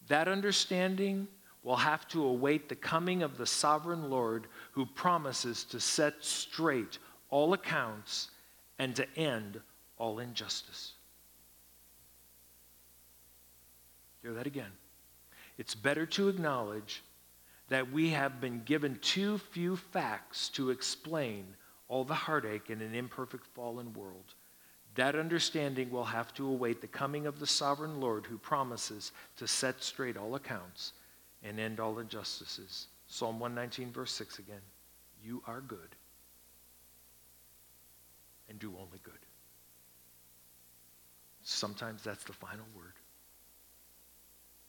That 0.07 0.27
understanding 0.27 1.27
will 1.69 1.75
have 1.75 2.07
to 2.07 2.25
await 2.25 2.67
the 2.67 2.75
coming 2.75 3.21
of 3.21 3.37
the 3.37 3.45
sovereign 3.45 4.09
Lord 4.09 4.47
who 4.71 4.87
promises 4.87 5.63
to 5.65 5.79
set 5.79 6.15
straight 6.19 6.97
all 7.29 7.53
accounts 7.53 8.31
and 8.79 8.95
to 8.95 9.07
end 9.15 9.61
all 9.99 10.17
injustice. 10.17 10.93
Hear 14.23 14.33
that 14.33 14.47
again. 14.47 14.71
It's 15.59 15.75
better 15.75 16.07
to 16.07 16.29
acknowledge 16.29 17.03
that 17.67 17.91
we 17.91 18.09
have 18.09 18.41
been 18.41 18.63
given 18.65 18.97
too 19.03 19.37
few 19.37 19.75
facts 19.75 20.49
to 20.49 20.71
explain 20.71 21.45
all 21.87 22.03
the 22.03 22.15
heartache 22.15 22.71
in 22.71 22.81
an 22.81 22.95
imperfect 22.95 23.45
fallen 23.45 23.93
world. 23.93 24.33
That 24.95 25.15
understanding 25.15 25.91
will 25.91 26.05
have 26.05 26.33
to 26.33 26.47
await 26.47 26.81
the 26.81 26.87
coming 26.87 27.27
of 27.27 27.39
the 27.39 27.45
sovereign 27.45 28.01
Lord 28.01 28.25
who 28.25 28.39
promises 28.39 29.11
to 29.37 29.47
set 29.47 29.83
straight 29.83 30.17
all 30.17 30.33
accounts 30.33 30.93
and 31.43 31.59
end 31.59 31.79
all 31.79 31.99
injustices. 31.99 32.87
Psalm 33.07 33.39
119, 33.39 33.91
verse 33.91 34.11
6 34.11 34.39
again. 34.39 34.61
You 35.23 35.41
are 35.47 35.61
good 35.61 35.95
and 38.49 38.59
do 38.59 38.73
only 38.79 38.99
good. 39.03 39.13
Sometimes 41.43 42.03
that's 42.03 42.23
the 42.23 42.33
final 42.33 42.65
word. 42.75 42.93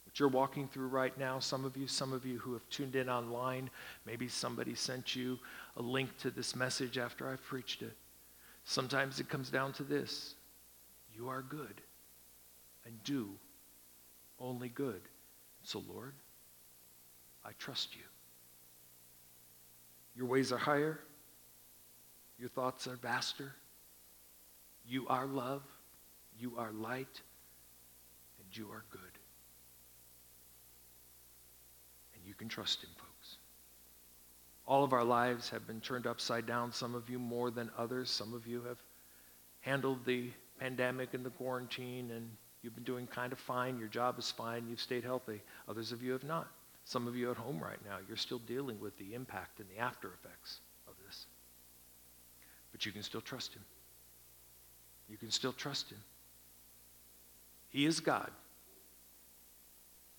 What 0.05 0.19
you're 0.19 0.29
walking 0.29 0.67
through 0.67 0.89
right 0.89 1.17
now, 1.19 1.39
some 1.39 1.65
of 1.65 1.77
you, 1.77 1.87
some 1.87 2.13
of 2.13 2.27
you 2.27 2.39
who 2.39 2.53
have 2.55 2.69
tuned 2.69 2.97
in 2.97 3.09
online, 3.09 3.71
maybe 4.07 4.27
somebody 4.27 4.75
sent 4.75 5.15
you 5.15 5.39
a 5.77 5.83
link 5.83 6.17
to 6.19 6.31
this 6.31 6.57
message 6.57 6.99
after 6.99 7.29
I've 7.29 7.45
preached 7.45 7.83
it. 7.83 7.97
Sometimes 8.65 9.21
it 9.21 9.29
comes 9.29 9.51
down 9.51 9.73
to 9.75 9.83
this 9.83 10.35
you 11.15 11.29
are 11.29 11.43
good 11.43 11.81
and 12.87 13.03
do 13.05 13.29
only 14.39 14.69
good. 14.69 15.03
So, 15.63 15.83
Lord, 15.89 16.15
I 17.45 17.51
trust 17.59 17.95
you. 17.97 18.03
Your 20.17 20.27
ways 20.27 20.53
are 20.53 20.59
higher, 20.59 21.01
your 22.39 22.49
thoughts 22.49 22.87
are 22.87 22.97
vaster. 22.97 23.53
You 24.87 25.07
are 25.09 25.27
love, 25.27 25.63
you 26.39 26.55
are 26.59 26.73
light, 26.73 27.21
and 28.39 28.57
you 28.57 28.69
are 28.73 28.85
good. 28.91 29.01
And 32.15 32.25
you 32.27 32.35
can 32.35 32.49
trust 32.49 32.83
him, 32.83 32.91
folks. 32.97 33.37
All 34.67 34.83
of 34.83 34.93
our 34.93 35.05
lives 35.05 35.49
have 35.51 35.67
been 35.67 35.81
turned 35.81 36.07
upside 36.07 36.47
down, 36.47 36.73
some 36.73 36.95
of 36.95 37.09
you 37.11 37.19
more 37.19 37.51
than 37.51 37.71
others. 37.79 38.11
Some 38.11 38.35
of 38.35 38.47
you 38.47 38.63
have 38.63 38.79
handled 39.61 40.05
the 40.05 40.31
pandemic 40.59 41.15
and 41.15 41.25
the 41.25 41.31
quarantine, 41.31 42.11
and 42.11 42.29
you've 42.63 42.75
been 42.75 42.85
doing 42.85 43.07
kind 43.07 43.33
of 43.33 43.39
fine. 43.39 43.79
Your 43.79 43.89
job 43.89 44.19
is 44.19 44.31
fine. 44.31 44.67
You've 44.69 44.81
stayed 44.81 45.05
healthy. 45.05 45.41
Others 45.69 45.93
of 45.93 46.03
you 46.03 46.13
have 46.13 46.25
not. 46.25 46.49
Some 46.91 47.07
of 47.07 47.15
you 47.15 47.31
at 47.31 47.37
home 47.37 47.61
right 47.63 47.79
now, 47.85 47.99
you're 48.09 48.17
still 48.17 48.41
dealing 48.41 48.81
with 48.81 48.99
the 48.99 49.15
impact 49.15 49.61
and 49.61 49.69
the 49.69 49.81
after 49.81 50.09
effects 50.09 50.59
of 50.89 50.95
this. 51.07 51.27
But 52.73 52.85
you 52.85 52.91
can 52.91 53.05
still 53.05 53.21
trust 53.21 53.55
Him. 53.55 53.63
You 55.09 55.17
can 55.17 55.31
still 55.31 55.53
trust 55.53 55.89
Him. 55.89 56.01
He 57.69 57.87
is 57.87 58.01
God, 58.01 58.33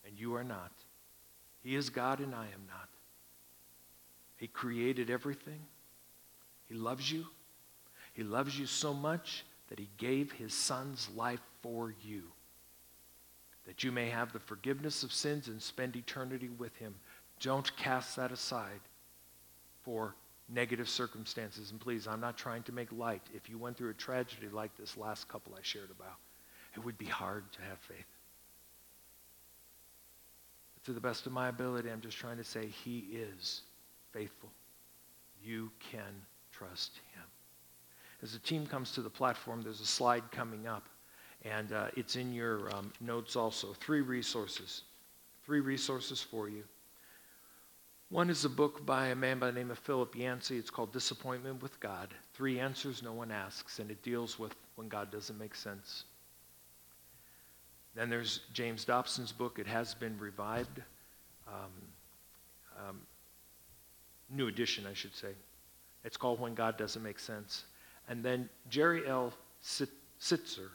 and 0.08 0.18
you 0.18 0.34
are 0.36 0.46
not. 0.46 0.72
He 1.62 1.76
is 1.76 1.90
God, 1.90 2.22
and 2.22 2.34
I 2.34 2.46
am 2.46 2.64
not. 2.70 2.88
He 4.38 4.48
created 4.48 5.10
everything. 5.10 5.60
He 6.70 6.76
loves 6.76 7.12
you. 7.12 7.26
He 8.14 8.24
loves 8.24 8.58
you 8.58 8.66
so 8.66 8.94
much 8.94 9.44
that 9.68 9.78
He 9.78 9.90
gave 9.98 10.32
His 10.32 10.54
Son's 10.54 11.10
life 11.18 11.42
for 11.62 11.94
you 12.02 12.32
that 13.66 13.84
you 13.84 13.92
may 13.92 14.10
have 14.10 14.34
the 14.34 14.40
forgiveness 14.40 15.04
of 15.04 15.14
sins 15.14 15.48
and 15.48 15.62
spend 15.62 15.96
eternity 15.96 16.50
with 16.58 16.76
him. 16.78 16.96
Don't 17.40 17.76
cast 17.78 18.16
that 18.16 18.32
aside 18.32 18.80
for 19.84 20.16
negative 20.50 20.90
circumstances. 20.90 21.72
And 21.72 21.80
please, 21.80 22.08
I'm 22.08 22.20
not 22.20 22.38
trying 22.38 22.64
to 22.64 22.72
make 22.72 22.92
light. 22.92 23.22
If 23.34 23.50
you 23.50 23.58
went 23.58 23.78
through 23.78 23.90
a 23.90 23.96
tragedy 23.96 24.50
like 24.50 24.76
this 24.78 24.98
last 24.98 25.28
couple 25.28 25.54
I 25.56 25.60
shared 25.62 25.92
about, 25.92 26.18
it 26.76 26.84
would 26.84 26.98
be 26.98 27.06
hard 27.06 27.52
to 27.54 27.62
have 27.62 27.80
faith. 27.80 28.06
But 30.76 30.84
to 30.86 30.94
the 30.94 31.02
best 31.02 31.26
of 31.26 31.32
my 31.32 31.50
ability, 31.50 31.90
I'm 31.90 32.02
just 32.02 32.18
trying 32.18 32.38
to 32.38 32.44
say 32.44 32.68
he 32.68 33.06
is 33.12 33.62
faithful. 34.12 34.50
You 35.44 35.72
can 35.80 36.26
trust 36.52 37.00
him. 37.16 37.24
As 38.22 38.34
the 38.34 38.40
team 38.40 38.68
comes 38.68 38.92
to 38.92 39.02
the 39.02 39.10
platform, 39.10 39.62
there's 39.62 39.82
a 39.82 39.86
slide 39.86 40.30
coming 40.32 40.68
up. 40.68 40.88
And 41.44 41.74
uh, 41.74 41.88
it's 41.96 42.16
in 42.16 42.34
your 42.34 42.74
um, 42.76 42.92
notes 43.02 43.36
also. 43.36 43.74
Three 43.74 44.02
resources. 44.02 44.84
Three 45.46 45.60
resources 45.60 46.22
for 46.22 46.50
you. 46.50 46.64
One 48.10 48.30
is 48.30 48.44
a 48.44 48.50
book 48.50 48.86
by 48.86 49.08
a 49.08 49.16
man 49.16 49.40
by 49.40 49.48
the 49.48 49.54
name 49.54 49.72
of 49.72 49.80
Philip 49.80 50.16
Yancey. 50.16 50.58
It's 50.58 50.70
called 50.70 50.92
Disappointment 50.92 51.62
with 51.64 51.80
God 51.80 52.14
Three 52.34 52.60
Answers 52.60 53.02
No 53.02 53.14
One 53.14 53.32
Asks, 53.32 53.80
and 53.80 53.90
it 53.90 54.04
deals 54.04 54.38
with 54.38 54.54
when 54.76 54.90
God 54.90 55.12
doesn't 55.12 55.40
make 55.40 55.56
sense. 55.56 56.04
Then 57.96 58.10
there's 58.10 58.42
James 58.54 58.86
Dobson's 58.86 59.32
book, 59.32 59.60
It 59.60 59.68
Has 59.68 59.94
Been 59.94 60.18
Revived. 60.18 60.82
Um, 61.48 61.72
um, 62.88 63.00
new 64.30 64.48
edition, 64.48 64.86
I 64.90 64.94
should 64.94 65.16
say. 65.16 65.34
It's 66.04 66.18
called 66.18 66.40
When 66.40 66.54
God 66.54 66.78
Doesn't 66.78 67.02
Make 67.02 67.20
Sense. 67.20 67.64
And 68.10 68.24
then 68.24 68.50
Jerry 68.70 69.08
L. 69.08 69.34
Sittser 69.64 70.70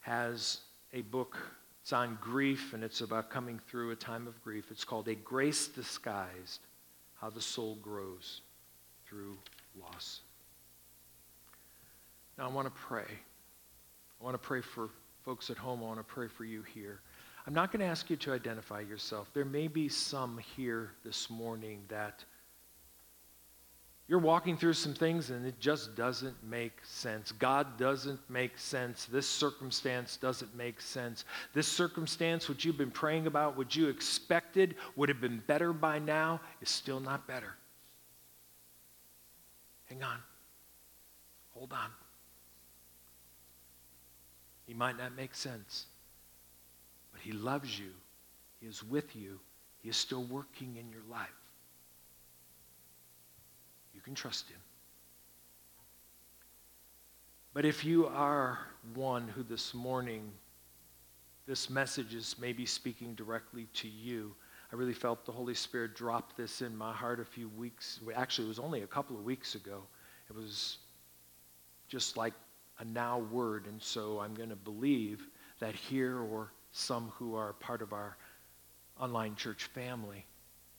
has 0.00 0.58
a 0.92 1.02
book. 1.02 1.36
It's 1.82 1.92
on 1.92 2.18
grief, 2.20 2.72
and 2.74 2.84
it's 2.84 3.00
about 3.00 3.30
coming 3.30 3.60
through 3.68 3.90
a 3.90 3.96
time 3.96 4.26
of 4.26 4.42
grief. 4.42 4.66
It's 4.70 4.84
called 4.84 5.08
A 5.08 5.14
Grace 5.14 5.68
Disguised 5.68 6.60
How 7.20 7.30
the 7.30 7.40
Soul 7.40 7.76
Grows 7.82 8.42
Through 9.06 9.36
Loss. 9.80 10.20
Now, 12.36 12.46
I 12.46 12.48
want 12.52 12.66
to 12.66 12.80
pray. 12.80 13.06
I 14.20 14.24
want 14.24 14.34
to 14.34 14.38
pray 14.38 14.60
for 14.60 14.90
folks 15.24 15.50
at 15.50 15.56
home. 15.56 15.80
I 15.82 15.86
want 15.86 15.98
to 15.98 16.04
pray 16.04 16.28
for 16.28 16.44
you 16.44 16.62
here. 16.62 17.00
I'm 17.46 17.54
not 17.54 17.72
going 17.72 17.80
to 17.80 17.86
ask 17.86 18.10
you 18.10 18.16
to 18.16 18.32
identify 18.32 18.80
yourself. 18.80 19.30
There 19.32 19.44
may 19.44 19.68
be 19.68 19.88
some 19.88 20.38
here 20.56 20.92
this 21.04 21.30
morning 21.30 21.82
that 21.88 22.24
you're 24.10 24.18
walking 24.18 24.56
through 24.56 24.72
some 24.72 24.92
things 24.92 25.30
and 25.30 25.46
it 25.46 25.60
just 25.60 25.94
doesn't 25.94 26.34
make 26.42 26.72
sense. 26.82 27.30
God 27.30 27.78
doesn't 27.78 28.18
make 28.28 28.58
sense. 28.58 29.04
This 29.04 29.24
circumstance 29.24 30.16
doesn't 30.16 30.52
make 30.56 30.80
sense. 30.80 31.24
This 31.54 31.68
circumstance, 31.68 32.48
which 32.48 32.64
you've 32.64 32.76
been 32.76 32.90
praying 32.90 33.28
about, 33.28 33.56
what 33.56 33.76
you 33.76 33.88
expected 33.88 34.74
would 34.96 35.08
have 35.08 35.20
been 35.20 35.40
better 35.46 35.72
by 35.72 36.00
now, 36.00 36.40
is 36.60 36.68
still 36.68 36.98
not 36.98 37.28
better. 37.28 37.54
Hang 39.84 40.02
on. 40.02 40.18
Hold 41.54 41.72
on. 41.72 41.90
He 44.66 44.74
might 44.74 44.98
not 44.98 45.16
make 45.16 45.36
sense, 45.36 45.86
but 47.12 47.20
He 47.20 47.30
loves 47.30 47.78
you. 47.78 47.90
He 48.60 48.66
is 48.66 48.82
with 48.82 49.14
you. 49.14 49.38
He 49.84 49.88
is 49.88 49.96
still 49.96 50.24
working 50.24 50.76
in 50.76 50.90
your 50.90 51.04
life. 51.08 51.39
You 54.00 54.04
can 54.04 54.14
trust 54.14 54.48
him. 54.48 54.56
But 57.52 57.66
if 57.66 57.84
you 57.84 58.06
are 58.06 58.58
one 58.94 59.28
who 59.28 59.42
this 59.42 59.74
morning, 59.74 60.32
this 61.46 61.68
message 61.68 62.14
is 62.14 62.34
maybe 62.40 62.64
speaking 62.64 63.14
directly 63.14 63.66
to 63.74 63.88
you, 63.88 64.34
I 64.72 64.76
really 64.76 64.94
felt 64.94 65.26
the 65.26 65.32
Holy 65.32 65.52
Spirit 65.52 65.94
drop 65.94 66.34
this 66.34 66.62
in 66.62 66.74
my 66.74 66.94
heart 66.94 67.20
a 67.20 67.26
few 67.26 67.50
weeks. 67.50 68.00
Actually, 68.16 68.46
it 68.46 68.48
was 68.48 68.58
only 68.58 68.80
a 68.80 68.86
couple 68.86 69.18
of 69.18 69.22
weeks 69.22 69.54
ago. 69.54 69.82
It 70.30 70.34
was 70.34 70.78
just 71.86 72.16
like 72.16 72.32
a 72.78 72.86
now 72.86 73.18
word. 73.18 73.66
And 73.66 73.82
so 73.82 74.18
I'm 74.20 74.32
going 74.32 74.48
to 74.48 74.56
believe 74.56 75.28
that 75.58 75.74
here 75.74 76.20
or 76.20 76.52
some 76.72 77.12
who 77.18 77.34
are 77.34 77.52
part 77.52 77.82
of 77.82 77.92
our 77.92 78.16
online 78.98 79.36
church 79.36 79.64
family, 79.64 80.24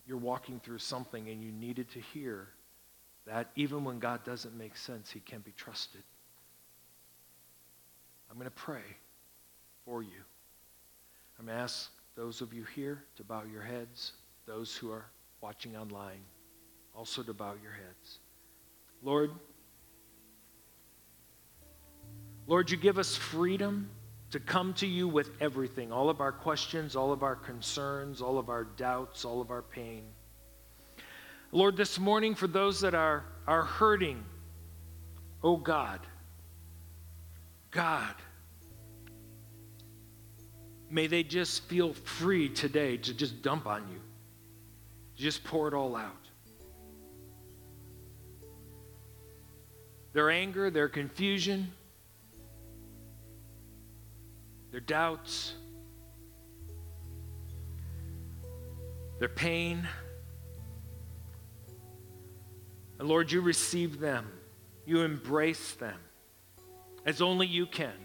you're 0.07 0.17
walking 0.17 0.59
through 0.59 0.79
something 0.79 1.29
and 1.29 1.43
you 1.43 1.51
needed 1.51 1.87
to 1.91 1.99
hear 1.99 2.47
that 3.25 3.51
even 3.55 3.83
when 3.83 3.99
God 3.99 4.23
doesn't 4.23 4.57
make 4.57 4.75
sense, 4.75 5.11
he 5.11 5.19
can 5.19 5.41
be 5.41 5.51
trusted. 5.51 6.01
I'm 8.29 8.37
going 8.37 8.45
to 8.45 8.51
pray 8.51 8.81
for 9.85 10.01
you. 10.01 10.23
I'm 11.37 11.45
going 11.45 11.57
to 11.57 11.63
ask 11.63 11.91
those 12.15 12.41
of 12.41 12.53
you 12.53 12.63
here 12.75 13.03
to 13.15 13.23
bow 13.23 13.43
your 13.51 13.61
heads, 13.61 14.13
those 14.45 14.75
who 14.75 14.91
are 14.91 15.05
watching 15.41 15.75
online 15.75 16.21
also 16.95 17.23
to 17.23 17.33
bow 17.33 17.53
your 17.61 17.71
heads. 17.71 18.19
Lord, 19.01 19.31
Lord, 22.47 22.69
you 22.69 22.77
give 22.77 22.97
us 22.97 23.15
freedom 23.15 23.89
to 24.31 24.39
come 24.39 24.73
to 24.75 24.87
you 24.87 25.07
with 25.07 25.29
everything 25.39 25.91
all 25.91 26.09
of 26.09 26.21
our 26.21 26.31
questions, 26.31 26.95
all 26.95 27.11
of 27.11 27.23
our 27.23 27.35
concerns, 27.35 28.21
all 28.21 28.37
of 28.37 28.49
our 28.49 28.63
doubts, 28.63 29.25
all 29.25 29.41
of 29.41 29.51
our 29.51 29.61
pain. 29.61 30.03
Lord, 31.53 31.75
this 31.75 31.99
morning, 31.99 32.33
for 32.33 32.47
those 32.47 32.79
that 32.79 32.93
are, 32.93 33.25
are 33.45 33.63
hurting, 33.63 34.23
oh 35.43 35.57
God, 35.57 35.99
God, 37.71 38.15
may 40.89 41.07
they 41.07 41.23
just 41.23 41.63
feel 41.63 41.93
free 41.93 42.47
today 42.47 42.95
to 42.97 43.13
just 43.13 43.41
dump 43.41 43.67
on 43.67 43.85
you, 43.89 43.99
just 45.15 45.43
pour 45.43 45.67
it 45.67 45.73
all 45.73 45.97
out. 45.97 46.15
Their 50.13 50.29
anger, 50.29 50.69
their 50.69 50.87
confusion, 50.87 51.71
their 54.71 54.79
doubts, 54.79 55.53
their 59.19 59.29
pain, 59.29 59.85
and 63.01 63.09
Lord, 63.09 63.31
you 63.31 63.41
receive 63.41 63.99
them, 63.99 64.31
you 64.85 65.01
embrace 65.01 65.73
them 65.73 65.97
as 67.03 67.19
only 67.19 67.47
you 67.47 67.65
can. 67.65 67.95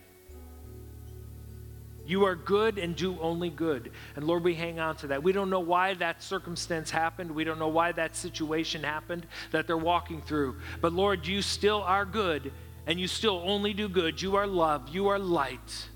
You 2.06 2.24
are 2.24 2.34
good 2.34 2.78
and 2.78 2.96
do 2.96 3.20
only 3.20 3.50
good. 3.50 3.90
And 4.14 4.26
Lord, 4.26 4.42
we 4.42 4.54
hang 4.54 4.80
on 4.80 4.96
to 4.96 5.08
that. 5.08 5.22
We 5.22 5.32
don't 5.32 5.50
know 5.50 5.60
why 5.60 5.92
that 5.92 6.22
circumstance 6.22 6.90
happened. 6.90 7.30
We 7.30 7.44
don't 7.44 7.58
know 7.58 7.68
why 7.68 7.92
that 7.92 8.16
situation 8.16 8.82
happened 8.82 9.26
that 9.50 9.66
they're 9.66 9.76
walking 9.76 10.22
through. 10.22 10.56
But 10.80 10.94
Lord, 10.94 11.26
you 11.26 11.42
still 11.42 11.82
are 11.82 12.06
good 12.06 12.50
and 12.86 12.98
you 12.98 13.06
still 13.06 13.42
only 13.44 13.74
do 13.74 13.90
good. 13.90 14.22
You 14.22 14.36
are 14.36 14.46
love. 14.46 14.88
You 14.88 15.08
are 15.08 15.18
light. 15.18 15.88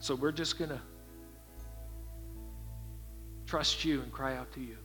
So 0.00 0.16
we're 0.16 0.32
just 0.32 0.58
going 0.58 0.70
to 0.70 0.80
trust 3.46 3.84
you 3.84 4.02
and 4.02 4.10
cry 4.10 4.36
out 4.36 4.50
to 4.54 4.60
you. 4.60 4.78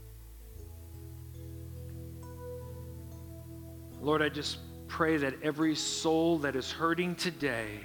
Lord, 4.02 4.22
I 4.22 4.30
just 4.30 4.60
pray 4.88 5.18
that 5.18 5.34
every 5.42 5.76
soul 5.76 6.38
that 6.40 6.56
is 6.56 6.72
hurting 6.72 7.16
today 7.16 7.80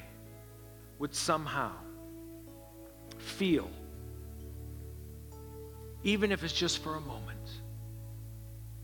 would 0.98 1.14
somehow 1.14 1.72
feel, 3.18 3.70
even 6.02 6.30
if 6.30 6.44
it's 6.44 6.52
just 6.52 6.78
for 6.78 6.96
a 6.96 7.00
moment, 7.00 7.38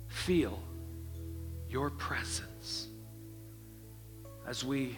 feel 0.09 0.59
your 1.69 1.91
presence 1.91 2.89
as 4.47 4.65
we 4.65 4.97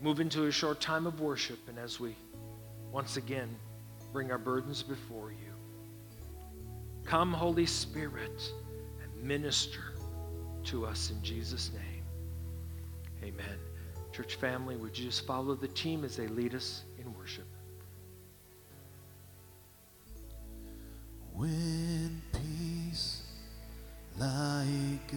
move 0.00 0.20
into 0.20 0.46
a 0.46 0.50
short 0.52 0.80
time 0.80 1.06
of 1.06 1.20
worship 1.20 1.58
and 1.68 1.78
as 1.78 1.98
we 1.98 2.14
once 2.90 3.16
again 3.16 3.54
bring 4.12 4.30
our 4.30 4.38
burdens 4.38 4.82
before 4.82 5.30
you. 5.30 5.52
Come, 7.04 7.32
Holy 7.32 7.66
Spirit, 7.66 8.50
and 9.02 9.22
minister 9.22 9.95
to 10.66 10.84
us 10.84 11.10
in 11.10 11.22
Jesus' 11.22 11.70
name. 11.72 12.02
Amen. 13.22 13.58
Church 14.12 14.34
family, 14.34 14.76
would 14.76 14.98
you 14.98 15.04
just 15.06 15.24
follow 15.26 15.54
the 15.54 15.68
team 15.68 16.04
as 16.04 16.16
they 16.16 16.26
lead 16.26 16.54
us 16.54 16.82
in 16.98 17.14
worship? 17.16 17.46
When 21.32 22.20
peace 22.32 23.22
like 24.18 25.12
a 25.12 25.16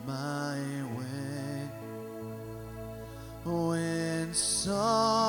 my 0.07 0.59
way, 0.97 1.69
when 3.45 4.33
sorrows 4.35 5.20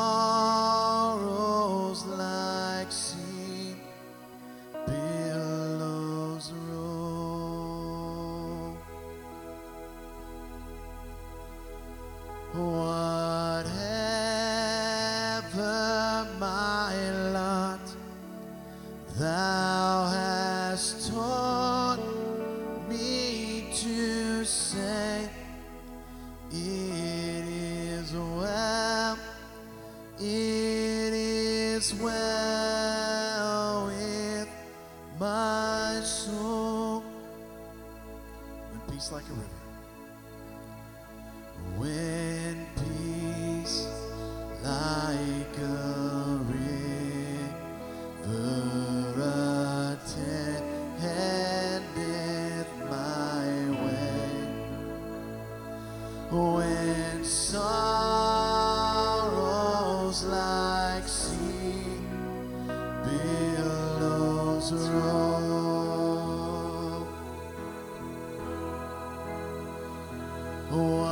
Whatever 70.71 71.10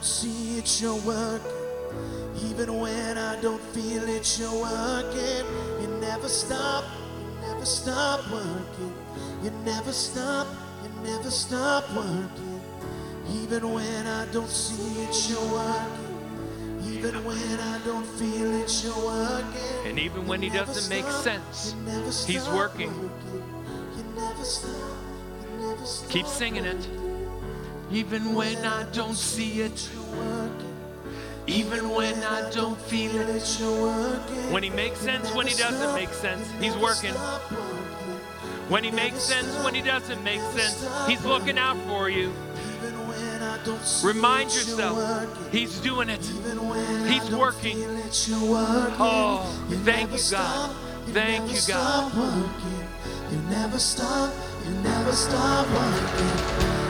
don't 0.00 0.06
see 0.06 0.56
it, 0.56 0.80
you're 0.80 0.94
working. 1.02 1.52
Even 2.48 2.80
when 2.80 3.18
I 3.18 3.38
don't 3.42 3.60
feel 3.74 4.02
it, 4.08 4.38
you're 4.38 4.50
working. 4.50 5.44
You 5.82 5.88
never 6.00 6.26
stop, 6.26 6.84
you 7.18 7.48
never 7.48 7.66
stop 7.66 8.20
working. 8.32 8.94
You 9.42 9.50
never 9.62 9.92
stop, 9.92 10.46
you 10.82 10.88
never 11.02 11.30
stop 11.30 11.84
working. 11.94 12.62
Even 13.42 13.74
when 13.74 14.06
I 14.06 14.24
don't 14.32 14.48
see 14.48 15.02
it, 15.02 15.28
you're 15.28 15.52
working. 15.52 16.94
Even 16.94 17.22
when 17.22 17.60
I 17.60 17.78
don't 17.84 18.06
feel 18.06 18.54
it, 18.54 18.82
you're 18.82 19.04
working. 19.04 19.86
And 19.86 19.98
even 19.98 20.26
when 20.26 20.40
he 20.40 20.48
doesn't 20.48 20.76
stop, 20.76 20.96
make 20.96 21.10
sense, 21.12 21.74
he's 22.26 22.48
working. 22.48 22.88
working. 22.88 23.10
Keep 26.08 26.26
singing 26.26 26.64
it. 26.64 26.99
Even 27.92 28.34
when 28.34 28.56
I 28.64 28.84
don't 28.92 29.16
see 29.16 29.62
it, 29.62 29.90
you're 29.92 30.16
working. 30.16 30.76
Even 31.48 31.90
when 31.90 32.14
I 32.22 32.48
don't 32.50 32.80
feel 32.80 33.16
it, 33.16 33.56
you're 33.58 33.82
working. 33.82 34.52
When 34.52 34.62
he 34.62 34.70
makes 34.70 35.00
sense, 35.00 35.34
when 35.34 35.48
he 35.48 35.56
doesn't 35.56 35.94
make 35.94 36.10
sense, 36.10 36.48
he's 36.60 36.76
working. 36.76 37.14
When 38.68 38.84
he 38.84 38.92
makes 38.92 39.20
sense, 39.20 39.48
when 39.64 39.74
he 39.74 39.82
doesn't 39.82 40.22
make 40.22 40.40
sense, 40.40 40.86
he's 41.08 41.24
looking 41.24 41.58
out 41.58 41.76
for 41.88 42.08
you. 42.08 42.32
Remind 44.04 44.54
yourself, 44.54 45.50
He's 45.50 45.80
doing 45.80 46.08
it. 46.08 46.24
He's 47.08 47.30
working. 47.30 47.76
Oh, 48.98 49.66
thank 49.84 50.12
you, 50.12 50.18
God. 50.30 50.76
Thank 51.08 51.52
you, 51.52 51.60
God. 51.66 52.12
You 53.32 53.38
never 53.50 53.78
stop. 53.78 54.32
You 54.64 54.74
never 54.82 55.12
stop 55.12 55.66
working. 55.68 56.69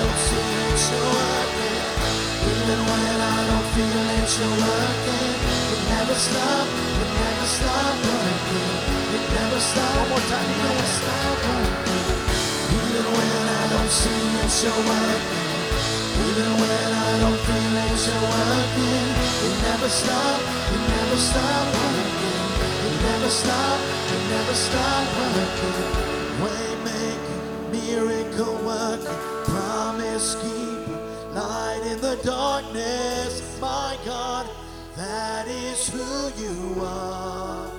Don't 0.00 0.16
see 0.16 0.40
it, 0.40 0.80
you're 0.88 1.12
working. 1.12 1.84
Even 2.48 2.80
when 2.88 3.20
I 3.20 3.38
don't 3.48 3.68
feel 3.76 4.08
it, 4.16 4.32
never 5.92 6.16
stop, 6.16 6.66
never 7.20 7.46
stop 7.46 7.94
working. 8.08 8.80
Never 9.36 9.60
never 10.56 10.86
stop 10.96 11.36
working. 11.44 12.16
Even 12.80 13.06
when 13.12 13.44
I 13.44 13.68
don't 13.72 13.92
see 13.92 14.24
it. 14.40 15.22
Even 16.28 16.50
when 16.60 16.90
I 16.96 17.12
don't 17.20 17.40
feel 17.44 17.76
it, 17.84 18.00
never 19.68 19.88
never 20.96 21.20
working. 21.76 22.20
Never 23.04 23.28
never 24.32 24.56
working. 25.16 26.08
Waymaker, 26.40 27.40
miracle 27.72 28.56
worker, 28.64 28.89
the 32.16 32.22
darkness. 32.24 33.60
My 33.60 33.96
God, 34.04 34.48
that 34.96 35.46
is 35.46 35.88
who 35.88 36.42
you 36.42 36.82
are. 36.82 37.70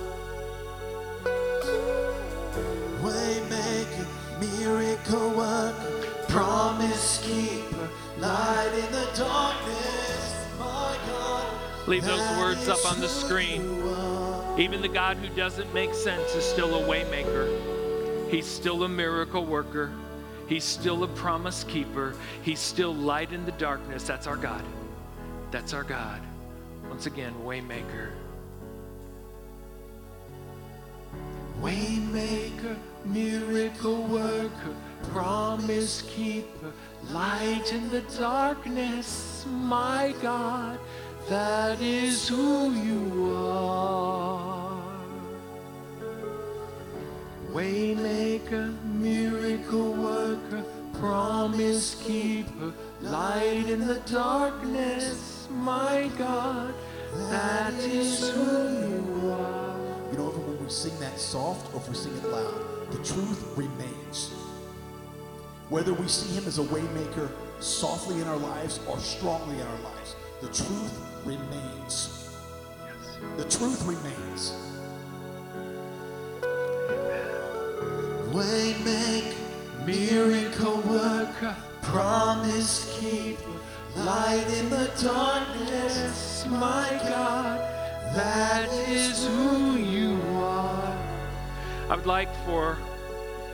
Waymaker, 3.02 4.06
miracle 4.40 5.30
worker, 5.30 6.08
promise 6.28 7.20
keeper, 7.22 7.88
light 8.18 8.72
in 8.74 8.92
the 8.92 9.08
darkness. 9.16 10.46
My 10.58 10.96
God. 11.08 11.88
Leave 11.88 12.04
those 12.04 12.38
words 12.38 12.68
up 12.68 12.90
on 12.90 13.00
the 13.00 13.08
screen. 13.08 13.60
Even 14.58 14.80
the 14.80 14.88
God 14.88 15.18
who 15.18 15.28
doesn't 15.34 15.72
make 15.74 15.92
sense 15.92 16.34
is 16.34 16.44
still 16.44 16.74
a 16.76 16.88
waymaker. 16.88 18.30
He's 18.30 18.46
still 18.46 18.84
a 18.84 18.88
miracle 18.88 19.44
worker. 19.44 19.92
He's 20.52 20.64
still 20.64 21.02
a 21.02 21.08
promise 21.08 21.64
keeper. 21.64 22.14
He's 22.42 22.60
still 22.60 22.94
light 22.94 23.32
in 23.32 23.46
the 23.46 23.52
darkness. 23.52 24.02
That's 24.04 24.26
our 24.26 24.36
God. 24.36 24.62
That's 25.50 25.72
our 25.72 25.82
God. 25.82 26.20
Once 26.90 27.06
again, 27.06 27.32
waymaker. 27.42 28.10
Waymaker, 31.62 32.76
miracle 33.06 34.02
worker, 34.02 34.74
promise 35.10 36.02
keeper, 36.02 36.70
light 37.10 37.72
in 37.72 37.88
the 37.88 38.02
darkness, 38.18 39.46
my 39.48 40.14
God, 40.20 40.78
that 41.30 41.80
is 41.80 42.28
who 42.28 42.72
you 42.72 43.34
are. 43.38 44.71
Waymaker, 47.52 48.74
miracle 48.94 49.92
worker, 49.92 50.64
promise 50.98 52.02
keeper, 52.02 52.72
light 53.02 53.68
in 53.68 53.86
the 53.86 54.00
darkness, 54.10 55.48
my 55.50 56.10
God, 56.16 56.72
that 57.28 57.74
is 57.74 58.30
who 58.30 58.40
you 58.40 59.30
are. 59.32 59.76
You 60.10 60.18
know, 60.18 60.30
even 60.30 60.46
when 60.46 60.64
we 60.64 60.70
sing 60.70 60.98
that 61.00 61.18
soft 61.20 61.74
or 61.74 61.80
if 61.80 61.88
we 61.90 61.94
sing 61.94 62.16
it 62.16 62.24
loud, 62.24 62.90
the 62.90 62.98
truth 63.04 63.52
remains. 63.54 64.30
Whether 65.68 65.92
we 65.92 66.08
see 66.08 66.34
him 66.34 66.46
as 66.46 66.58
a 66.58 66.62
waymaker 66.62 67.30
softly 67.60 68.20
in 68.22 68.28
our 68.28 68.38
lives 68.38 68.80
or 68.88 68.98
strongly 68.98 69.56
in 69.60 69.66
our 69.66 69.80
lives, 69.80 70.16
the 70.40 70.48
truth 70.48 71.00
remains. 71.26 72.30
The 73.36 73.44
truth 73.44 73.84
remains. 73.84 74.71
Waymaker, 78.32 79.34
miracle 79.84 80.80
worker, 80.88 81.54
promise 81.82 82.98
keeper, 82.98 83.42
light 83.96 84.46
in 84.58 84.70
the 84.70 84.90
darkness, 85.02 86.46
my 86.48 86.98
God, 87.02 87.58
that 88.16 88.72
is 88.88 89.26
who 89.26 89.76
you 89.76 90.18
are. 90.38 90.98
I 91.90 91.94
would 91.94 92.06
like 92.06 92.34
for 92.46 92.78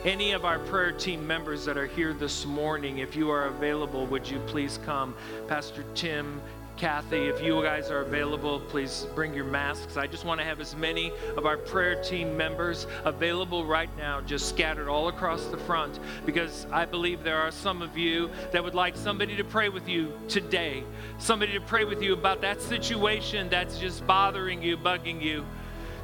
any 0.04 0.30
of 0.30 0.44
our 0.44 0.60
prayer 0.60 0.92
team 0.92 1.26
members 1.26 1.64
that 1.64 1.76
are 1.76 1.88
here 1.88 2.12
this 2.12 2.46
morning, 2.46 2.98
if 2.98 3.16
you 3.16 3.30
are 3.30 3.46
available, 3.46 4.06
would 4.06 4.30
you 4.30 4.38
please 4.46 4.78
come? 4.84 5.12
Pastor 5.48 5.84
Tim, 5.96 6.40
Kathy, 6.78 7.26
if 7.26 7.42
you 7.42 7.60
guys 7.60 7.90
are 7.90 8.02
available, 8.02 8.60
please 8.60 9.08
bring 9.16 9.34
your 9.34 9.44
masks. 9.44 9.96
I 9.96 10.06
just 10.06 10.24
want 10.24 10.38
to 10.38 10.46
have 10.46 10.60
as 10.60 10.76
many 10.76 11.12
of 11.36 11.44
our 11.44 11.56
prayer 11.56 12.00
team 12.00 12.36
members 12.36 12.86
available 13.04 13.66
right 13.66 13.90
now, 13.98 14.20
just 14.20 14.48
scattered 14.48 14.88
all 14.88 15.08
across 15.08 15.46
the 15.46 15.56
front, 15.58 15.98
because 16.24 16.68
I 16.70 16.84
believe 16.84 17.24
there 17.24 17.38
are 17.38 17.50
some 17.50 17.82
of 17.82 17.98
you 17.98 18.30
that 18.52 18.62
would 18.62 18.76
like 18.76 18.96
somebody 18.96 19.34
to 19.34 19.42
pray 19.42 19.68
with 19.68 19.88
you 19.88 20.12
today, 20.28 20.84
somebody 21.18 21.52
to 21.54 21.60
pray 21.60 21.84
with 21.84 22.00
you 22.00 22.12
about 22.12 22.40
that 22.42 22.62
situation 22.62 23.48
that's 23.48 23.80
just 23.80 24.06
bothering 24.06 24.62
you, 24.62 24.76
bugging 24.76 25.20
you. 25.20 25.44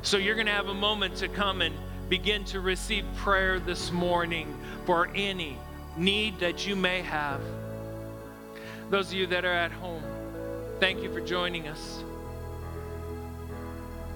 So 0.03 0.17
you're 0.17 0.35
going 0.35 0.49
to 0.49 0.53
have 0.53 0.69
a 0.69 0.75
moment 0.75 1.15
to 1.19 1.29
come 1.29 1.63
and 1.63 1.75
begin 2.09 2.45
to 2.47 2.59
receive 2.59 3.05
prayer 3.15 3.61
this 3.61 3.93
morning 3.93 4.53
for 4.87 5.09
any 5.15 5.57
need 5.97 6.41
that 6.41 6.67
you 6.67 6.75
may 6.75 7.01
have. 7.03 7.41
Those 8.91 9.09
of 9.09 9.15
you 9.15 9.29
that 9.29 9.45
are 9.45 9.53
at 9.53 9.71
home, 9.71 10.03
thank 10.81 11.03
you 11.03 11.13
for 11.13 11.21
joining 11.21 11.69
us. 11.69 12.03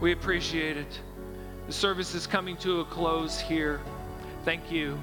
We 0.00 0.12
appreciate 0.12 0.76
it. 0.76 1.00
The 1.66 1.72
service 1.72 2.14
is 2.14 2.26
coming 2.26 2.56
to 2.58 2.80
a 2.80 2.84
close 2.84 3.40
here. 3.40 3.80
Thank 4.44 4.70
you. 4.70 4.98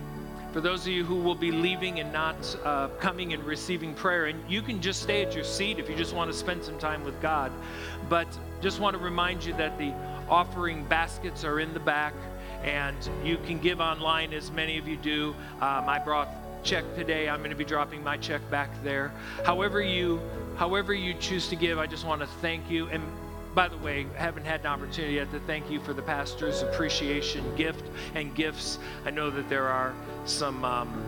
For 0.53 0.61
those 0.61 0.81
of 0.81 0.93
you 0.93 1.03
who 1.03 1.15
will 1.15 1.35
be 1.35 1.51
leaving 1.51 1.99
and 1.99 2.13
not 2.13 2.55
uh, 2.63 2.87
coming 2.99 3.33
and 3.33 3.43
receiving 3.43 3.93
prayer, 3.93 4.25
and 4.27 4.49
you 4.49 4.61
can 4.61 4.81
just 4.81 5.01
stay 5.01 5.21
at 5.23 5.35
your 5.35 5.43
seat 5.43 5.79
if 5.79 5.89
you 5.89 5.95
just 5.95 6.15
want 6.15 6.31
to 6.31 6.37
spend 6.37 6.63
some 6.63 6.79
time 6.79 7.03
with 7.03 7.21
God. 7.21 7.51
But 8.07 8.27
just 8.61 8.79
want 8.79 8.97
to 8.97 9.03
remind 9.03 9.43
you 9.43 9.53
that 9.55 9.77
the 9.77 9.93
offering 10.29 10.85
baskets 10.85 11.43
are 11.43 11.59
in 11.59 11.73
the 11.73 11.79
back, 11.79 12.13
and 12.63 12.95
you 13.23 13.37
can 13.45 13.59
give 13.59 13.81
online 13.81 14.33
as 14.33 14.49
many 14.49 14.77
of 14.77 14.87
you 14.87 14.95
do. 14.95 15.35
Um, 15.61 15.89
I 15.89 15.99
brought 15.99 16.29
check 16.65 16.83
today. 16.95 17.29
I'm 17.29 17.39
going 17.39 17.51
to 17.51 17.55
be 17.55 17.63
dropping 17.63 18.03
my 18.03 18.17
check 18.17 18.41
back 18.49 18.69
there. 18.83 19.13
However 19.45 19.81
you, 19.81 20.19
however 20.57 20.93
you 20.93 21.13
choose 21.13 21.47
to 21.49 21.55
give, 21.55 21.77
I 21.77 21.85
just 21.85 22.05
want 22.05 22.21
to 22.21 22.27
thank 22.41 22.69
you. 22.69 22.87
And 22.87 23.03
by 23.53 23.69
the 23.69 23.77
way, 23.77 24.07
haven't 24.15 24.45
had 24.45 24.61
an 24.61 24.65
opportunity 24.67 25.13
yet 25.13 25.31
to 25.31 25.39
thank 25.41 25.69
you 25.69 25.79
for 25.79 25.93
the 25.93 26.01
pastor's 26.01 26.63
appreciation 26.63 27.55
gift 27.55 27.85
and 28.15 28.35
gifts. 28.35 28.79
I 29.05 29.11
know 29.11 29.29
that 29.29 29.47
there 29.47 29.69
are 29.69 29.93
some 30.25 30.65
um, 30.65 31.05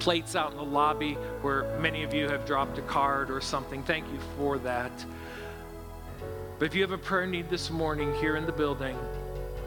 plates 0.00 0.36
out 0.36 0.50
in 0.50 0.58
the 0.58 0.64
lobby 0.64 1.14
where 1.40 1.78
many 1.78 2.02
of 2.02 2.12
you 2.12 2.28
have 2.28 2.44
dropped 2.44 2.76
a 2.76 2.82
card 2.82 3.30
or 3.30 3.40
something. 3.40 3.82
Thank 3.84 4.06
you 4.12 4.18
for 4.36 4.58
that. 4.58 4.92
But 6.58 6.66
if 6.66 6.74
you 6.74 6.82
have 6.82 6.92
a 6.92 6.98
prayer 6.98 7.26
need 7.26 7.48
this 7.48 7.70
morning 7.70 8.12
here 8.14 8.36
in 8.36 8.46
the 8.46 8.52
building, 8.52 8.98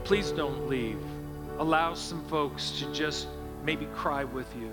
please 0.03 0.31
don't 0.31 0.67
leave. 0.67 0.99
Allow 1.57 1.93
some 1.93 2.23
folks 2.27 2.71
to 2.79 2.91
just 2.93 3.27
maybe 3.63 3.85
cry 3.95 4.23
with 4.23 4.47
you, 4.55 4.71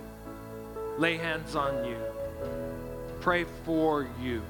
lay 0.98 1.16
hands 1.16 1.54
on 1.54 1.84
you, 1.84 1.96
pray 3.20 3.44
for 3.64 4.08
you. 4.20 4.42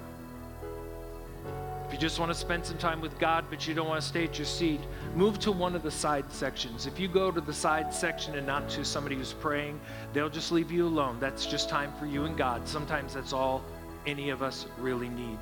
If 1.87 1.93
you 1.93 1.99
just 1.99 2.19
want 2.19 2.33
to 2.33 2.35
spend 2.35 2.67
some 2.67 2.79
time 2.79 3.01
with 3.01 3.17
God, 3.21 3.45
but 3.49 3.69
you 3.69 3.75
don't 3.75 3.87
want 3.89 4.03
to 4.03 4.07
stay 4.07 4.25
at 4.25 4.39
your 4.39 4.47
seat, 4.47 4.81
move 5.15 5.39
to 5.39 5.53
one 5.53 5.77
of 5.77 5.85
the 5.85 5.91
side 5.91 6.31
sections. 6.33 6.87
If 6.87 6.99
you 6.99 7.07
go 7.07 7.31
to 7.31 7.41
the 7.41 7.53
side 7.53 7.95
section 7.95 8.35
and 8.35 8.45
not 8.45 8.69
to 8.71 8.85
somebody 8.85 9.15
who's 9.15 9.33
praying, 9.33 9.79
they'll 10.13 10.29
just 10.29 10.51
leave 10.51 10.73
you 10.73 10.87
alone. 10.87 11.19
That's 11.21 11.47
just 11.47 11.69
time 11.69 11.93
for 11.99 12.07
you 12.07 12.25
and 12.25 12.37
God. 12.37 12.67
Sometimes 12.67 13.15
that's 13.15 13.33
all 13.33 13.63
any 14.05 14.31
of 14.31 14.43
us 14.43 14.67
really 14.79 15.09
need. 15.09 15.39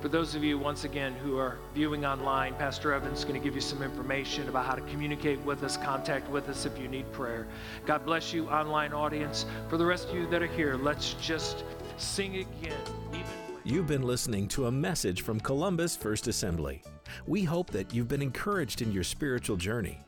For 0.00 0.08
those 0.08 0.36
of 0.36 0.44
you, 0.44 0.58
once 0.58 0.84
again, 0.84 1.12
who 1.14 1.38
are 1.38 1.58
viewing 1.74 2.06
online, 2.06 2.54
Pastor 2.54 2.92
Evan's 2.92 3.18
is 3.18 3.24
going 3.24 3.38
to 3.38 3.44
give 3.44 3.56
you 3.56 3.60
some 3.60 3.82
information 3.82 4.48
about 4.48 4.64
how 4.64 4.76
to 4.76 4.80
communicate 4.82 5.40
with 5.40 5.64
us, 5.64 5.76
contact 5.76 6.30
with 6.30 6.48
us 6.48 6.64
if 6.64 6.78
you 6.78 6.86
need 6.86 7.10
prayer. 7.10 7.48
God 7.84 8.06
bless 8.06 8.32
you, 8.32 8.48
online 8.48 8.92
audience. 8.92 9.44
For 9.68 9.76
the 9.76 9.84
rest 9.84 10.08
of 10.08 10.14
you 10.14 10.28
that 10.28 10.40
are 10.40 10.46
here, 10.46 10.76
let's 10.76 11.14
just 11.14 11.64
sing 11.96 12.36
again. 12.36 12.78
Even 13.12 13.24
You've 13.64 13.88
been 13.88 14.02
listening 14.02 14.46
to 14.48 14.66
a 14.66 14.72
message 14.72 15.22
from 15.22 15.40
Columbus 15.40 15.96
First 15.96 16.28
Assembly. 16.28 16.80
We 17.26 17.42
hope 17.42 17.70
that 17.70 17.92
you've 17.92 18.06
been 18.06 18.22
encouraged 18.22 18.82
in 18.82 18.92
your 18.92 19.04
spiritual 19.04 19.56
journey. 19.56 19.98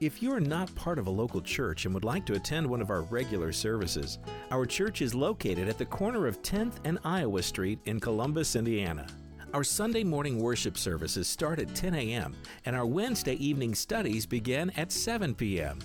If 0.00 0.20
you're 0.20 0.40
not 0.40 0.74
part 0.74 0.98
of 0.98 1.06
a 1.06 1.10
local 1.10 1.40
church 1.40 1.84
and 1.84 1.94
would 1.94 2.04
like 2.04 2.26
to 2.26 2.34
attend 2.34 2.66
one 2.66 2.80
of 2.80 2.90
our 2.90 3.02
regular 3.02 3.52
services, 3.52 4.18
our 4.50 4.66
church 4.66 5.00
is 5.00 5.14
located 5.14 5.68
at 5.68 5.78
the 5.78 5.86
corner 5.86 6.26
of 6.26 6.42
10th 6.42 6.74
and 6.84 6.98
Iowa 7.04 7.42
Street 7.42 7.78
in 7.84 8.00
Columbus, 8.00 8.56
Indiana. 8.56 9.06
Our 9.54 9.64
Sunday 9.64 10.04
morning 10.04 10.40
worship 10.40 10.76
services 10.76 11.26
start 11.26 11.58
at 11.58 11.74
10 11.74 11.94
a.m., 11.94 12.36
and 12.66 12.76
our 12.76 12.84
Wednesday 12.84 13.32
evening 13.34 13.74
studies 13.74 14.26
begin 14.26 14.68
at 14.76 14.92
7 14.92 15.34
p.m. 15.34 15.78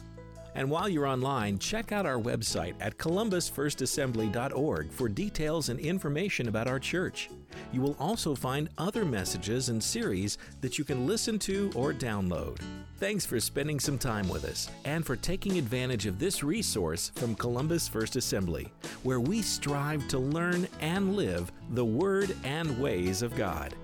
And 0.55 0.69
while 0.69 0.87
you're 0.87 1.07
online, 1.07 1.57
check 1.59 1.91
out 1.91 2.05
our 2.05 2.19
website 2.19 2.75
at 2.79 2.97
columbusfirstassembly.org 2.97 4.91
for 4.91 5.09
details 5.09 5.69
and 5.69 5.79
information 5.79 6.47
about 6.47 6.67
our 6.67 6.79
church. 6.79 7.29
You 7.71 7.81
will 7.81 7.95
also 7.99 8.35
find 8.35 8.69
other 8.77 9.05
messages 9.05 9.69
and 9.69 9.83
series 9.83 10.37
that 10.61 10.77
you 10.77 10.83
can 10.83 11.07
listen 11.07 11.39
to 11.39 11.71
or 11.75 11.93
download. 11.93 12.59
Thanks 12.97 13.25
for 13.25 13.39
spending 13.39 13.79
some 13.79 13.97
time 13.97 14.29
with 14.29 14.45
us 14.45 14.69
and 14.85 15.05
for 15.05 15.15
taking 15.15 15.57
advantage 15.57 16.05
of 16.05 16.19
this 16.19 16.43
resource 16.43 17.11
from 17.15 17.35
Columbus 17.35 17.87
First 17.87 18.15
Assembly, 18.15 18.71
where 19.03 19.19
we 19.19 19.41
strive 19.41 20.07
to 20.09 20.19
learn 20.19 20.67
and 20.79 21.15
live 21.15 21.51
the 21.71 21.85
Word 21.85 22.35
and 22.43 22.79
ways 22.79 23.21
of 23.21 23.35
God. 23.35 23.75